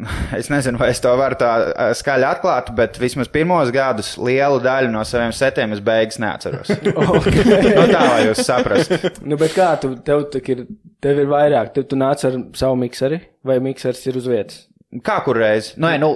es 0.39 0.51
nezinu, 0.53 0.79
vai 0.81 0.91
es 0.95 1.01
to 1.03 1.13
varu 1.19 1.39
tā 1.41 1.51
skaļi 1.99 2.27
atklāt, 2.29 2.73
bet 2.77 2.99
vismaz 3.01 3.31
pirmos 3.33 3.73
gadus 3.75 4.15
lielu 4.21 4.61
daļu 4.65 4.93
no 4.93 5.05
saviem 5.09 5.35
setiem 5.37 5.77
es 5.77 5.83
beigas 5.85 6.21
neatceros. 6.23 6.73
nu, 6.87 7.85
tā, 7.91 8.01
lai 8.07 8.25
jūs 8.29 8.43
saprastu. 8.47 9.15
Nu, 9.25 9.39
bet 9.41 9.55
kā 9.57 9.73
tu, 9.83 9.95
tev 10.07 10.27
ir, 10.41 10.65
tev 11.03 11.23
ir 11.25 11.31
vairāk, 11.31 11.75
tev 11.77 11.89
tu 11.91 12.01
nāc 12.01 12.25
ar 12.29 12.41
savu 12.59 12.81
mikseri, 12.81 13.23
vai 13.47 13.61
miksers 13.63 14.03
ir 14.11 14.21
uz 14.21 14.29
vietas? 14.31 14.67
Kā 15.07 15.21
kur 15.23 15.39
reiz? 15.39 15.69
Nē, 15.79 15.93
nu, 16.03 16.09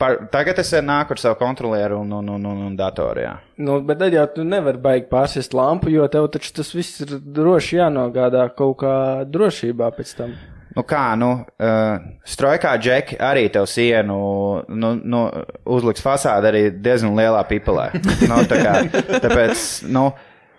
par, 0.00 0.14
tagad 0.32 0.56
es 0.62 0.70
nāku 0.80 1.12
ar 1.12 1.20
savu 1.20 1.36
kontrolieru 1.36 1.98
un, 2.00 2.14
un, 2.22 2.30
un, 2.38 2.46
un, 2.48 2.62
un 2.70 2.78
datoru. 2.78 3.20
Jā. 3.20 3.34
Nu, 3.60 3.82
bet 3.84 4.00
tad 4.00 4.16
jau 4.16 4.24
tu 4.32 4.46
nevari 4.48 4.80
baigi 4.80 5.10
pārsist 5.10 5.52
lampu, 5.52 5.92
jo 5.92 6.06
tev 6.08 6.30
taču 6.32 6.54
tas 6.56 6.72
viss 6.72 7.04
ir 7.04 7.18
droši 7.20 7.82
jānogādā 7.82 8.46
kaut 8.56 8.78
kā 8.80 8.96
drošībā 9.28 9.92
pēc 9.98 10.14
tam. 10.16 10.32
Nu, 10.74 10.82
kā, 10.82 11.02
nu, 11.18 11.30
uh, 11.62 12.04
strojkā 12.26 12.74
džeki 12.82 13.18
arī 13.22 13.46
tev 13.54 13.68
sienu 13.70 14.18
nu, 14.68 14.92
nu, 14.98 15.24
uzliks 15.76 16.02
fasādi 16.02 16.50
arī 16.50 16.62
diezgan 16.82 17.14
lielā 17.14 17.44
pipelē. 17.46 17.90
nu, 18.30 18.40
tā 18.50 18.58
kā, 18.58 18.76
tāpēc, 19.22 19.66
nu, 19.94 20.08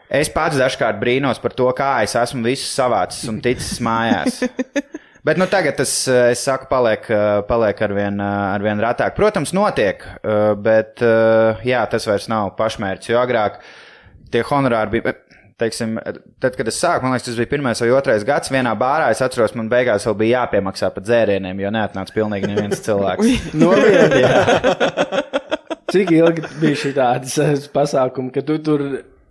es 0.07 0.31
pats 0.31 0.59
dažkārt 0.61 1.01
brīnos 1.01 1.41
par 1.43 1.55
to, 1.57 1.67
kā 1.75 1.97
es 2.07 2.15
esmu 2.19 2.45
visu 2.47 2.69
savācis 2.69 3.27
un 3.31 3.41
ticis 3.43 3.81
mājās. 3.83 4.39
Bet 5.25 5.39
nu, 5.41 5.47
tagad 5.49 5.79
tas, 5.79 5.91
eh, 6.07 6.31
es 6.35 6.43
saku, 6.45 6.67
paliek, 6.69 7.07
eh, 7.09 7.41
paliek 7.47 7.79
arvien, 7.81 8.19
eh, 8.21 8.41
arvien 8.53 8.77
ratāk. 8.77 9.15
Protams, 9.17 9.55
notiek, 9.57 10.03
eh, 10.05 10.53
bet 10.53 11.01
eh, 11.01 11.63
jā, 11.65 11.81
tas 11.89 12.05
vairs 12.05 12.27
nav 12.29 12.51
pašmērķis, 12.59 13.09
jo 13.09 13.17
agrāk 13.17 13.57
tie 14.31 14.43
honorāri 14.43 14.91
bija. 14.91 15.15
Teiksim, 15.55 15.93
tad, 16.43 16.57
kad 16.59 16.67
es 16.67 16.75
sāku, 16.83 17.05
man 17.05 17.13
liekas, 17.15 17.29
tas 17.29 17.37
bija 17.39 17.47
pirmais 17.53 17.79
vai 17.79 17.87
otrais 17.95 18.25
gads. 18.27 18.49
Vienā 18.51 18.73
bārā 18.75 19.05
es 19.13 19.21
atceros, 19.23 19.53
man 19.55 19.69
beigās 19.71 20.03
vēl 20.09 20.17
bija 20.19 20.41
jāpiemaksā 20.41 20.89
par 20.91 21.05
dzērieniem, 21.07 21.61
jo 21.63 21.71
neatnāca 21.71 22.11
pilnīgi 22.17 22.49
neviens 22.51 22.81
cilvēks. 22.83 23.53
Novietni. 23.61 24.23
Cik 25.95 26.11
ilgi 26.17 26.43
bija 26.59 26.79
šī 26.81 26.91
tādas 26.97 27.69
pasākumi, 27.71 28.33
ka 28.35 28.43
tu 28.43 28.57
tur 28.67 28.83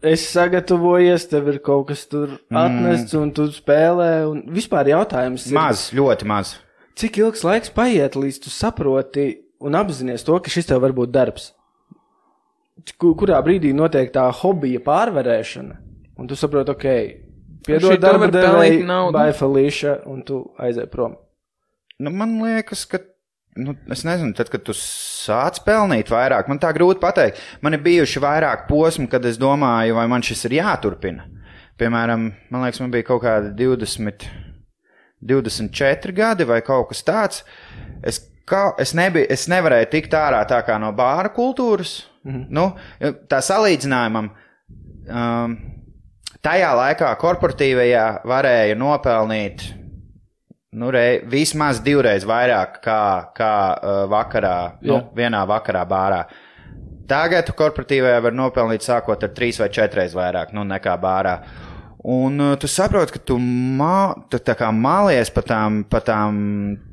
esi 0.04 0.26
sagatavojies, 0.30 1.26
tev 1.28 1.50
ir 1.52 1.58
kaut 1.64 1.88
kas 1.90 2.06
tur 2.08 2.38
atnests 2.56 3.12
un 3.20 3.32
tu 3.37 3.50
spēlē, 3.52 4.10
un 4.30 4.40
vispār 4.54 4.88
jautājums 4.94 5.44
ir, 5.50 5.56
Maz, 5.58 5.90
ļoti 5.96 6.28
maz. 6.30 6.54
cik 7.00 7.20
ilgs 7.20 7.44
laiks 7.44 7.72
paiet, 7.74 8.16
līdz 8.16 8.40
tu 8.46 8.52
saproti 8.54 9.28
un 9.64 9.76
apzinājies 9.76 10.24
to, 10.24 10.40
ka 10.40 10.52
šis 10.52 10.68
tev 10.72 10.80
var 10.87 10.96
būt 10.96 11.12
darbs. 11.12 11.50
Ku- 13.00 13.14
Kurā 13.16 13.38
brīdī 13.44 13.72
notiek 13.76 14.08
tā 14.12 14.24
hobija 14.40 14.80
pārvarēšana, 14.84 15.76
un 16.18 16.29
tu 16.31 16.38
saproti, 16.38 16.74
ok, 16.74 16.87
piedod 17.66 17.98
darba 18.03 18.29
devēju, 18.33 18.85
naudu. 18.88 19.16
baifalīša, 19.18 19.98
un 20.11 20.22
tu 20.27 20.40
aizēj 20.61 20.88
prom. 20.92 21.16
Nu, 21.98 22.11
man 22.14 22.38
liekas, 22.42 22.87
ka. 22.90 23.03
Nu, 23.55 23.77
es 23.94 24.00
nezinu, 24.03 24.33
tad, 24.35 24.48
kad 24.50 24.64
tu 24.66 24.74
sāc 24.74 25.61
pelnīt 25.62 26.09
vairāk, 26.11 26.48
man 26.50 26.59
tā 26.59 26.72
grūti 26.74 26.98
pateikt. 26.98 27.38
Man 27.62 27.77
ir 27.77 27.85
bijuši 27.85 28.22
vairāk 28.24 28.64
posmi, 28.66 29.07
kad 29.11 29.22
es 29.29 29.38
domāju, 29.38 29.94
vai 29.94 30.09
man 30.11 30.24
šis 30.27 30.48
ir 30.48 30.57
jāturpina. 30.57 31.29
Piemēram, 31.79 32.24
man 32.50 32.64
liekas, 32.66 32.81
man 32.83 32.90
bija 32.90 33.07
kaut 33.07 33.22
kādi 33.22 33.53
20, 33.62 34.27
24 35.22 36.16
gadi 36.18 36.46
vai 36.50 36.61
kaut 36.66 36.90
kas 36.90 37.05
tāds. 37.07 37.44
Es, 38.03 38.18
kā, 38.46 38.72
es, 38.83 38.90
nebiju, 38.98 39.31
es 39.31 39.46
nevarēju 39.50 39.90
tikt 39.92 40.18
ārā 40.18 40.42
tā 40.50 40.59
kā 40.66 40.81
no 40.83 40.90
bāra 40.96 41.31
kultūras. 41.35 42.00
Mhm. 42.27 42.44
Nu, 42.55 42.66
tā 43.31 43.38
salīdzinājumam. 43.44 44.33
Um, 45.05 45.57
tajā 46.44 46.74
laikā 46.78 47.09
korporatīvajā 47.20 48.04
varēja 48.28 48.76
nopelnīt 48.78 49.64
nu, 50.74 50.90
rei, 50.90 51.20
vismaz 51.30 51.80
divreiz 51.85 52.26
vairāk 52.26 52.80
kā, 52.85 53.02
kā 53.37 53.52
uh, 53.74 54.00
vakarā, 54.11 54.57
nu, 54.83 54.98
Jā. 54.98 55.04
vienā 55.16 55.44
vakarā 55.48 55.85
bārā. 55.88 56.24
Tagad 57.09 57.52
korporatīvajā 57.57 58.22
var 58.24 58.35
nopelnīt 58.35 58.85
sākot 58.87 59.22
ar 59.22 59.33
trīs 59.37 59.61
vai 59.61 59.70
četras 59.72 60.16
vairāk 60.16 60.54
nu, 60.57 60.64
nekā 60.66 60.96
bārā. 61.00 61.37
Un 62.11 62.40
uh, 62.42 62.57
tu 62.61 62.68
saproti, 62.68 63.14
ka 63.14 63.22
tu, 63.30 63.38
mā, 63.38 64.26
tu 64.28 64.40
tā 64.42 64.57
kā 64.59 64.68
mālies 64.74 65.30
pa 65.33 65.44
tām, 65.46 65.85
pa 65.88 66.02
tām, 66.04 66.35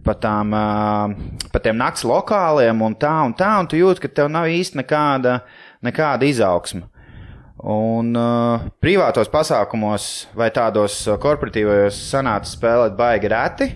pa 0.06 0.16
tām, 0.16 0.54
uh, 0.56 1.50
pa 1.52 1.64
tiem 1.64 1.82
nakts 1.82 2.06
lokāliem 2.08 2.86
un 2.86 2.96
tā 3.00 3.18
un 3.26 3.36
tā, 3.36 3.56
un 3.60 3.68
tu 3.72 3.82
jūti, 3.82 4.06
ka 4.06 4.14
tev 4.22 4.32
nav 4.32 4.48
īsti 4.52 4.84
nekāda, 4.84 5.42
nekāda 5.84 6.30
izaugsma. 6.30 6.88
Un 7.62 8.16
uh, 8.18 8.64
privātos 8.82 9.30
pasākumos 9.30 10.06
vai 10.34 10.48
tādos 10.54 10.96
uh, 11.06 11.18
korporatīvajos 11.22 12.00
sanāca 12.10 12.50
spēlēt 12.50 12.96
baigi 12.98 13.30
reti. 13.30 13.68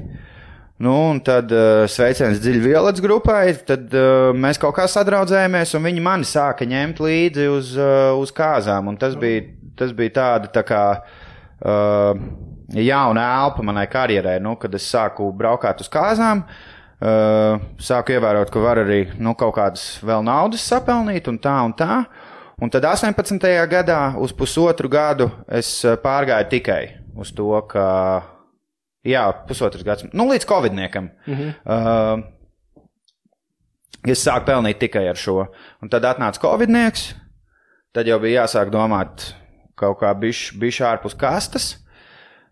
Nu, 0.82 0.94
un 1.12 1.20
tad 1.24 1.54
uh, 1.54 1.84
sveiciens 1.88 2.42
dziļi 2.42 2.64
violetas 2.66 3.04
grupai. 3.04 3.54
Tad 3.68 3.94
uh, 3.94 4.32
mēs 4.34 4.58
kaut 4.60 4.74
kā 4.80 4.88
sadraudzējāmies, 4.90 5.76
un 5.78 5.86
viņi 5.86 6.04
mani 6.04 6.26
sāka 6.28 6.66
ņemt 6.68 7.04
līdzi 7.06 7.46
uz, 7.54 7.76
uh, 7.78 8.18
uz 8.18 8.34
kāzām. 8.36 8.90
Un 8.90 8.98
tas 9.00 9.14
bija, 9.22 9.46
tas 9.78 9.94
bija 9.96 10.18
tāda 10.18 10.50
tā 10.58 10.66
kā 10.66 10.84
uh, 10.98 12.26
jauna 12.74 13.30
elpa 13.46 13.64
manai 13.70 13.86
karjerai, 13.92 14.40
nu, 14.42 14.58
kad 14.58 14.74
es 14.74 14.90
sāku 14.90 15.30
braukāt 15.38 15.86
uz 15.86 15.92
kāzām. 15.94 16.42
Uh, 16.96 17.62
sāku 17.78 18.16
ievērot, 18.16 18.50
ka 18.50 18.64
var 18.64 18.82
arī 18.82 19.04
nu, 19.22 19.36
kaut 19.38 19.54
kādas 19.60 20.00
vēl 20.02 20.26
naudas 20.26 20.66
sapelnīt, 20.66 21.30
un 21.30 21.38
tā 21.44 21.60
un 21.68 21.76
tā. 21.78 22.06
Un 22.62 22.72
tad 22.72 22.86
18. 22.88 23.42
gadā, 23.68 24.00
uz 24.22 24.32
pusotru 24.32 24.88
gadu, 24.92 25.28
es 25.52 25.84
eh, 25.84 25.98
pārgāju 26.00 26.48
tikai 26.54 26.84
uz 27.20 27.34
to, 27.36 27.50
ka, 27.68 27.88
jā, 29.04 29.26
pusotrs 29.48 29.84
gads, 29.84 30.08
nu, 30.16 30.28
līdz 30.32 30.48
covidniekam. 30.48 31.10
-hmm. 31.28 31.54
uh, 31.66 32.24
es 34.08 34.24
sāku 34.24 34.46
pelnīt 34.46 34.80
tikai 34.80 35.08
ar 35.08 35.16
šo. 35.16 35.48
Un 35.82 35.90
tad 35.90 36.04
atnāca 36.04 36.40
covidnieks, 36.40 37.14
tad 37.94 38.08
jau 38.08 38.20
bija 38.20 38.44
jāsāk 38.44 38.72
domāt 38.72 39.34
kaut 39.76 40.00
kā 40.00 40.14
bišķi 40.16 40.84
ārpus 40.84 41.16
kastes. 41.18 41.78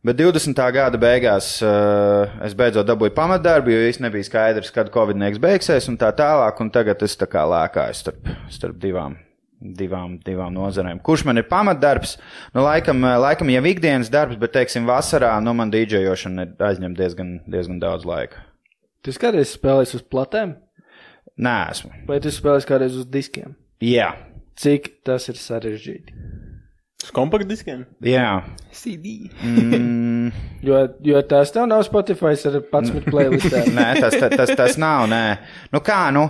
Bet 0.04 0.18
20. 0.20 0.72
gada 0.74 0.98
beigās 0.98 1.62
uh, 1.64 2.28
es 2.44 2.54
beidzot 2.54 2.88
dabūju 2.88 3.16
pamatdarbu, 3.16 3.70
jo 3.70 3.88
īstenībā 3.88 4.10
nebija 4.10 4.24
skaidrs, 4.24 4.72
kad 4.72 4.92
Covid-19 4.92 5.40
beigsies 5.40 5.88
un 5.88 5.98
tā 5.98 6.12
tālāk. 6.12 6.60
Un 6.60 6.70
tagad 6.70 7.04
es 7.04 7.16
tā 7.16 7.26
kā 7.26 7.48
lēkāju 7.48 7.94
starp, 7.94 8.28
starp 8.50 8.76
divām 8.76 9.16
divām, 9.64 10.18
divām 10.26 10.54
nozarēm. 10.58 11.00
Kurš 11.06 11.24
man 11.30 11.40
ir 11.40 11.48
pamatdarbs? 11.50 12.18
Nu, 12.56 12.66
laikam, 12.66 13.00
laikam 13.24 13.50
jau 13.54 13.64
ikdienas 13.72 14.12
darbs, 14.14 14.36
bet, 14.42 14.52
teiksim, 14.58 14.86
vasarā 14.90 15.32
nu, 15.44 15.54
man 15.58 15.72
dīdžejošana 15.74 16.50
aizņem 16.68 16.98
diezgan, 17.00 17.34
diezgan 17.48 17.80
daudz 17.84 18.06
laika. 18.10 18.44
Tu 19.04 19.16
kādreiz 19.20 19.56
spēlējis 19.56 19.98
uz 20.00 20.06
platēm, 20.12 20.58
Nē, 21.34 21.56
esmu. 21.74 21.90
vai 22.06 22.20
tu 22.22 22.30
spēlēsi 22.30 22.68
kādreiz 22.70 22.94
uz 23.00 23.08
diskiem? 23.10 23.56
Jā, 23.82 24.12
Cik 24.60 25.00
tas 25.08 25.26
ir 25.32 25.40
sarežģīti? 25.42 26.14
Uz 27.04 27.10
kompaktdiskiem? 27.12 27.88
jā. 28.06 28.44
CD. 28.72 29.32
Mm, 29.42 30.30
Jo, 30.68 30.78
jo 31.04 31.20
tās 31.28 31.52
tev 31.52 31.66
nav 31.68 31.82
Spotify 31.84 32.32
ar 32.38 32.60
11 32.62 33.10
playlistēm. 33.10 33.74
nē, 33.80 33.88
tas, 34.00 34.16
tas, 34.16 34.36
tas, 34.38 34.54
tas 34.56 34.78
nav. 34.80 35.10
Nē. 35.12 35.24
Nu, 35.74 35.82
kā, 35.84 36.06
nu, 36.16 36.30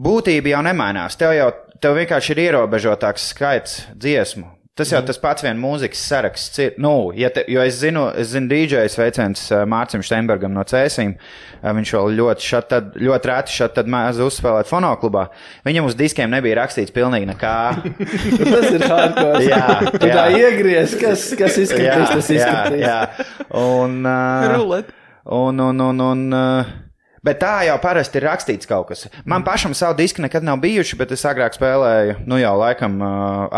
būtība 0.00 0.54
jau 0.54 0.62
nemainās. 0.64 1.18
Tev 1.20 1.34
jau 1.36 1.50
tev 1.82 1.98
vienkārši 1.98 2.34
ir 2.36 2.42
ierobežotāks 2.48 3.30
skaits 3.34 3.82
dziesmu. 3.96 4.48
Tas 4.80 4.88
jau 4.94 5.00
tas 5.04 5.18
pats 5.20 5.42
vien 5.44 5.58
mūzikas 5.60 6.00
saraksts 6.08 6.60
ir. 6.62 6.76
Nu, 6.80 7.10
ja 7.12 7.28
te, 7.34 7.42
jo 7.52 7.60
es 7.60 7.74
zinu, 7.82 8.06
es 8.16 8.30
zinu 8.32 8.48
DJs 8.48 8.94
veicens 8.96 9.42
Mārcim 9.68 10.00
Steinbergam 10.06 10.54
no 10.56 10.62
Cēsīm. 10.64 11.10
Eh, 11.58 11.72
Viņš 11.76 11.90
vēl 11.98 12.14
ļoti, 12.16 12.46
šat, 12.46 12.68
tad, 12.70 12.94
ļoti 12.96 13.28
reti 13.28 13.52
šeit 13.58 13.74
tad 13.76 13.90
maz 13.92 14.16
uzspēlēt 14.24 14.70
fonoklubā. 14.70 15.26
Viņam 15.68 15.90
uz 15.90 15.98
diskiem 15.98 16.32
nebija 16.32 16.62
rakstīts 16.62 16.94
pilnīgi 16.96 17.28
nekā. 17.28 17.52
tas 18.54 18.70
ir 18.70 18.86
hardcore. 18.86 19.42
Jā, 19.50 19.66
Tu 19.90 20.06
tā 20.06 20.24
jā. 20.30 20.38
iegries, 20.46 20.96
kas, 21.02 21.26
kas 21.36 21.58
izskatīs, 21.66 22.14
tas 22.14 22.30
jā, 22.32 22.38
izskatīs. 22.38 22.86
jā. 22.86 23.00
Un, 23.60 24.00
uh, 24.06 24.80
un, 25.42 25.60
un, 25.66 25.84
un, 25.90 26.00
un, 26.08 26.24
uh, 26.32 26.72
bet 27.26 27.40
tā 27.42 27.54
jau 27.68 27.76
parasti 27.82 28.20
ir 28.20 28.28
rakstīts 28.28 28.68
kaut 28.70 28.90
kas. 28.90 29.06
Man 29.28 29.44
pašam 29.46 29.76
savu 29.76 29.98
disku 29.98 30.24
nekad 30.24 30.46
nav 30.46 30.60
bijuši, 30.62 30.98
bet 31.00 31.14
es 31.16 31.24
agrāk 31.28 31.56
spēlēju, 31.56 32.20
nu 32.30 32.40
jau 32.40 32.56
laikam 32.60 33.00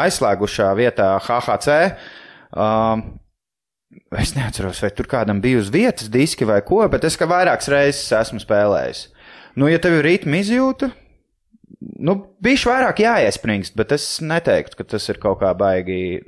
aizslēgušā 0.05 0.70
vietā 0.79 1.14
HHC. 1.22 1.83
Um, 2.53 3.05
Es 4.12 4.35
neatceros, 4.37 4.79
vai 4.81 4.88
tur 4.96 5.09
kādam 5.09 5.40
bija 5.44 5.61
uz 5.61 5.68
vietas 5.72 6.09
diski 6.12 6.46
vai 6.48 6.59
ko, 6.64 6.83
bet 6.92 7.05
es 7.05 7.16
kā 7.20 7.27
vairākas 7.29 7.68
reizes 7.72 8.12
esmu 8.16 8.40
spēlējis. 8.40 9.07
Nu, 9.61 9.68
ja 9.68 9.81
tev 9.81 9.98
ir 9.98 10.07
ritma 10.07 10.38
izjūta, 10.40 10.88
nu, 12.01 12.16
bija 12.44 12.72
vairāk 12.72 13.03
jāiespringst, 13.05 13.77
bet 13.77 13.92
es 13.96 14.07
neteiktu, 14.25 14.79
ka 14.79 14.87
tas 14.94 15.09
ir 15.12 15.20
kaut 15.20 15.40
kā 15.42 15.53
baigi 15.57 16.22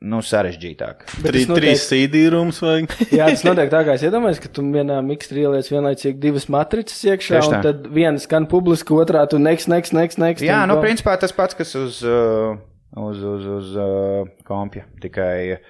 nu, 0.00 0.22
sarežģītāk. 0.24 1.04
Tas 1.10 1.26
notiek- 1.34 1.50
trīs 1.58 1.82
CD 1.90 2.22
rūmus 2.32 2.60
vajag. 2.64 2.94
Jā, 3.18 3.26
tas 3.28 3.44
notiek 3.44 3.68
tā, 3.72 3.82
kā 3.84 3.96
es 3.98 4.04
iedomājos, 4.06 4.40
ka 4.40 4.48
tu 4.56 4.64
vienā 4.72 4.96
mikstrī 5.04 5.44
ieliec 5.44 5.68
vienlaicīgi 5.68 6.20
divas 6.22 6.48
matricas 6.52 7.02
iekšā, 7.04 7.42
un 7.50 7.66
tad 7.66 7.86
viena 7.92 8.20
skan 8.22 8.48
publiski, 8.50 8.96
otrā 8.96 9.26
tu 9.30 9.40
next, 9.42 9.68
next, 9.68 9.92
next, 9.96 10.20
next. 10.22 10.44
Jā, 10.46 10.62
nu, 10.70 10.78
principā 10.80 11.18
tas 11.20 11.36
pats, 11.36 11.58
kas 11.58 11.74
uz, 11.76 12.00
uh, 12.06 12.56
uz, 12.96 13.20
uz, 13.20 13.46
uz 13.58 13.76
uh, 13.76 14.24
kompja. 14.48 14.86
Tikai, 15.04 15.60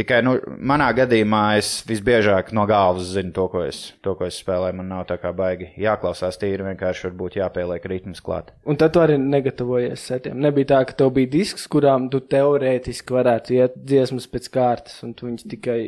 tikai 0.00 0.20
nu, 0.26 0.34
manā 0.58 0.90
gadījumā 0.96 1.44
es 1.60 1.72
visbiežāk 1.88 2.52
no 2.56 2.66
galvas 2.68 3.12
zinu 3.14 3.34
to, 3.36 3.46
ko 3.52 3.64
es, 3.68 3.82
to, 4.04 4.16
ko 4.18 4.26
es 4.28 4.40
spēlēju. 4.42 4.78
Man 4.80 4.90
nav 4.92 5.06
tā 5.10 5.20
kā 5.22 5.32
baigi 5.36 5.70
jāklausās 5.80 6.40
tīri, 6.40 6.66
vienkārši 6.72 7.08
varbūt 7.10 7.38
jāpieliek 7.40 7.88
ritms 7.92 8.24
klāt. 8.24 8.54
Un 8.68 8.80
tad 8.80 8.94
tu 8.96 9.02
arī 9.04 9.18
negatavojies 9.20 10.06
setiem. 10.12 10.40
Nebija 10.42 10.72
tā, 10.74 10.84
ka 10.88 10.98
tev 11.02 11.14
bija 11.16 11.32
disks, 11.36 11.68
kurām 11.70 12.10
tu 12.12 12.22
teorētiski 12.24 13.20
varētu 13.20 13.58
iet 13.60 13.76
dziesmas 13.78 14.28
pēc 14.30 14.50
kārtas, 14.54 15.00
un 15.06 15.14
tu 15.16 15.28
viņus 15.28 15.48
tikai 15.50 15.80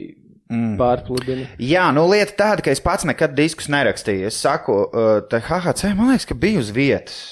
mm. 0.53 0.75
pārpludini. 0.81 1.47
Jā, 1.63 1.87
nu 1.95 2.05
lieta 2.11 2.37
tāda, 2.45 2.65
ka 2.65 2.73
es 2.75 2.83
pats 2.85 3.07
nekad 3.09 3.37
diskus 3.39 3.71
nerakstīju. 3.73 4.29
Es 4.31 4.41
saku, 4.43 4.83
uh, 4.89 5.15
tā 5.29 5.43
HHC 5.43 5.95
man 5.99 6.13
liekas, 6.13 6.29
ka 6.29 6.39
bija 6.39 6.63
uz 6.63 6.73
vietas. 6.75 7.23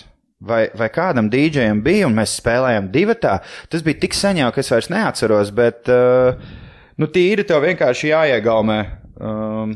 Vai, 0.40 0.70
vai 0.72 0.86
kādam 0.88 1.26
dīdžejam 1.28 1.82
bija, 1.84 2.06
un 2.08 2.14
mēs 2.16 2.38
spēlējām 2.38 2.86
divu 2.94 3.12
tā. 3.20 3.34
Tas 3.68 3.82
bija 3.84 4.00
tik 4.00 4.16
sen 4.16 4.40
jau, 4.40 4.48
ka 4.54 4.62
es 4.62 4.70
vairs 4.72 4.88
neatceros, 4.88 5.50
bet 5.52 5.90
uh, 5.92 6.38
nu, 7.00 7.08
tīri 7.08 7.46
tev 7.48 7.64
vienkārši 7.64 8.12
jāiegaumē 8.12 8.78
um, 9.16 9.74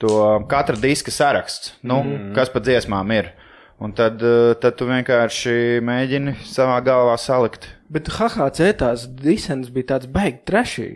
to 0.00 0.14
katra 0.50 0.78
diska 0.80 1.12
saraksts, 1.14 1.74
nu, 1.82 2.00
mm. 2.04 2.32
kas 2.36 2.52
pa 2.52 2.62
dziesmām 2.64 3.12
ir. 3.16 3.32
Un 3.80 3.94
tad, 3.96 4.20
uh, 4.20 4.52
tad 4.60 4.76
tu 4.76 4.88
vienkārši 4.88 5.80
mēģini 5.84 6.36
savā 6.44 6.78
galvā 6.84 7.16
salikt. 7.20 7.70
Bet 7.90 8.10
HHC 8.12 8.74
tās 8.80 9.06
disens 9.08 9.72
bija 9.72 9.94
tāds 9.94 10.10
baigi 10.10 10.42
trešī. 10.48 10.90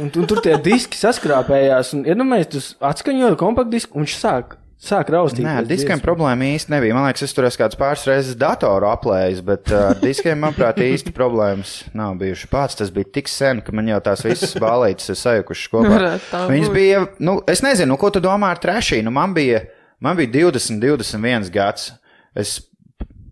Un, 0.00 0.08
un 0.08 0.26
tur 0.26 0.40
tie 0.42 0.56
diski 0.58 0.98
saskrāpējās, 0.98 1.92
un 1.94 2.06
iedomājies, 2.08 2.48
tu 2.50 2.62
atskaņoji 2.82 3.38
kompaktdisku, 3.38 3.94
un 3.94 4.06
viņš 4.06 4.16
sāk, 4.18 4.56
sāk 4.86 5.10
raustīt. 5.12 5.44
Nē, 5.46 5.54
ar 5.60 5.66
diskiem 5.68 5.94
dziesmas. 5.94 6.04
problēma 6.04 6.48
īsti 6.54 6.72
nebija. 6.72 6.94
Man 6.96 7.06
liekas, 7.08 7.24
es 7.26 7.34
tur 7.36 7.46
esmu 7.48 7.62
kāds 7.62 7.78
pāris 7.80 8.04
reizes 8.08 8.38
datoru 8.38 8.88
aplējis, 8.90 9.40
bet 9.46 9.72
uh, 9.72 9.90
ar 9.92 10.00
diskiem, 10.02 10.38
manuprāt, 10.42 10.80
īsti 10.84 11.14
problēmas 11.16 11.74
nav 11.96 12.18
bijušas. 12.20 12.50
Pats 12.52 12.80
tas 12.80 12.92
bija 12.94 13.10
tik 13.18 13.30
sen, 13.32 13.62
ka 13.64 13.74
man 13.76 13.88
jau 13.90 14.00
tās 14.04 14.24
visas 14.26 14.54
balītas 14.64 15.12
ir 15.12 15.20
sajukušas 15.20 15.72
kopā. 15.72 16.02
Viņas 16.50 16.74
bija, 16.74 17.04
nu, 17.24 17.38
es 17.50 17.64
nezinu, 17.64 17.94
nu, 17.94 18.00
ko 18.00 18.12
tu 18.14 18.22
domā 18.24 18.54
ar 18.54 18.62
trešīnu. 18.62 19.08
Nu, 19.08 19.14
man 19.14 19.36
bija, 19.36 19.64
man 20.04 20.18
bija 20.20 20.32
20, 20.36 20.80
21 20.82 21.50
gads. 21.54 21.92
Es, 22.36 22.58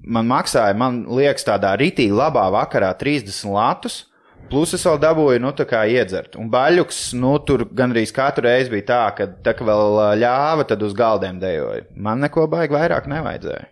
man 0.02 0.28
maksāja, 0.30 0.76
man 0.78 1.04
liekas, 1.10 1.46
tādā 1.48 1.74
rītī 1.80 2.08
labā 2.12 2.48
vakarā 2.54 2.92
30 2.98 3.52
latus. 3.52 4.02
Plus 4.52 4.74
es 4.76 4.82
vēl 4.84 4.98
dabūju, 5.00 5.40
nu, 5.40 5.50
tā 5.56 5.64
kā 5.68 5.82
iedzert. 5.88 6.36
Un 6.36 6.50
baļķis, 6.52 7.02
nu, 7.16 7.34
tur 7.48 7.64
gandrīz 7.72 8.12
katru 8.12 8.44
reizi 8.50 8.72
bija 8.74 8.88
tā, 8.90 9.04
ka 9.16 9.28
tā 9.46 9.54
kā 9.56 9.64
vēl 9.64 10.00
ļāva, 10.20 10.66
tad 10.68 10.84
uz 10.84 10.92
galdiem 10.96 11.38
dejoja. 11.40 11.86
Man 11.96 12.20
neko 12.20 12.44
baigi 12.52 12.76
vairāk 12.76 13.08
nevajadzēja. 13.08 13.70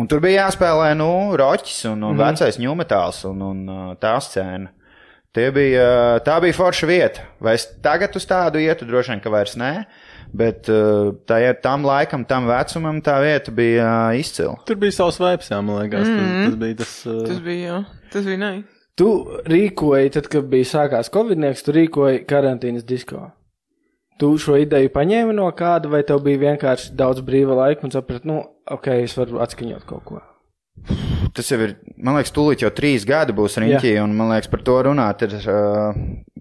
Un 0.00 0.08
tur 0.08 0.20
bija 0.22 0.46
jāspēlē, 0.46 0.92
nu, 0.96 1.08
roķis 1.36 1.80
un, 1.90 2.04
un 2.04 2.14
mm. 2.14 2.20
vecais 2.20 2.60
ņūmetāls 2.60 3.24
un, 3.30 3.42
un 3.48 3.96
tā 4.00 4.14
scēna. 4.22 4.70
Tie 5.36 5.44
bija, 5.54 5.86
tā 6.26 6.40
bija 6.42 6.56
forša 6.56 6.86
vieta. 6.90 7.24
Vai 7.42 7.54
es 7.54 7.68
tagad 7.84 8.16
uz 8.18 8.24
tādu 8.26 8.58
ietu, 8.58 8.88
droši 8.88 9.12
vien, 9.12 9.20
ka 9.22 9.30
vairs 9.30 9.54
nē, 9.60 9.70
bet 10.34 10.66
ā, 10.72 10.80
tā, 11.28 11.38
tam 11.62 11.86
laikam, 11.86 12.24
tam 12.26 12.48
vecumam 12.50 12.98
tā 13.06 13.20
vieta 13.22 13.54
bija 13.54 13.92
izcila. 14.18 14.56
Tur 14.66 14.80
bija 14.82 14.96
savs 14.98 15.20
vibes, 15.22 15.52
jā, 15.52 15.60
man 15.62 15.84
liekas. 15.84 16.10
Mm. 16.10 16.18
Tas, 16.18 16.42
tas 16.48 16.60
bija 16.64 16.80
tas. 16.82 16.98
Uh, 17.06 17.22
Tas 17.30 17.42
bija, 17.46 17.62
jā. 17.62 18.08
Tas 18.10 18.26
bija 18.26 18.42
nē. 18.42 18.52
Tu 18.98 19.10
rīkoji, 19.48 20.14
tad, 20.16 20.28
kad 20.32 20.48
bija 20.50 20.68
sākās 20.68 21.12
Covid-19, 21.12 21.66
tu 21.66 21.74
rīkoji 21.76 22.24
karantīnas 22.28 22.86
disko. 22.88 23.28
Tu 24.20 24.34
šo 24.42 24.58
ideju 24.60 24.90
paņēmi 24.92 25.36
no 25.38 25.46
kāda, 25.56 25.88
vai 25.92 26.02
tev 26.04 26.20
bija 26.26 26.42
vienkārši 26.42 26.92
daudz 26.98 27.22
brīva 27.24 27.56
laika 27.62 27.86
un 27.86 27.94
saprati, 27.94 28.28
nu, 28.28 28.42
ok, 28.68 28.90
es 29.06 29.16
varu 29.16 29.40
atskaņot 29.40 29.86
kaut 29.88 30.04
ko. 30.04 30.20
Tas 31.36 31.48
jau 31.48 31.60
ir, 31.62 31.76
man 32.00 32.18
liekas, 32.18 32.32
tūlīt 32.34 32.64
jau 32.64 32.70
trīs 32.74 33.06
gadi 33.08 33.34
būs 33.36 33.58
riņķī, 33.62 33.94
un 34.02 34.14
man 34.18 34.32
liekas, 34.34 34.50
par 34.52 34.64
to 34.66 34.76
runāt 34.88 35.22
ir 35.24 35.36
uh, 35.40 35.96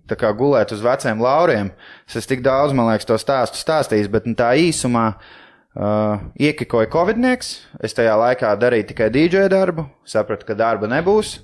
tā 0.09 0.17
kā 0.19 0.31
gulēt 0.35 0.73
uz 0.75 0.81
veciem 0.83 1.21
lauriem. 1.23 1.71
Es 2.09 2.17
esmu 2.19 2.33
tik 2.33 2.43
daudz, 2.45 2.73
man 2.75 2.89
liekas, 2.89 3.07
to 3.07 3.19
stāstu 3.21 3.59
stāstījis, 3.61 4.09
bet 4.11 4.27
nu, 4.27 4.35
tā 4.39 4.49
īsumā 4.59 5.05
uh, 5.13 6.23
iekikoja 6.39 6.89
Covidnieks. 6.91 7.53
Es 7.83 7.95
tajā 7.97 8.15
laikā 8.19 8.55
darīju 8.59 8.89
tikai 8.93 9.11
DJ 9.13 9.47
darbu, 9.51 9.87
sapratu, 10.07 10.47
ka 10.49 10.57
darba 10.57 10.89
nebūs. 10.91 11.37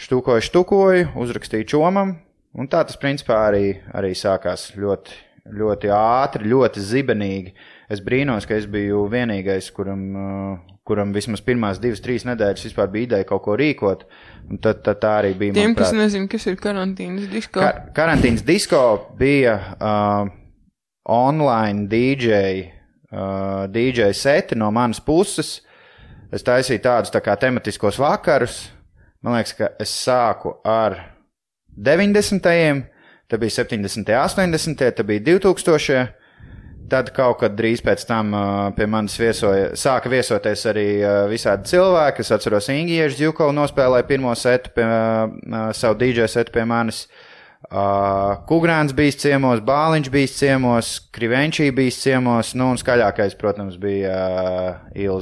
Štukoju, 0.00 0.40
štukoju, 0.40 1.08
uzrakstīju 1.20 1.66
čomam, 1.68 2.14
un 2.56 2.68
tā 2.72 2.80
tas 2.88 2.96
principā 2.96 3.42
arī, 3.50 3.74
arī 3.92 4.14
sākās 4.16 4.70
ļoti, 4.80 5.18
ļoti 5.60 5.90
ātri, 5.92 6.48
ļoti 6.48 6.84
zibenīgi. 6.84 7.52
Es 7.92 8.00
brīnos, 8.04 8.46
ka 8.48 8.56
es 8.56 8.64
biju 8.70 9.02
vienīgais, 9.12 9.68
kuram, 9.76 10.06
uh, 10.16 10.78
kuram 10.88 11.12
vismaz 11.12 11.44
pirmās 11.44 11.82
divas, 11.82 12.00
trīs 12.00 12.24
nedēļas 12.24 12.64
vispār 12.70 12.88
bija 12.94 13.10
ideja 13.10 13.28
kaut 13.28 13.44
ko 13.44 13.58
rīkot. 13.60 14.06
Un 14.48 14.62
tad, 14.64 14.80
tad 14.86 15.02
tā 15.04 15.12
arī 15.20 15.34
bija. 15.36 15.58
Tiem, 15.60 15.76
kas 15.76 15.92
nezina, 15.92 16.30
kas 16.32 16.48
ir 16.48 16.56
karantīnas 16.64 17.28
disko. 17.28 17.60
Kar 17.60 17.92
karantīnas 18.00 18.46
disko 18.46 18.82
bija 19.20 19.58
uh, 19.76 20.32
online 21.12 21.90
DJ, 21.92 22.40
uh, 23.12 23.68
DJ 23.68 24.14
seti 24.16 24.56
no 24.56 24.72
manas 24.72 25.02
puses. 25.04 25.58
Es 26.32 26.46
taisīju 26.46 26.80
tādus 26.88 27.12
tā 27.12 27.20
kā 27.20 27.36
tematiskos 27.36 28.00
vakarus. 28.00 28.62
Man 29.20 29.36
liekas, 29.36 29.52
ka 29.52 29.68
es 29.82 29.90
sāku 29.92 30.54
ar 30.64 30.96
90. 31.76 32.40
tad 33.28 33.42
bija 33.42 33.56
70. 33.60 34.08
80. 34.16 34.80
tad 34.96 35.06
bija 35.06 35.20
2000. 35.20 36.08
Tad 36.90 37.12
kaut 37.14 37.36
kad 37.38 37.52
drīz 37.54 37.84
pēc 37.86 38.02
tam 38.08 38.32
pie 38.74 38.86
manis 38.90 39.14
viesoja, 39.20 39.68
sāka 39.78 40.10
viesoties 40.10 40.64
arī 40.66 40.86
visādi 41.30 41.70
cilvēki. 41.70 42.24
Es 42.24 42.32
atceros, 42.34 42.66
Ingūns 42.74 43.20
Jukovs 43.20 43.54
nospēlēja 43.54 44.08
pirmo 44.08 44.32
setu, 44.34 44.72
pie, 44.74 44.88
savu 45.78 46.00
DJ 46.00 46.26
setu 46.32 46.56
pie 46.56 46.66
manis. 46.66 47.04
Kugrāns 48.50 48.96
bija 48.96 49.14
ciemos, 49.22 49.62
Bāliņš 49.62 50.10
bija 50.10 50.34
ciemos, 50.34 50.96
Krivenčī 51.14 51.68
bija 51.76 51.94
ciemos, 51.94 52.56
nu 52.58 52.72
un 52.72 52.80
skaļākais, 52.80 53.38
protams, 53.38 53.78
bija 53.78 54.16
uh, 54.96 55.20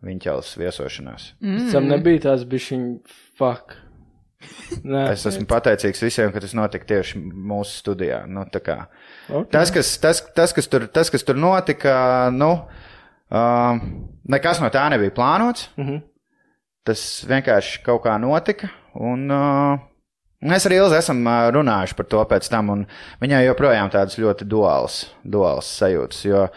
Ilz 0.00 0.08
Viņķels 0.08 0.56
viesošanās. 0.56 1.32
Mm. 1.44 1.70
Tam 1.72 1.88
nebija 1.90 2.22
tās 2.30 2.44
bišķiņa 2.48 3.16
fuck. 3.36 3.76
Nē, 4.88 5.10
Es 5.12 5.26
esmu 5.28 5.44
pateicīgs 5.48 6.00
visiem, 6.00 6.30
ka 6.32 6.40
tas 6.40 6.54
notika 6.56 6.88
tieši 6.88 7.20
mūsu 7.20 7.82
studijā. 7.82 8.22
Nu, 8.24 8.46
tā 8.48 8.62
kā. 8.64 8.78
okay. 9.28 9.50
Tas, 9.52 9.72
kas, 9.74 9.92
tas, 10.00 10.22
tas, 10.36 10.54
kas, 10.56 10.70
tur, 10.72 10.86
tas, 10.88 11.12
kas 11.12 11.26
tur 11.26 11.36
notika, 11.36 12.30
nu, 12.32 12.54
uh, 13.28 13.84
nekas 14.32 14.62
no 14.64 14.72
tā 14.72 14.86
nebija 14.94 15.12
plānots. 15.12 15.68
Mm 15.76 15.86
-hmm. 15.86 16.02
Tas 16.84 17.24
vienkārši 17.28 17.82
kaut 17.84 18.02
kā 18.02 18.16
notika. 18.18 18.70
Un, 18.94 19.30
uh, 19.30 19.78
mēs 20.40 20.64
arī 20.66 20.80
Ilzi 20.80 20.96
esam 20.96 21.26
uh, 21.26 21.50
runājuši 21.52 21.94
par 21.94 22.06
to 22.06 22.24
pēc 22.24 22.50
tam. 22.50 22.70
un 22.70 22.86
Viņai 23.20 23.44
joprojām 23.46 23.90
tādas 23.90 24.16
ļoti 24.18 24.48
duālas, 24.48 25.12
duālas 25.24 25.68
sajūtas. 25.82 26.24
Jo 26.24 26.48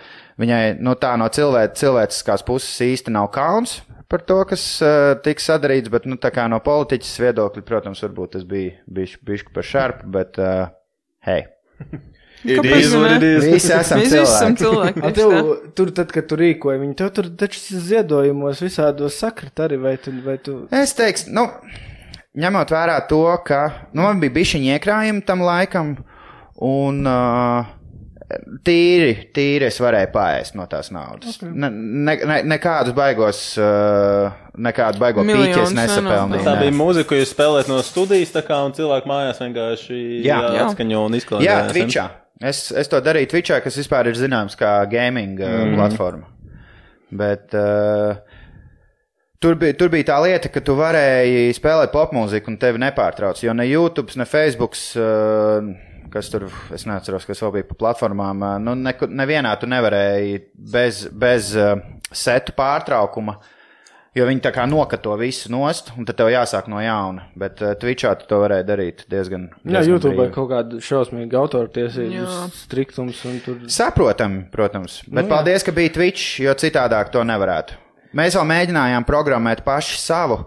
viņai 0.41 0.61
nu, 0.81 0.95
tā 0.99 1.13
no 1.19 1.27
cilvē, 1.33 1.67
cilvēciskās 1.77 2.45
puses 2.47 2.79
īsti 2.85 3.13
nav 3.13 3.29
kauns 3.35 3.81
par 4.13 4.21
to, 4.21 4.37
kas 4.45 4.63
uh, 4.85 5.15
tiks 5.25 5.47
sadarīts. 5.49 5.89
Bet 5.93 6.05
nu, 6.09 6.19
no 6.51 6.59
politiķas 6.63 7.13
viedokļa, 7.23 7.65
protams, 7.65 8.03
varbūt 8.05 8.35
tas 8.35 8.47
bija 8.47 8.75
bišķi 8.93 9.53
par 9.55 9.65
šarpu. 9.65 10.09
Bet, 10.13 10.37
uh, 10.41 10.67
hei, 11.25 11.45
it 12.43 12.67
is. 12.67 12.93
visi 13.47 13.73
esam 13.73 14.03
Mēs 14.03 14.11
visi 14.11 14.21
esam 14.21 14.57
cilvēki. 14.59 14.61
cilvēki. 14.61 15.03
A, 15.07 15.13
tieši 15.15 15.31
tev, 15.31 15.71
tur, 15.77 15.93
tad, 15.97 16.13
kad 16.13 16.29
tu 16.29 16.37
rīkoji 16.39 16.83
viņu, 16.83 16.97
tev 16.99 17.09
tur 17.17 17.31
taču 17.39 17.81
ziedojumos 17.87 18.61
visādos 18.65 19.17
sakrit 19.23 19.65
arī, 19.65 19.81
vai 19.81 19.95
tu, 20.01 20.13
vai 20.25 20.37
tu 20.43 20.59
Es 20.73 20.93
teiktu, 20.97 21.33
nu, 21.33 21.47
ņemot 22.43 22.73
vērā 22.73 22.99
to, 23.09 23.23
ka 23.47 23.63
nu, 23.93 24.03
man 24.05 24.21
bija 24.21 24.37
bišķiņa 24.37 24.77
iekrājumi 24.77 25.25
tam 25.25 25.45
laikam, 25.45 25.95
un 26.63 27.01
uh, 27.07 27.73
tīri, 28.65 29.13
tīri 29.35 29.67
es 29.67 29.77
varēju 29.81 30.09
paēst 30.13 30.57
no 30.57 30.65
tās 30.71 30.91
naudas. 30.93 31.37
Okay. 31.37 31.51
Ne, 31.51 31.69
ne, 31.69 32.15
ne, 32.29 32.39
nekādus 32.53 32.95
baigos, 32.97 33.43
nekādu 34.53 35.01
baigo 35.01 35.25
Miljonus 35.27 35.71
pīķis 35.71 35.77
nesapelnīju. 35.77 36.43
Tā 36.45 36.57
nē. 36.57 36.65
bija 36.65 36.75
mūzika, 36.77 37.09
ko 37.11 37.21
jūs 37.21 37.31
spēlējat 37.35 37.71
no 37.71 37.79
studijas, 37.85 38.33
tā 38.35 38.43
kā 38.47 38.59
un 38.65 38.75
cilvēki 38.77 39.09
mājās 39.09 39.41
vienkārši 39.43 40.01
Jā. 40.25 40.41
Jā. 40.53 40.67
atskaņo 40.67 41.05
un 41.07 41.17
izklausās. 41.19 41.47
Jā, 41.47 41.57
Twitchā. 41.71 42.09
Es, 42.43 42.65
es 42.75 42.91
to 42.91 42.99
darīju 43.03 43.31
Twitchā, 43.31 43.61
kas 43.63 43.79
vispār 43.79 44.09
ir 44.11 44.19
zināms 44.19 44.57
kā 44.59 44.75
gaming 44.91 45.39
mm. 45.39 45.65
Mhm. 45.69 45.75
platforma. 45.79 46.29
Bet 47.13 47.53
uh, 47.53 48.17
tur, 49.43 49.55
bija, 49.61 49.77
tur 49.77 49.91
bija 49.93 50.09
tā 50.11 50.19
lieta, 50.25 50.49
ka 50.51 50.63
tu 50.65 50.75
varēji 50.79 51.53
spēlēt 51.55 51.93
popmūziku 51.93 52.51
un 52.51 52.59
tevi 52.61 52.81
nepārtrauc. 52.81 53.41
Jo 53.43 53.53
ne 53.55 53.67
YouTube, 53.69 54.15
ne 54.19 54.27
Facebook, 54.29 54.77
uh, 54.97 55.73
kas 56.13 56.29
tur, 56.29 56.45
es 56.73 56.85
neatceros, 56.89 57.25
kas 57.25 57.41
vēl 57.43 57.55
bija 57.57 57.67
pa 57.71 57.79
platformām, 57.81 58.45
nu, 58.63 58.75
ne, 58.77 58.93
nevienā 59.09 59.55
tu 59.61 59.67
nevarēji 59.71 60.37
bez, 60.73 61.07
bez 61.09 61.51
uh, 61.57 61.75
setu 62.13 62.53
pārtraukuma. 62.57 63.39
Jo 64.13 64.27
viņi 64.29 64.43
tā 64.45 64.51
kā 64.53 64.67
nokato 64.69 65.15
visu 65.17 65.49
nost, 65.49 65.87
un 65.97 66.05
tad 66.05 66.19
tev 66.19 66.27
jāsāk 66.29 66.67
no 66.69 66.77
jauna. 66.83 67.23
Bet 67.33 67.63
uh, 67.65 67.71
Twitchā 67.81 68.11
tu 68.21 68.27
to 68.29 68.37
varēji 68.43 68.67
darīt 68.67 68.99
diezgan. 69.09 69.47
Jā, 69.63 69.79
diezgan 69.79 69.89
YouTube 69.95 70.11
brīvi. 70.19 70.33
kaut 70.35 70.51
kāda 70.51 70.81
šausmīga 70.85 71.39
autortiesību 71.41 72.19
Jā. 72.19 72.35
striktums 72.53 73.23
un 73.25 73.39
tur. 73.41 73.57
Saprotami, 73.73 74.43
protams. 74.53 74.99
Bet 75.07 75.23
Nu, 75.23 75.25
jā. 75.25 75.31
paldies, 75.33 75.65
ka 75.65 75.73
bija 75.73 75.95
Twitch, 75.97 76.35
jo 76.45 76.53
citādāk 76.61 77.09
to 77.15 77.25
nevarētu. 77.25 77.79
Mēs 78.13 78.37
vēl 78.37 78.45
mēģinājām 78.53 79.07
programmēt 79.09 79.65
paši 79.65 79.97
savu, 79.97 80.43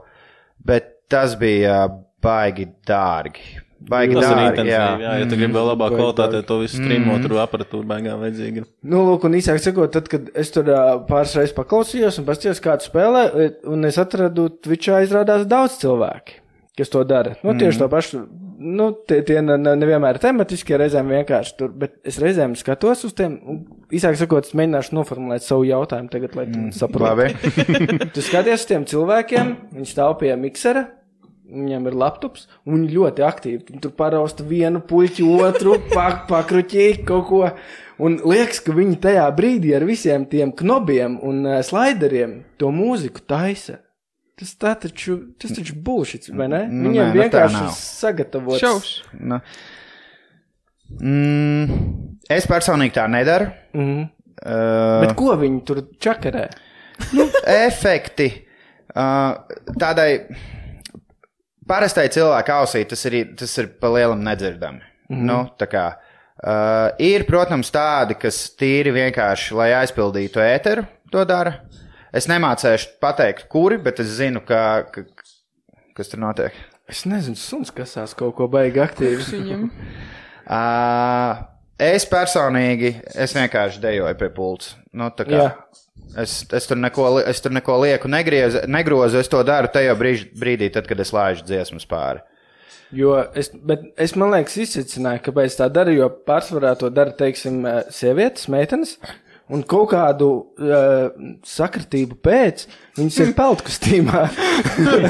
bet 0.62 0.92
tas 1.10 1.34
bija 1.34 1.88
baigi 2.22 2.68
dārgi. 2.86 3.64
Baigi 3.76 4.14
Tas 4.16 4.24
ir 4.24 4.30
dārgi. 4.32 4.46
intensīvi, 4.54 4.72
jā, 4.72 4.84
Jā. 5.04 5.10
ja 5.20 5.26
tu 5.28 5.36
gribi 5.36 5.52
vēl 5.52 5.66
labāk 5.68 5.92
kvalitātē, 5.98 6.38
to 6.48 6.56
visu 6.62 6.78
streamot, 6.80 7.20
tur 7.26 7.36
aparatūra 7.42 7.84
beigā 7.90 8.14
vajadzīga. 8.22 8.64
Nu, 8.88 9.02
lūk, 9.10 9.26
un 9.28 9.36
īsāk 9.36 9.60
sakot, 9.60 9.92
tad, 9.92 10.08
kad 10.08 10.30
es 10.34 10.50
tur 10.54 10.70
pāris 11.10 11.36
reizes 11.36 11.52
paklausījos 11.58 12.18
un 12.22 12.24
paskatījos, 12.30 12.62
kā 12.64 12.78
tu 12.80 12.88
spēlē, 12.88 13.26
un 13.68 13.84
es 13.84 13.98
atradu 14.00 14.48
Twitchā 14.64 15.02
izrādās 15.04 15.44
daudz 15.46 15.76
cilvēki, 15.84 16.40
kas 16.80 16.88
to 16.96 17.04
dara. 17.04 17.36
Nu, 17.44 17.52
tieši 17.60 17.82
to 17.84 17.88
pašu, 17.92 18.22
nu, 18.58 18.88
tie, 19.06 19.20
tie 19.28 19.42
ne, 19.44 19.58
ne- 19.60 19.76
nevienmēr 19.76 20.18
tematiski, 20.24 20.78
reizēm 20.80 21.12
vienkārši 21.12 21.56
tur, 21.60 21.68
bet 21.76 21.98
es 22.08 22.16
reizēm 22.18 22.56
skatos 22.56 23.04
uz 23.04 23.12
tiem, 23.12 23.36
un 23.44 23.60
īsāk 23.92 24.16
sakot, 24.16 24.48
es 24.48 24.56
mēģināšu 24.56 24.96
noformulēt 24.96 25.44
savu 25.44 25.68
jautājumu 25.68 26.08
tagad, 26.16 26.34
lai 26.40 26.48
tu 26.48 26.64
saprotu. 26.72 27.04
Labi. 27.12 27.28
Tu 28.16 28.24
skaties 28.24 28.64
uz 28.64 28.70
tiem 28.72 28.88
cilvēkiem, 28.88 29.54
viņi 29.76 29.92
stāv 29.92 30.16
pie 30.24 30.32
miksera, 30.40 30.88
viņiem 31.46 31.88
ir 31.88 31.96
laptops, 31.98 32.46
un 32.66 32.78
viņi 32.78 32.92
ļoti 32.94 33.24
aktīvi. 33.26 33.80
Tur 33.82 33.92
parausta 33.96 34.44
vienu 34.46 34.82
puķi, 34.84 35.24
otru, 35.46 35.78
pak, 35.96 36.26
pakruķī 36.30 36.88
kaut 37.06 37.26
ko. 37.30 37.42
Un 38.02 38.18
liekas, 38.28 38.60
ka 38.60 38.74
viņi 38.76 38.98
tajā 39.00 39.24
brīdī 39.36 39.72
ar 39.76 39.86
visiem 39.88 40.26
tiem 40.28 40.52
knobiem 40.56 41.16
un 41.24 41.44
uh, 41.46 41.60
slaideriem 41.64 42.42
to 42.60 42.72
mūziku 42.74 43.24
taisa. 43.24 43.80
Tas 44.36 44.52
tā 44.60 44.74
taču, 44.76 45.16
tas 45.40 45.54
taču 45.56 45.78
bullshit, 45.80 46.28
vai 46.36 46.50
ne? 46.52 46.66
Nu, 46.68 46.90
Viņiem 46.90 47.06
nē, 47.06 47.14
nu 47.14 47.22
vienkārši 47.22 47.62
ir 47.62 47.70
sagatavots. 47.78 48.60
Šaus. 48.60 48.90
Nu. 49.16 49.40
Mm, 51.00 51.80
es 52.36 52.44
personīgi 52.50 52.98
tā 52.98 53.06
nedaru. 53.10 53.48
Mhm. 53.76 54.04
Uh, 54.36 55.00
Bet 55.00 55.14
ko 55.16 55.32
viņi 55.40 55.62
tur 55.64 55.80
čakarē? 55.96 56.44
efekti 57.66 58.28
uh, 58.92 59.32
tādai 59.80 60.10
parastai 61.68 62.08
cilvēka 62.12 62.60
ausī 62.62 62.84
tas 62.88 63.04
ir, 63.08 63.18
tas 63.38 63.56
ir 63.58 63.70
pa 63.80 63.90
lielam 63.94 64.22
nedzirdami. 64.24 64.82
Mm 65.08 65.16
-hmm. 65.16 65.26
nu, 65.26 65.38
tā 65.58 65.66
kā, 65.70 65.86
uh, 65.94 66.90
ir, 66.98 67.24
protams, 67.26 67.70
tādi, 67.70 68.14
kas 68.18 68.56
tīri 68.58 68.92
vienkārši, 68.92 69.54
lai 69.54 69.72
aizpildītu 69.72 70.40
ēteru, 70.40 70.86
to 71.12 71.24
dara. 71.24 71.60
Es 72.12 72.28
nemācēšu 72.28 72.98
pateikt, 73.00 73.48
kuri, 73.48 73.78
bet 73.78 74.00
es 74.00 74.06
zinu, 74.06 74.40
ka, 74.40 74.82
ka, 74.90 75.04
kas 75.94 76.08
tur 76.08 76.20
notiek. 76.20 76.52
Es 76.88 77.04
nezinu, 77.04 77.36
suns 77.36 77.70
kasās 77.70 78.14
kaut 78.14 78.34
ko 78.36 78.48
baigi 78.48 78.80
aktīvi. 78.80 79.22
Viņam. 79.22 79.70
Uh, 80.46 81.55
es 81.78 82.06
personīgi, 82.08 82.94
es 83.14 83.34
vienkārši 83.36 83.82
dejoju 83.82 84.18
pie 84.20 84.30
pults. 84.34 84.74
Nu, 84.96 85.10
es, 86.16 86.38
es, 86.52 86.68
tur 86.68 86.78
neko, 86.80 87.10
es 87.20 87.42
tur 87.44 87.54
neko 87.54 87.80
lieku, 87.82 88.10
negriezu, 88.12 88.64
negrozu. 88.70 89.20
Es 89.20 89.30
to 89.32 89.42
daru 89.46 89.70
tajā 89.72 89.94
brīž, 89.98 90.26
brīdī, 90.38 90.70
tad, 90.72 90.88
kad 90.88 91.00
es 91.02 91.12
laižu 91.16 91.46
dziesmas 91.48 91.88
pāri. 91.88 92.24
Jo 92.94 93.16
es, 93.34 93.50
bet 93.66 93.88
es 93.98 94.14
man 94.18 94.30
liekas, 94.30 94.56
izsicināju, 94.62 95.24
kāpēc 95.26 95.56
tā 95.58 95.66
dara, 95.74 95.92
jo 95.94 96.06
pārsvarā 96.28 96.76
to 96.78 96.90
dara, 96.94 97.14
teiksim, 97.18 97.64
eh, 97.66 97.80
sievietes, 97.90 98.46
meitenes. 98.52 98.96
Un 99.52 99.62
kaut 99.66 99.92
kādu 99.92 100.30
uh, 100.58 101.06
sakritību 101.46 102.18
pēc 102.24 102.66
viņas 102.96 103.18
ir 103.22 103.32
peltkostīmā. 103.36 104.22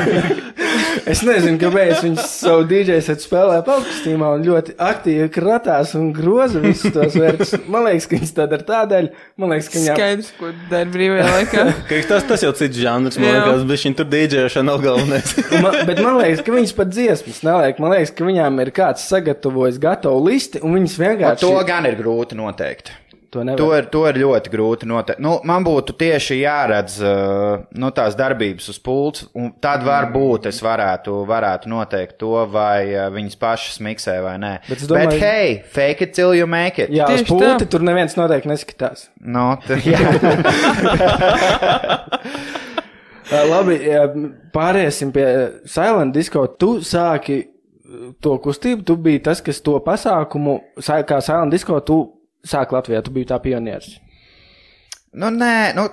es 1.13 1.23
nezinu, 1.25 1.57
kāpēc 1.61 2.03
viņas 2.05 2.35
savu 2.43 2.67
DJ 2.69 2.99
set 3.05 3.23
spēlē 3.25 3.61
peltkostīmā 3.67 4.33
un 4.37 4.45
ļoti 4.47 4.75
aktīvi 4.83 5.29
kratās 5.33 5.95
un 5.99 6.11
groza 6.17 6.61
visus 6.65 6.93
tos 6.95 7.17
vērtus. 7.17 7.55
Man 7.71 7.87
liekas, 7.87 8.09
ka 8.11 8.19
viņas 8.19 8.35
tā 8.37 8.49
dara 8.51 8.67
tādēļ, 8.73 9.09
man 9.41 9.55
liekas, 9.55 9.71
ka 9.73 9.81
viņām. 9.81 10.01
Skaidrs, 10.01 10.33
ko 10.41 10.53
dara 10.73 10.91
brīvajā 10.97 11.31
laikā. 11.37 11.67
Tas, 12.11 12.29
tas 12.29 12.45
jau 12.45 12.53
cits 12.61 12.83
žanrs, 12.83 13.21
man 13.23 13.33
liekas, 13.33 13.65
bet 13.71 13.87
viņa 13.87 14.01
tur 14.03 14.11
dīdžēšana 14.13 14.69
nav 14.73 14.85
galvenais. 14.85 15.35
Man, 15.67 15.79
bet 15.89 16.01
man 16.05 16.19
liekas, 16.19 16.43
ka 16.45 16.53
viņas 16.53 16.73
pat 16.77 16.91
dziesmas 16.93 17.41
neliek. 17.47 17.79
Man 17.81 17.95
liekas, 17.95 18.13
ka 18.17 18.27
viņām 18.27 18.61
ir 18.63 18.71
kāds 18.77 19.07
sagatavojis 19.09 19.81
gatavu 19.83 20.21
listi, 20.27 20.61
un 20.61 20.77
viņas 20.77 21.01
vienkārši 21.01 21.47
to 21.47 21.55
gan 21.69 21.89
ir 21.89 21.97
grūti 21.99 22.37
noteikt. 22.39 22.93
To 23.31 23.43
nevar. 23.45 23.59
To 23.61 23.67
ir, 23.77 23.87
to 23.93 24.03
ir 24.11 24.19
ļoti 24.23 24.51
grūti 24.53 24.89
noteikt. 24.91 25.21
Nu, 25.25 25.37
man 25.49 25.65
būtu 25.67 25.95
tieši 25.99 26.39
jāredz 26.41 26.97
uh, 27.03 27.65
nu, 27.77 27.91
tās 27.97 28.17
darbības 28.19 28.69
uz 28.73 28.79
pults, 28.83 29.27
un 29.37 29.51
tad 29.63 29.83
varbūt 29.87 30.47
es 30.51 30.61
varētu, 30.65 31.19
varētu 31.29 31.71
noteikt 31.73 32.17
to, 32.23 32.33
vai 32.53 32.87
uh, 32.95 33.07
viņas 33.15 33.37
pašas 33.41 33.81
miksē 33.87 34.19
vai 34.25 34.37
nē. 34.43 34.53
Bet 34.69 34.85
domāju- 34.87 35.11
Bet 35.17 35.25
hei, 35.27 35.51
fake 35.77 36.03
it 36.09 36.15
till 36.15 36.35
you 36.39 36.47
make 36.47 36.79
it. 36.83 36.91
Jā, 36.95 37.09
uz 37.11 37.21
Tieši 37.23 37.29
pulti 37.33 37.65
tā. 37.67 37.71
tur 37.77 37.81
neviens 37.87 38.17
noteikti 38.19 38.49
neskatās. 38.53 39.09
Nu, 39.21 39.49
t- 39.67 39.81
jā. 39.93 40.01
Uh, 43.27 43.43
labi, 43.53 43.81
pāriesim 44.55 45.13
pie 45.15 45.27
Silent 45.67 46.15
Disco. 46.15 46.47
Tu 46.59 46.77
sāki 46.87 47.41
to 48.23 48.37
kustību, 48.43 48.83
tu 48.87 48.97
biji 48.99 49.23
tas, 49.29 49.41
kas 49.45 49.61
to 49.65 49.77
pasākumu, 49.85 50.59
kā 50.83 51.21
Silent 51.23 51.53
Disco, 51.55 51.79
tu 51.87 51.99
sāki 52.47 52.77
Latvijā, 52.77 53.03
tu 53.05 53.15
biji 53.15 53.31
tā 53.31 53.39
pionieris. 53.43 53.97
Nu, 55.17 55.31
nē, 55.33 55.73
nu, 55.77 55.87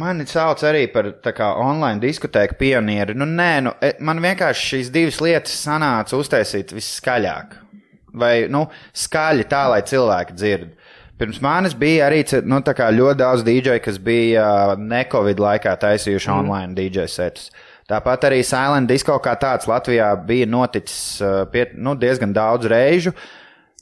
mani 0.00 0.24
sauc 0.26 0.62
arī 0.66 0.88
par 0.90 1.06
tā 1.22 1.30
kā 1.36 1.52
online 1.60 2.02
diskotēku 2.02 2.56
pionieri. 2.58 3.14
Nu, 3.14 3.28
nē, 3.28 3.50
nu, 3.62 3.74
e, 3.78 3.92
man 4.02 4.18
vienkārši 4.24 4.66
šīs 4.72 4.90
divas 4.94 5.20
lietas 5.22 5.54
sanāca 5.54 6.18
uztaisīt 6.18 6.74
viskaļāk. 6.74 7.54
Vai, 8.18 8.34
nu, 8.50 8.64
skaļi 8.96 9.46
tā, 9.46 9.68
lai 9.70 9.84
cilvēki 9.86 10.34
dzird. 10.34 10.72
Pirms 11.20 11.38
manis 11.44 11.76
bija 11.78 12.08
arī 12.08 12.24
nu, 12.48 12.58
ļoti 12.64 13.18
daudz 13.20 13.44
DJ, 13.46 13.76
kas 13.84 14.00
bija 14.02 14.42
uh, 14.72 14.78
ne-Covid 14.80 15.38
laikā 15.38 15.76
taisījuši 15.82 16.30
mm. 16.30 16.38
online 16.40 16.74
DJ 16.74 17.06
setus. 17.12 17.50
Tāpat 17.90 18.24
arī 18.30 18.40
Silent 18.46 18.90
Disco 18.90 19.18
kā 19.22 19.36
tāds 19.38 19.68
Latvijā 19.70 20.08
bija 20.26 20.48
noticis 20.48 21.20
uh, 21.20 21.44
pie, 21.52 21.68
nu, 21.76 21.92
diezgan 21.98 22.32
daudz 22.34 22.66
reižu. 22.70 23.12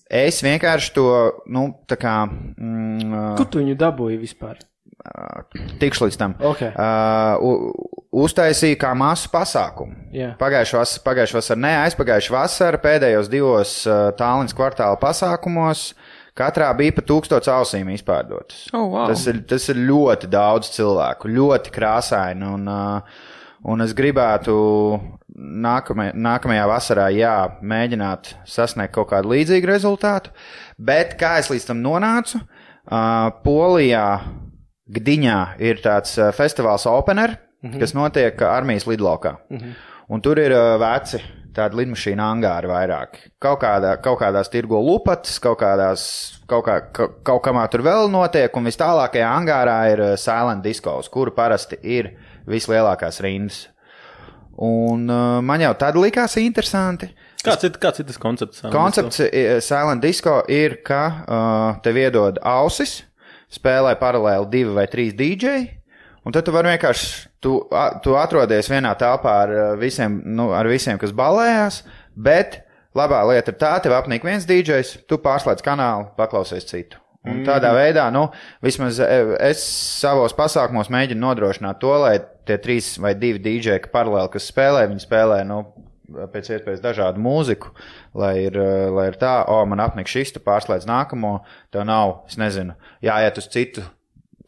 Es 0.08 0.40
vienkārši 0.42 0.92
to, 0.96 1.06
nu, 1.52 1.66
tā 1.88 1.98
kā. 2.00 2.14
Mm, 2.56 3.36
Kur 3.36 3.46
tu 3.52 3.60
viņu 3.60 3.76
dabūji 3.76 4.16
vispār? 4.22 4.56
Tikšu 5.78 6.08
līdz 6.08 6.16
tam. 6.18 6.32
Okay. 6.50 6.72
Uh, 6.74 7.38
u- 7.44 8.24
uztaisīja 8.24 8.78
kā 8.80 8.90
masu 8.98 9.28
pasākumu. 9.32 9.94
Jā. 10.16 10.32
Pagājušā 10.40 10.80
vasarā, 10.80 11.04
pagājušā 11.06 11.38
vasarā, 11.38 11.60
ne 11.62 11.74
aizpagājušā 11.84 12.34
vasarā, 12.34 12.80
pēdējos 12.82 13.30
divos 13.32 13.74
uh, 13.86 14.08
tālruņa 14.18 14.56
kvartāla 14.58 14.98
pasākumos. 15.00 15.92
Katrā 16.38 16.68
bija 16.78 16.94
pa 16.94 17.02
tūkstots 17.02 17.50
ausīm 17.50 17.88
izpārdotas. 17.94 18.68
Oh, 18.72 18.88
wow. 18.92 19.08
tas, 19.10 19.24
ir, 19.30 19.40
tas 19.50 19.64
ir 19.72 19.80
ļoti 19.88 20.28
daudz 20.30 20.70
cilvēku, 20.76 21.30
ļoti 21.34 21.72
krāsaini. 21.74 22.46
Un, 22.58 22.68
uh, 22.70 23.18
un 23.64 23.80
es 23.80 23.94
gribētu 23.94 24.54
nākamajā, 25.38 26.14
nākamajā 26.14 26.66
vasarā, 26.70 27.08
jā, 27.14 27.34
mēģināt 27.62 28.34
sasniegt 28.48 28.94
kaut 28.94 29.10
kādu 29.12 29.32
līdzīgu 29.34 29.70
rezultātu. 29.70 30.32
Bet 30.78 31.16
kā 31.20 31.38
es 31.38 31.50
līdz 31.52 31.70
tam 31.70 31.82
nonācu? 31.84 32.42
Uh, 32.88 33.28
Polijā, 33.44 34.20
Gdiņā 34.88 35.40
ir 35.60 35.82
tāds 35.84 36.14
uh, 36.16 36.30
festivāls 36.32 36.86
Opener, 36.88 37.36
mm 37.62 37.70
-hmm. 37.70 37.80
kas 37.80 37.94
notiek 37.94 38.42
armijas 38.42 38.86
lidlaukā. 38.86 39.36
Mm 39.50 39.58
-hmm. 39.58 39.74
Un 40.08 40.20
tur 40.20 40.38
ir 40.38 40.52
uh, 40.52 40.80
veci 40.80 41.20
tādi 41.58 41.76
lidmašīnu 41.76 42.22
angāri 42.22 42.66
vairāk. 42.66 43.18
Kaut, 43.38 43.60
kādā, 43.62 43.96
kaut 44.02 44.20
kādās 44.20 44.48
tirgo 44.48 44.80
lupatas, 44.80 45.38
kaut 45.38 45.58
kādās, 45.60 46.40
kaut, 46.46 46.64
kā, 46.64 46.80
ka- 46.92 47.08
kaut 47.22 47.42
kamā 47.42 47.68
tur 47.68 47.82
vēl 47.82 48.10
notiek, 48.10 48.56
un 48.56 48.64
vis 48.64 48.76
tālākajā 48.76 49.28
angārā 49.40 49.92
ir 49.92 50.02
Silent 50.16 50.62
Disco, 50.62 51.00
kuru 51.10 51.30
parasti 51.30 51.78
ir 51.82 52.12
vislielākās 52.50 53.20
rindas. 53.24 53.66
Un 54.58 55.04
uh, 55.06 55.38
man 55.44 55.62
jau 55.62 55.70
tad 55.78 55.94
likās 56.00 56.34
interesanti. 56.40 57.06
Kāds 57.46 57.62
ir, 57.68 57.76
kāds 57.78 58.00
ir 58.02 58.08
tas 58.08 58.18
koncepts? 58.18 58.64
Koncepts 58.74 59.20
i- 59.28 59.44
Silent 59.62 60.02
Disco 60.02 60.40
ir, 60.50 60.80
ka 60.84 61.02
uh, 61.06 61.76
tev 61.84 62.00
iedod 62.02 62.40
ausis, 62.42 62.96
spēlē 63.54 63.94
paralēli 64.00 64.48
divi 64.50 64.74
vai 64.74 64.88
trīs 64.90 65.14
dīdžeji, 65.16 65.68
un 66.26 66.34
tad 66.34 66.44
tu 66.48 66.52
vari 66.52 66.72
vienkārši, 66.74 67.12
tu, 67.40 67.54
tu 68.04 68.16
atrodies 68.18 68.68
vienā 68.68 68.90
telpā 68.98 69.36
ar 69.46 69.54
uh, 69.54 69.68
visiem, 69.80 70.18
nu, 70.26 70.50
ar 70.58 70.66
visiem, 70.68 70.98
kas 71.00 71.14
balējās, 71.16 71.84
bet 72.18 72.64
labā 72.98 73.22
lieta 73.30 73.54
ir 73.54 73.60
tā, 73.62 73.76
tev 73.86 73.94
apnīk 74.00 74.26
viens 74.26 74.44
dīdžejs, 74.50 74.96
tu 75.06 75.20
pārslēdz 75.22 75.62
kanālu, 75.64 76.10
paklausies 76.18 76.66
citu. 76.66 76.98
Un 77.26 77.42
tādā 77.44 77.72
veidā, 77.74 78.06
nu, 78.14 78.28
vismaz 78.62 79.00
e, 79.02 79.06
es 79.50 79.58
savos 80.00 80.32
pasākumos 80.38 80.88
mēģinu 80.88 81.18
nodrošināt 81.20 81.80
to, 81.82 81.90
lai 81.98 82.20
tie 82.46 82.56
trīs 82.62 82.92
vai 83.02 83.14
divi 83.18 83.38
dīdžeji, 83.42 83.82
ka 83.84 83.90
paralēli, 83.98 84.30
kas 84.32 84.46
spēlē, 84.52 84.86
viņi 84.88 85.02
spēlē, 85.04 85.40
nu, 85.44 85.58
pēc 86.32 86.48
iespējas 86.54 86.80
dažādu 86.80 87.20
mūziku, 87.20 87.74
lai 88.16 88.44
ir, 88.46 88.56
eh, 88.56 88.86
lai 88.94 89.08
ir 89.10 89.18
tā, 89.20 89.42
o, 89.50 89.58
man 89.68 89.82
apnika 89.84 90.08
šis, 90.08 90.32
tu 90.32 90.40
pārslēdz 90.40 90.86
nākamo, 90.88 91.40
tev 91.74 91.84
nav, 91.84 92.22
es 92.30 92.38
nezinu, 92.40 92.78
jāiet 93.04 93.36
uz 93.42 93.50
citu 93.52 93.82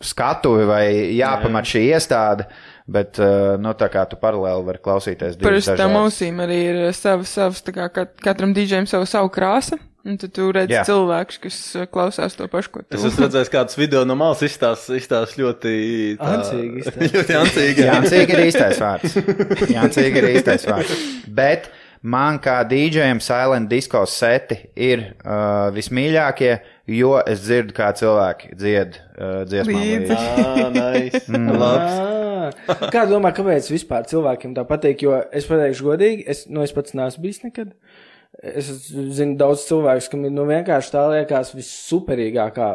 skatuvi 0.00 0.64
vai 0.64 0.84
jāpamat 1.18 1.66
šī 1.68 1.82
iestāde, 1.90 2.46
bet, 2.88 3.18
eh, 3.20 3.58
nu, 3.60 3.74
tā 3.76 3.90
kā 3.92 4.06
tu 4.08 4.16
paralēli 4.16 4.64
vari 4.70 4.78
klausīties 4.80 5.36
divas 5.36 5.44
Parasti 5.50 5.76
tam 5.76 5.92
dažādas. 5.92 6.06
ausīm 6.06 6.40
arī 6.46 6.60
ir 6.70 6.92
savs, 6.96 7.28
savs 7.36 7.60
tā 7.66 7.74
kā 7.76 7.90
kat- 7.92 8.16
katram 8.24 8.54
dīdžiem 8.56 8.88
savu, 8.88 9.04
savu 9.10 9.28
krāsu. 9.28 9.76
Un 10.08 10.16
tad 10.16 10.30
tu 10.32 10.46
redzi 10.56 10.72
Jā. 10.72 10.80
cilvēkus, 10.88 11.36
kas 11.42 11.56
uh, 11.76 11.82
klausās 11.92 12.32
to 12.38 12.46
pašu, 12.48 12.70
ko 12.72 12.80
tu. 12.86 12.96
Es 12.96 13.02
esmu 13.04 13.26
redzējis 13.26 13.50
kādus 13.52 13.76
video 13.76 14.00
no 14.08 14.14
malas, 14.16 14.40
izstāsta 14.46 14.96
izstās 14.96 15.34
ļoti. 15.36 15.74
tā- 16.16 16.30
Ancīgi 16.38 16.80
izstāsta. 16.80 17.10
ļoti 17.18 17.36
ancīgi. 17.42 17.84
jā. 17.84 17.98
Jāncīgi 17.98 18.34
ir 18.38 18.42
īstais 18.46 18.80
vārds. 18.86 19.18
Jāncīgi 19.74 20.22
ir 20.22 20.28
īstais 20.32 20.64
vārds. 20.70 20.94
Bet 21.36 21.68
man 22.00 22.38
kā 22.40 22.62
dīdžejam 22.64 23.20
Silent 23.20 23.68
Disco 23.68 24.00
seti 24.08 24.56
ir 24.80 25.02
uh, 25.20 25.68
vismīļākie, 25.76 26.54
jo 26.96 27.18
es 27.28 27.44
dzirdu, 27.44 27.76
kā 27.76 27.90
cilvēki 28.00 28.54
dzied 28.56 28.96
uh, 29.20 29.42
dziesmām. 29.44 30.08
Ah, 30.16 30.62
nice. 30.80 31.26
Mm. 31.28 31.52
Labs. 31.60 32.00
Ah, 32.00 32.86
Kā 32.90 33.04
domā, 33.06 33.34
kāpēc 33.36 33.68
vispār 33.70 34.08
cilvēkiem 34.08 34.56
tā 34.56 34.64
patīk? 34.66 35.04
Jo 35.04 35.20
es 35.28 35.44
pateikšu 35.46 35.84
godīgi, 35.92 36.24
es, 36.32 36.46
nu, 36.48 36.64
es 36.64 36.72
pats 36.74 36.96
neesmu 36.96 37.28
bijis 37.28 37.44
nekad. 37.44 37.76
Es 38.40 38.70
zinu 38.88 39.34
daudz 39.36 39.66
cilvēku, 39.68 40.06
kam 40.14 40.22
ir 40.24 40.32
nu, 40.32 40.46
vienkārši 40.48 40.92
tā 40.94 41.02
liekas 41.12 41.52
vissuperīgākā 41.52 42.68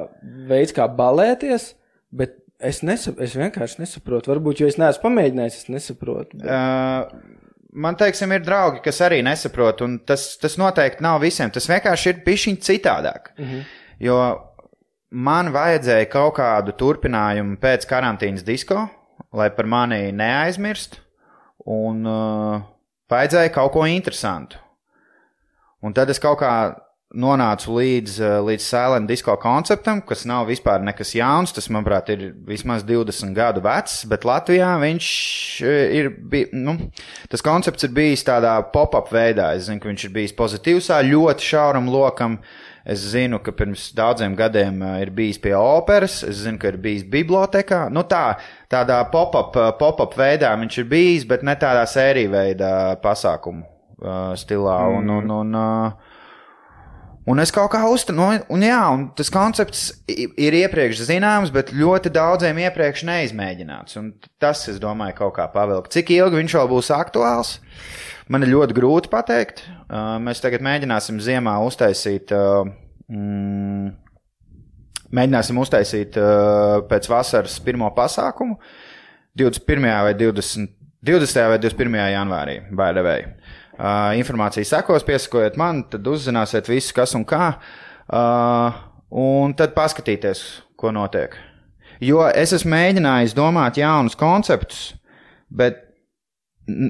veids, 0.50 0.74
kā 0.76 0.86
balēties, 0.86 1.72
bet 2.14 2.36
es, 2.62 2.84
nesap, 2.86 3.18
es 3.24 3.34
vienkārši 3.38 3.82
nesaprotu. 3.82 4.30
Varbūt, 4.34 4.62
jo 4.62 4.70
es 4.70 4.78
neesmu 4.78 5.08
pamēģinājis, 5.08 5.64
es 5.64 5.72
nesaprotu. 5.74 6.38
Bet... 6.38 6.46
Uh, 6.46 7.48
man, 7.74 7.98
teiksim, 7.98 8.36
ir 8.36 8.44
draugi, 8.46 8.84
kas 8.86 9.02
arī 9.06 9.24
nesaprot, 9.26 9.82
un 9.86 9.98
tas, 10.06 10.36
tas 10.42 10.58
noteikti 10.62 11.06
nav 11.06 11.18
visiem. 11.24 11.50
Tas 11.54 11.70
vienkārši 11.72 12.12
ir 12.12 12.22
pišķiņš 12.28 12.68
citādāk. 12.68 13.32
Mm 13.40 13.48
-hmm. 13.50 13.64
Jo 14.06 14.20
man 15.10 15.50
vajadzēja 15.56 16.10
kaut 16.12 16.36
kādu 16.40 16.76
turpinājumu 16.78 17.58
pēc 17.62 17.88
karantīnas 17.90 18.44
disko, 18.44 18.88
lai 19.34 19.50
par 19.50 19.66
mani 19.66 20.12
neaizmirst, 20.12 21.00
un 21.66 22.06
uh, 22.06 22.62
vajadzēja 23.10 23.54
kaut 23.56 23.72
ko 23.74 23.86
interesantu. 23.86 24.60
Un 25.86 25.94
tad 25.94 26.10
es 26.10 26.18
kaut 26.22 26.40
kā 26.42 26.52
nonācu 27.16 27.76
līdz, 27.78 28.16
uh, 28.20 28.36
līdz 28.46 28.66
Silent 28.66 29.10
Disco 29.10 29.36
konceptam, 29.40 30.02
kas 30.06 30.26
nav 30.28 30.50
vispār 30.50 30.84
nekas 30.84 31.14
jauns. 31.16 31.54
Tas, 31.56 31.70
manuprāt, 31.72 32.10
ir 32.12 32.32
vismaz 32.48 32.84
20 32.88 33.36
gadu 33.38 33.62
vecs, 33.66 34.02
bet 34.10 34.26
Latvijā 34.28 34.74
viņš 34.82 35.10
uh, 35.64 35.82
ir. 36.00 36.10
Bij, 36.32 36.48
nu, 36.58 36.78
tas 37.32 37.46
koncepts 37.46 37.86
ir 37.88 37.94
bijis 37.96 38.26
tādā 38.28 38.58
pop-up 38.74 39.12
veidā. 39.14 39.54
Es 39.56 39.70
zinu, 39.70 39.82
ka 39.84 39.92
viņš 39.92 40.08
ir 40.08 40.16
bijis 40.16 40.36
pozitīvs, 40.38 40.90
ļoti 41.12 41.52
šauram 41.52 41.92
lokam. 41.94 42.40
Es 42.86 43.02
zinu, 43.16 43.40
ka 43.42 43.50
pirms 43.58 43.88
daudziem 43.98 44.36
gadiem 44.38 44.82
uh, 44.82 44.98
ir 45.02 45.14
bijis 45.14 45.40
pie 45.42 45.56
operas, 45.58 46.20
es 46.26 46.44
zinu, 46.44 46.60
ka 46.62 46.74
ir 46.74 46.82
bijis 46.82 47.06
bibliotekā. 47.14 47.86
Nu, 47.94 48.06
tā, 48.10 48.40
tādā 48.70 49.00
pop-up 49.14 49.56
pop 49.80 50.20
veidā 50.20 50.54
viņš 50.58 50.82
ir 50.82 50.92
bijis, 50.92 51.30
bet 51.30 51.46
ne 51.46 51.58
tādā 51.62 51.86
sēriju 51.90 52.34
veidā 52.36 52.74
pasākumu 53.06 53.75
stilā. 54.40 54.78
Un, 54.98 55.10
un, 55.10 55.32
un, 55.32 55.56
uh, 55.56 56.16
un 57.32 57.42
es 57.42 57.52
kaut 57.54 57.72
kā 57.74 57.82
uzturu, 57.90 58.28
un 58.54 58.66
jā, 58.66 58.82
un 58.94 59.08
tas 59.18 59.32
koncepts 59.34 59.88
ir 60.08 60.58
iepriekš 60.62 61.06
zināms, 61.10 61.54
bet 61.56 61.74
ļoti 61.76 62.12
daudziem 62.14 62.62
iepriekš 62.66 63.06
neizmēģināts. 63.10 63.98
Un 64.02 64.14
tas, 64.42 64.66
es 64.72 64.80
domāju, 64.82 65.18
kaut 65.24 65.36
kā 65.40 65.50
pavilkt. 65.54 65.94
Cik 65.96 66.14
ilgi 66.18 66.42
viņš 66.42 66.58
vēl 66.60 66.72
būs 66.72 66.94
aktuāls? 66.96 67.58
Man 68.32 68.46
ir 68.46 68.56
ļoti 68.56 68.78
grūti 68.78 69.12
pateikt. 69.12 69.62
Mēs 70.22 70.42
tagad 70.42 70.64
mēģināsim 70.66 71.20
ziemā 71.22 71.60
uztaisīt 71.66 72.34
mm, 72.34 73.92
mēģināsim 75.14 75.60
uztaisīt 75.62 76.18
pēc 76.90 77.10
vasaras 77.12 77.60
pirmo 77.62 77.92
pasākumu 77.94 78.58
21. 79.38 79.86
vai 80.08 80.16
20. 80.18 80.74
20. 81.06 81.50
vai 81.52 81.60
21. 81.62 82.00
janvārī, 82.16 82.56
baidevēji. 82.74 83.26
Uh, 83.30 83.45
informācija 84.20 84.66
sekos, 84.68 85.06
piesakojiet 85.08 85.58
man, 85.60 85.84
tad 85.92 86.08
uzzināsiet 86.08 86.70
visu, 86.72 86.94
kas 86.96 87.16
un 87.18 87.26
kā, 87.28 87.54
un 89.12 89.56
tad 89.58 89.76
paskatīties, 89.76 90.44
ko 90.80 90.92
notiek. 90.96 91.36
Jo 92.04 92.26
es 92.28 92.52
esmu 92.56 92.74
mēģinājis 92.74 93.36
domāt 93.36 93.80
jaunus 93.80 94.18
konceptus, 94.20 94.90
bet 95.48 95.80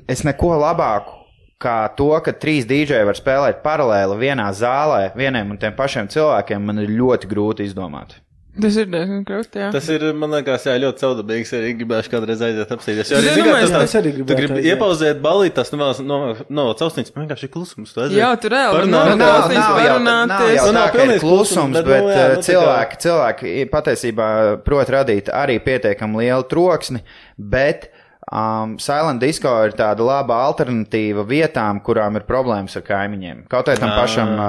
es 0.09 0.23
neko 0.25 0.55
labāku 0.57 1.21
kā 1.61 1.77
to, 1.97 2.09
ka 2.23 2.33
trīs 2.35 2.67
dīdžeji 2.69 3.07
var 3.07 3.17
spēlēt 3.17 3.63
paralēli 3.63 4.17
vienā 4.19 4.49
zālē, 4.55 5.09
vieniem 5.15 5.53
un 5.53 5.59
tiem 5.61 5.75
pašiem 5.77 6.09
cilvēkiem, 6.11 6.65
man 6.65 6.83
ir 6.83 6.93
ļoti 6.93 7.29
grūti 7.31 7.67
izdomāt. 7.69 8.17
Tas 8.55 8.75
ir 8.79 8.85
diezgan 8.87 9.23
grūti, 9.27 9.59
jā. 9.59 9.69
Tas 9.73 9.87
ir, 9.91 10.03
man 10.15 10.31
liekas, 10.31 10.63
jā, 10.63 10.75
ļoti 10.79 11.01
caudabīgs. 11.03 11.49
Arī 11.57 11.71
gribēšu 11.81 12.11
kādreiz 12.13 12.39
aiziet 12.45 12.69
apstīties. 12.71 13.09
Jo 13.11 13.17
Es 13.19 13.25
arī, 13.33 13.43
tāds- 13.51 13.83
es 13.83 13.95
arī 13.99 14.11
gribi 14.15 14.35
aiziet. 14.35 14.69
iepauzēt 14.71 15.19
balīt, 15.25 15.53
tas 15.57 15.71
nu 15.73 15.79
vēl 15.81 15.99
no, 16.07 16.19
no 16.49 16.65
caustīns, 16.79 17.11
man 17.15 17.27
vienkārši 17.27 17.43
ir 17.49 17.51
klusums. 17.51 17.91
Jā, 18.15 18.29
tur 18.39 18.55
reāli 18.55 18.77
Parunāt. 18.77 18.91
nav- 18.91 19.17
nav- 19.17 19.51
nav 19.51 19.51
jau- 19.51 19.59
nav 19.59 19.83
jau 19.83 19.99
Nu, 19.99 20.71
tā, 20.71 20.73
nav 20.73 20.87
pilnīgs 20.95 21.25
klusums, 21.25 21.73
bet, 21.73 21.85
bet 21.85 22.03
nu, 22.03 22.09
jā, 22.15 22.27
nu, 22.35 22.41
cilvēki, 22.47 23.01
cilvēki 23.05 23.69
patiesībā 23.75 24.29
prot 24.63 24.87
radīt 24.87 25.27
arī 25.33 25.59
pietiekami 25.59 26.15
lielu 26.23 26.43
troksni, 26.47 27.01
bet 27.37 27.89
um, 28.31 28.75
Silent 28.81 29.21
Disco 29.21 29.51
ir 29.65 29.75
tāda 29.77 30.05
laba 30.05 30.37
alternatīva 30.47 31.25
vietām, 31.29 31.81
kurām 31.85 32.17
ir 32.17 32.25
problēmas 32.25 32.77
ar 32.79 32.85
kaimiņiem. 32.87 33.43
Kaut 33.51 33.69
arī 33.69 33.81
tam 33.81 33.93
Jā. 33.93 33.99
pašam 34.01 34.33
uh, 34.33 34.47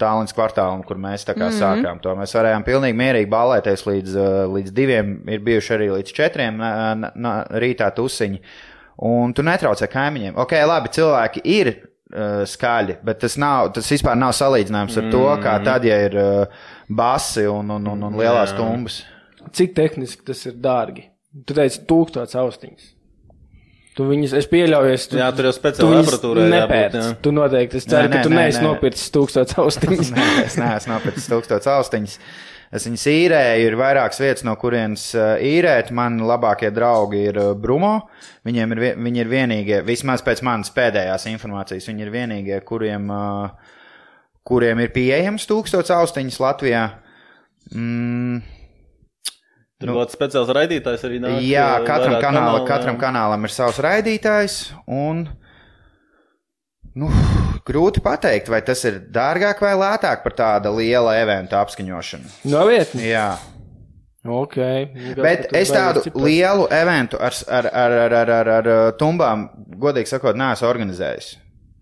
tālins 0.00 0.36
kvartālam, 0.36 0.84
kur 0.84 1.00
mēs 1.00 1.24
tā 1.24 1.32
kā 1.32 1.48
mm 1.48 1.54
-hmm. 1.54 1.62
sākām 1.62 2.02
to. 2.02 2.14
Mēs 2.18 2.36
varējām 2.36 2.66
pilnīgi 2.66 2.98
mierīgi 3.00 3.30
balēties 3.30 3.86
līdz, 3.86 4.16
uh, 4.16 4.54
līdz 4.54 4.70
diviem, 4.76 5.16
ir 5.28 5.40
bijuši 5.40 5.74
arī 5.74 5.90
līdz 5.96 6.12
četriem 6.12 6.56
na, 6.56 7.34
rītā 7.50 7.90
tusiņi. 7.94 8.40
Un 8.96 9.32
tu 9.32 9.42
netraucē 9.42 9.86
kaimiņiem. 9.86 10.36
Ok, 10.36 10.52
labi, 10.66 10.88
cilvēki 10.88 11.40
ir 11.44 11.68
uh, 11.68 12.44
skaļi, 12.46 12.98
bet 13.02 13.18
tas, 13.18 13.36
nav, 13.36 13.72
tas 13.72 13.90
vispār 13.90 14.16
nav 14.16 14.30
salīdzināms 14.32 14.98
ar 14.98 15.10
to, 15.10 15.26
kā 15.42 15.64
tad, 15.64 15.84
ja 15.84 15.96
ir 16.06 16.14
uh, 16.14 16.46
basi 16.88 17.46
un, 17.46 17.70
un, 17.70 17.86
un, 17.86 18.02
un 18.02 18.16
lielās 18.16 18.52
tumbas. 18.52 19.02
Cik 19.52 19.74
tehniski 19.74 20.24
tas 20.24 20.46
ir 20.46 20.52
dārgi? 20.52 21.08
Tu 21.46 21.54
teici, 21.56 21.80
tūkstots 21.88 22.36
austiņas. 22.38 22.94
Tu 23.94 24.04
viņus, 24.08 24.32
es 24.34 24.48
pieļauju, 24.50 24.94
es 24.96 25.04
tu, 25.06 25.18
Jā, 25.20 25.28
tur 25.36 25.46
jau 25.46 25.52
tu 25.54 25.58
speciāli 25.60 25.92
viņus 25.92 26.08
aparatūrai 26.08 26.46
jābūt. 26.50 26.96
jā. 26.98 27.02
Tu 27.22 27.32
noteikti, 27.36 27.78
es 27.78 27.84
ceru, 27.86 28.08
Nē, 28.08 28.10
ka 28.10 28.16
nē, 28.18 28.22
tu 28.24 28.32
nē, 28.32 28.40
neesi 28.40 28.62
nopircis 28.64 29.12
tūkstots 29.14 29.54
austiņas. 29.62 30.10
Nē, 30.16 30.24
es 30.48 30.56
neesmu 30.58 30.96
nopircis 30.96 31.28
tūkstotis 31.30 31.70
austiņas. 31.70 32.16
Es 32.74 32.88
viņas 32.88 33.04
īrēju, 33.12 33.68
ir 33.68 33.76
vairākas 33.78 34.18
vietas, 34.18 34.42
no 34.42 34.56
kurienes 34.58 35.04
uh, 35.14 35.36
īrēt. 35.38 35.92
Man 35.94 36.16
labākie 36.26 36.72
draugi 36.74 37.20
ir 37.28 37.38
uh, 37.38 37.52
Brumo. 37.54 37.92
Viņiem 38.48 38.74
ir, 38.74 38.82
viņi 38.98 39.22
ir 39.22 39.30
vienīgie, 39.30 39.78
vismaz 39.86 40.24
pēc 40.26 40.42
manas 40.42 40.72
pēdējās 40.74 41.28
informācijas, 41.30 41.86
viņi 41.92 42.02
ir 42.02 42.10
vienīgie, 42.16 42.58
kuriem, 42.66 43.06
uh, 43.14 43.78
kuriem 44.42 44.82
ir 44.82 44.90
pieejams 44.96 45.46
tūkstots 45.46 45.94
austiņas 45.94 46.40
Latvijā. 46.42 46.82
Mm, 47.70 48.42
Tur 49.82 49.90
būtu 49.96 50.14
speciāls 50.14 50.50
raidītājs 50.54 51.06
arī 51.08 51.18
nāk. 51.22 51.38
Jā, 51.44 51.70
katram, 51.86 52.18
kanāla, 52.22 52.26
kanālu, 52.26 52.66
katram 52.68 52.98
kanālam 53.00 53.46
ir 53.46 53.52
savs 53.52 53.80
raidītājs. 53.82 54.58
Un, 54.86 55.24
nu, 56.94 57.10
grūti 57.66 58.02
pateikt, 58.04 58.52
vai 58.52 58.62
tas 58.66 58.84
ir 58.86 59.00
dārgāk 59.12 59.60
vai 59.64 59.74
lētāk 59.80 60.22
par 60.24 60.36
tāda 60.38 60.70
liela 60.74 61.16
eventa 61.18 61.58
apskaņošanu. 61.64 62.38
Novietni. 62.52 63.08
Jā, 63.10 63.32
Ok. 64.24 64.56
bet 65.20 65.50
es 65.52 65.68
tādu 65.68 66.00
lielu 66.16 66.64
eventu 66.72 67.18
ar, 67.20 67.34
ar, 67.44 67.66
ar, 67.68 67.92
ar, 67.92 68.14
ar, 68.14 68.30
ar, 68.38 68.50
ar 68.58 68.92
tumbām, 68.96 69.48
godīgi 69.80 70.08
sakot, 70.14 70.38
neesmu 70.38 70.68
organizējis. 70.70 71.34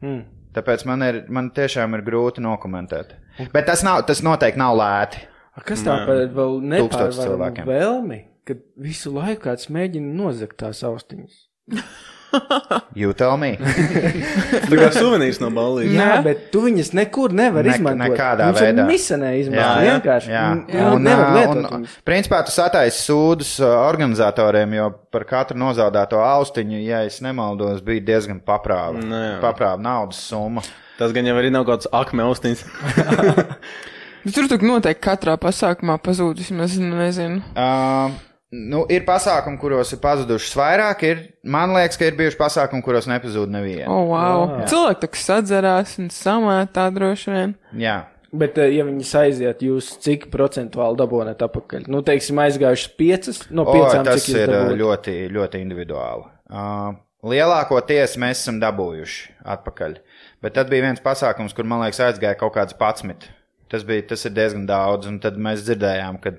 Mm. 0.03 0.22
Tāpēc 0.57 0.82
man, 0.88 1.05
ir, 1.07 1.20
man 1.32 1.53
tiešām 1.55 1.95
ir 1.97 2.03
grūti 2.05 2.43
nokomentēt. 2.45 3.14
Bet 3.55 3.68
tas, 3.70 3.84
nav, 3.86 4.03
tas 4.09 4.20
noteikti 4.26 4.61
nav 4.61 4.74
lēti. 4.76 5.22
A, 5.53 5.61
Kas 5.61 5.82
tā 5.84 5.98
par 6.09 6.22
vēl 6.32 6.61
nepārvaramu 6.64 7.26
cilvēkiem. 7.26 7.66
vēlmi, 7.68 8.20
kad 8.48 8.62
visu 8.80 9.12
laiku 9.12 9.44
kāds 9.50 9.68
mēģina 9.68 10.14
nozagt 10.22 10.57
tās 10.64 10.80
austiņas? 10.88 11.42
You 12.96 13.12
tell 13.12 13.36
me. 13.36 13.59
Tā 14.70 14.76
kā 14.78 14.86
suvenīrs 14.94 15.36
no 15.42 15.50
ballītes. 15.53 15.92
Jā, 15.98 16.14
bet 16.24 16.46
tu 16.48 16.62
viņas 16.64 16.94
nekur 16.96 17.34
nevar 17.36 17.66
Ne- 17.68 17.74
izmantot. 17.74 18.14
nekādā 18.14 18.46
Mums 18.48 18.62
veidā. 18.64 18.86
Ir 18.86 18.88
misenē 18.88 19.32
izmantot. 19.36 19.61
Jā, 19.61 19.82
jā, 19.84 19.90
vienkārši. 19.98 20.30
jā. 20.32 20.44
Un- 20.48 20.62
un 20.94 21.11
Un, 21.12 21.66
un, 21.76 21.84
principā 22.09 22.40
tu 22.46 22.55
sataisi 22.57 23.03
sūdus 23.05 23.50
ā, 23.61 23.68
organizatoriem, 23.90 24.72
jo 24.78 24.86
par 25.12 25.26
katru 25.28 25.59
nozaudēto 25.61 26.16
austiņu, 26.24 26.80
ja 26.86 27.03
es 27.05 27.20
nemaldos, 27.20 27.84
bija 27.84 28.00
diezgan 28.00 28.40
paprāva, 28.40 28.96
Nu, 28.96 29.12
jā. 29.14 29.36
paprāva 29.44 29.76
naudas 29.84 30.16
summa. 30.32 30.64
Tas 30.96 31.12
gan 31.12 31.28
jau 31.28 31.36
arī 31.36 31.53
nav 31.53 31.66
kaut 31.68 31.82
kāds 31.84 31.92
akme 31.92 32.24
austiņas. 32.24 32.64
Bet 34.23 34.37
tur 34.37 34.47
tur 34.51 34.62
noteikti 34.62 35.03
katrā 35.03 35.35
pasākumā 35.41 35.97
pazūd 36.03 36.39
vismaz, 36.43 36.77
nu, 36.79 36.95
nezinu. 36.99 37.41
Uh, 37.59 38.14
nu, 38.55 38.85
ir 38.93 39.03
pasākumi, 39.09 39.59
kuros 39.59 39.91
ir 39.95 40.01
pazudušas 40.03 40.55
vairāk. 40.59 41.03
Ir, 41.09 41.25
man 41.43 41.75
liekas, 41.75 41.99
ka 41.99 42.07
ir 42.07 42.16
bijuši 42.20 42.39
pasākumi, 42.39 42.85
kuros 42.87 43.09
nepazūd 43.11 43.51
neviena. 43.51 43.91
O, 43.91 44.05
oh, 44.05 44.12
wow. 44.12 44.47
Jā. 44.61 44.70
Cilvēki 44.70 45.03
tā 45.03 45.11
kā 45.11 45.23
sadzerās 45.25 45.99
un 46.03 46.12
samētā 46.14 46.87
droši 46.95 47.35
vien. 47.35 47.57
Jā. 47.83 47.99
Bet, 48.33 48.57
ja 48.57 48.87
viņas 48.89 49.11
aiziet, 49.20 49.61
jūs 49.66 49.91
cik 50.01 50.31
procentuāli 50.33 50.97
dabūjāt 51.03 51.43
atpakaļ? 51.45 51.85
Nu, 51.93 52.01
teiksim, 52.07 52.39
aizgājušas 52.41 52.95
piecas 52.97 53.43
no 53.53 53.66
O, 53.66 53.75
piecām. 53.75 54.07
tas 54.09 54.23
cik 54.23 54.31
jūs 54.31 54.39
ir 54.39 54.53
dabūjāt? 54.55 54.79
ļoti, 54.81 55.16
ļoti 55.35 55.61
individuāli. 55.66 56.25
Uh, 56.49 56.95
lielākoties 57.29 58.16
mēs 58.23 58.41
esam 58.41 58.62
dabūjuši 58.62 59.37
atpakaļ. 59.59 59.99
Bet 60.43 60.57
tad 60.57 60.73
bija 60.73 60.87
viens 60.87 61.05
pasākums, 61.05 61.53
kur 61.53 61.68
man 61.68 61.85
liekas, 61.85 62.01
aizgāja 62.07 62.39
kaut 62.41 62.57
kāds 62.57 62.79
patsmit. 62.79 63.29
Tas, 63.73 63.85
bija, 63.89 64.05
tas 64.12 64.27
ir 64.29 64.35
diezgan 64.37 64.66
daudz, 64.68 65.09
un 65.09 65.16
tad 65.23 65.39
mēs 65.41 65.62
dzirdējām, 65.64 66.18
ka 66.20 66.35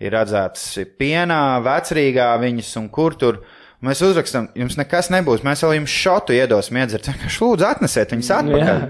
ir 0.00 0.14
redzētas 0.16 0.62
pienā, 1.00 1.40
vecrīgā 1.66 2.30
viņas 2.40 2.70
un 2.80 2.86
kur 2.92 3.16
tur. 3.20 3.42
Mēs 3.84 4.00
uzrakstām, 4.04 4.50
jums 4.60 4.76
nekas 4.80 5.08
nebūs, 5.12 5.42
mēs 5.44 5.60
vēl 5.64 5.78
jums 5.78 5.92
šotu 5.92 6.34
iedosim 6.36 6.76
iedzert. 6.80 7.06
Vienkārši 7.12 7.42
lūdzu, 7.44 7.66
atnesiet 7.68 8.14
viņas 8.16 8.32
atpakaļ. 8.40 8.86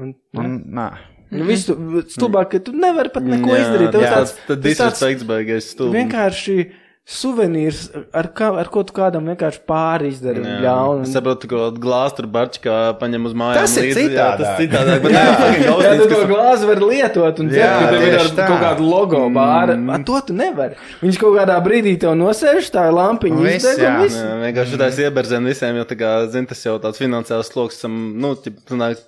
Un, 0.00 0.14
Un, 0.34 0.54
nā. 0.74 0.88
nu, 1.30 1.44
visu 1.46 1.76
stulbāk, 2.10 2.48
ka 2.56 2.58
tu 2.66 2.72
nevari 2.74 3.12
pat 3.14 3.22
neko 3.28 3.52
Jā, 3.54 3.60
izdarīt. 3.62 3.92
Tev 3.94 4.02
jā, 4.02 4.10
tāds- 4.16 4.32
Tad 4.34 4.48
tas 4.48 4.56
tāds 4.56 4.64
disrespekts 4.66 5.26
beigais 5.28 5.68
stulbi. 5.70 6.00
vienkārši 6.00 6.56
suvenīrs, 7.04 7.80
ar, 8.16 8.30
kā, 8.32 8.46
ar 8.56 8.68
ko 8.72 8.80
tu 8.88 8.94
kādam 8.96 9.26
vienkārši 9.28 9.58
pāri 9.68 10.08
izdari 10.08 10.40
Jā. 10.40 10.54
ļaunu. 10.64 11.02
Es 11.04 11.10
saprotu, 11.12 11.50
ka 11.50 11.66
glāzi 11.76 12.16
tur 12.16 12.28
barčikā 12.32 12.76
paņem 13.00 13.28
uz 13.28 13.34
mājām. 13.36 13.58
Tas 13.60 13.74
ir 13.76 13.90
līdzi, 13.90 14.04
jā, 14.04 14.08
citādāk. 14.08 14.40
Tas 14.40 14.62
citādāk. 14.62 15.02
Bet 15.04 15.12
jā, 15.18 15.24
fucking 15.42 15.84
Jā, 15.84 15.92
tu 16.00 16.06
to 16.14 16.20
glāzi 16.30 16.70
var 16.70 16.80
lietot 16.80 17.42
un 17.44 17.50
Jā, 17.52 17.58
dzert, 17.58 17.76
ka 17.84 17.90
tev 17.92 18.06
ir 18.08 18.16
ar 18.22 18.30
tā. 18.38 18.46
kaut 18.48 18.64
kādu 18.64 18.88
logo 18.88 19.20
bāra. 19.36 19.76
Mm. 19.76 20.06
To 20.08 20.22
tu 20.30 20.38
nevari. 20.38 20.80
Viņš 21.04 21.20
kaut 21.20 21.36
kādā 21.36 21.58
brīdī 21.68 21.94
tev 22.00 22.16
nosēž, 22.22 22.72
tā 22.72 22.86
ir 22.88 22.96
lampiņa 22.96 23.36
Un 23.36 23.46
viss, 23.50 23.60
izdeg 23.60 23.84
un 23.84 23.86
jā. 23.90 23.94
viss. 24.00 24.18
Jā, 24.24 24.32
vienkārši 24.46 24.80
tā 24.80 24.90
ir 24.94 25.04
ieberzēna 25.10 25.52
visiem, 25.52 25.80
jo, 25.82 25.86
tā 25.92 26.00
kā, 26.00 26.14
zin, 26.32 26.48
tas 26.48 26.64
jau 26.64 26.78
tāds 26.80 27.04
finansiāls 27.04 27.52
sloks, 27.52 27.84
nu, 27.84 28.32
sanāk, 28.72 29.04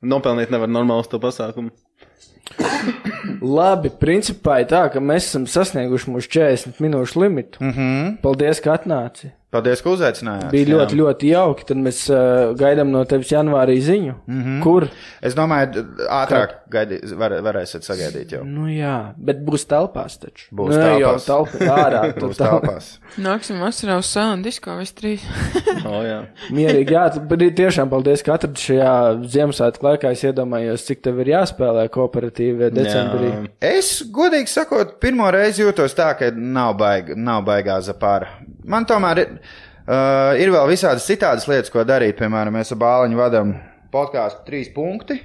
nopelnīt 0.00 0.54
nevar 0.54 0.70
normāli 0.70 1.02
uz 1.02 1.10
to 1.10 1.18
pasākumu. 1.22 1.74
Labi, 3.40 3.90
principā 4.00 4.60
ir 4.62 4.70
tā, 4.70 4.84
ka 4.92 5.00
mēs 5.00 5.28
esam 5.30 5.46
sasnieguši 5.50 6.10
mūsu 6.12 6.32
40 6.36 6.80
minūšu 6.82 7.20
limitu. 7.22 7.60
Mm 7.62 7.72
-hmm. 7.72 8.16
Paldies, 8.22 8.60
ka 8.60 8.74
atnāci. 8.76 9.30
Paldies, 9.50 9.80
ka 9.82 9.90
uzaicinājāt. 9.90 10.52
Bija 10.52 10.62
Jā. 10.62 10.74
ļoti, 10.76 10.96
ļoti 11.00 11.30
jauki. 11.32 11.64
Tad 11.66 11.78
mēs 11.82 12.04
uh, 12.12 12.52
gaidām 12.58 12.92
no 12.94 13.00
tevis 13.10 13.32
janvārī 13.32 13.80
ziņu. 13.82 14.12
Mm. 14.30 14.42
-hmm. 14.44 14.58
Kur? 14.62 14.86
Es 15.26 15.34
domāju, 15.34 15.82
ātrāk 16.06 16.52
gaidī, 16.70 17.00
var, 17.18 17.34
varēsiet 17.42 17.82
sagaidīt 17.82 18.36
jau. 18.36 18.44
Nu 18.46 18.68
jā, 18.70 19.10
bet 19.18 19.40
būs 19.42 19.66
telpās 19.66 20.20
taču. 20.22 20.46
Būs 20.54 20.76
nu, 20.76 20.84
jau 21.02 21.16
telpās. 21.16 21.26
telpā 21.26 21.78
ārā. 21.82 22.02
Būs 22.22 22.38
telpās. 22.38 22.92
Nāksim 23.18 23.58
vasarā 23.64 23.96
uz 23.98 24.12
sānu 24.12 24.46
disko 24.46 24.76
visi 24.78 24.94
trīs. 25.00 25.26
O, 25.90 26.02
jā. 26.04 26.18
Mierīgi, 26.54 26.92
jā, 26.92 27.04
bet 27.26 27.42
tiešām 27.56 27.88
paldies, 27.90 28.20
ka 28.22 28.34
atradi 28.36 28.60
šajā 28.60 28.92
Ziemassvētku 29.32 29.86
laikā. 29.86 30.12
Es 30.14 30.22
iedomājos, 30.28 30.84
cik 30.86 31.00
tev 31.02 31.22
ir 31.24 31.32
jāspēlē 31.32 31.86
kooperatīvi 31.90 32.68
decembrī. 32.74 33.30
Jā. 33.32 33.40
Es, 33.72 33.90
godīgi 34.12 34.52
sakot, 34.52 34.98
pirmo 35.02 35.30
reizi 35.32 35.64
jūtos 35.64 35.96
tā, 35.96 36.12
ka 36.20 36.30
nav, 36.36 36.76
baig, 36.78 37.14
nav 37.16 37.42
baigā 37.48 37.80
zapāra. 37.86 38.28
Man 38.68 38.86
tomēr 38.88 39.22
ir, 39.22 39.32
uh, 39.86 40.36
ir 40.40 40.52
vēl 40.52 40.70
visādas 40.72 41.06
citādas 41.08 41.48
lietas, 41.50 41.72
ko 41.72 41.84
darīt. 41.86 42.18
Piemēram, 42.20 42.56
mēs 42.58 42.74
ar 42.74 42.80
Bāliņu 42.82 43.20
vadām 43.20 43.54
podkāstu 43.92 44.46
trīs 44.48 44.70
punkti. 44.74 45.18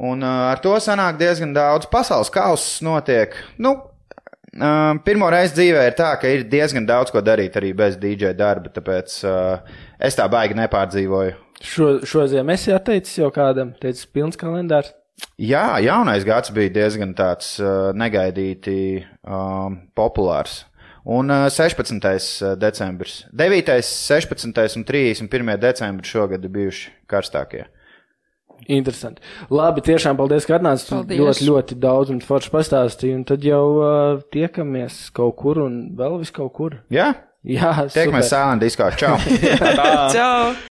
Un 0.00 0.24
uh, 0.24 0.50
ar 0.54 0.62
to 0.64 0.72
sanāk 0.80 1.18
diezgan 1.20 1.52
daudz. 1.56 1.88
Pasaules 1.90 2.32
kausa 2.32 2.86
notiek. 2.86 3.36
Nu, 3.60 3.74
uh, 3.76 4.94
pirmo 5.04 5.28
reizi 5.32 5.58
dzīvē 5.58 5.84
ir 5.90 5.98
tā, 5.98 6.14
ka 6.20 6.30
ir 6.30 6.46
diezgan 6.48 6.88
daudz 6.88 7.12
ko 7.12 7.20
darīt 7.24 7.58
arī 7.60 7.74
bez 7.76 7.98
DJ 8.00 8.32
darba. 8.38 8.72
Tāpēc 8.72 9.18
uh, 9.28 9.82
es 10.00 10.16
tā 10.16 10.28
baigi 10.32 10.56
nepārdzīvoju. 10.62 11.36
Šo, 11.60 11.90
šo 12.08 12.24
ziemu 12.32 12.54
esi 12.54 12.72
atteicis 12.72 13.18
jau 13.18 13.28
kādam, 13.34 13.74
teicis, 13.82 14.08
pilns 14.08 14.40
kalendārs. 14.40 14.94
Jā, 15.36 15.76
jaunais 15.84 16.24
gads 16.24 16.48
bija 16.56 16.72
diezgan 16.72 17.12
tāds 17.16 17.58
uh, 17.60 17.90
negaidīti 17.96 19.02
um, 19.28 19.76
populārs. 19.96 20.62
Un 21.04 21.32
uh, 21.32 21.46
16. 21.48 22.56
decembris, 22.60 23.22
9., 23.32 23.76
16. 23.80 24.76
un 24.76 24.84
31. 24.84 25.54
decembris 25.60 26.12
šogad 26.12 26.44
ir 26.44 26.52
bijuši 26.52 26.92
karstākie. 27.08 27.64
Interesanti. 28.68 29.24
Labi, 29.48 29.80
tiešām 29.86 30.18
paldies, 30.18 30.44
ka 30.44 30.58
atnācāt. 30.58 31.08
Ļoti, 31.16 31.46
ļoti 31.48 31.78
daudz 31.80 32.12
un 32.12 32.20
forši 32.20 32.52
pastāstīji. 32.52 33.16
Un 33.16 33.24
tad 33.28 33.46
jau 33.46 33.64
uh, 33.80 34.20
tiekamies 34.34 35.06
kaut 35.16 35.38
kur 35.40 35.62
un 35.64 35.82
vēl 35.96 36.20
vis 36.20 36.34
kaut 36.36 36.52
kur. 36.58 36.76
Jā, 36.92 37.14
Jā, 37.40 37.72
tiekamies 37.88 38.28
sēlēn 38.28 38.60
diskā. 38.60 38.90
Čau! 39.00 39.16
Čau! 40.16 40.69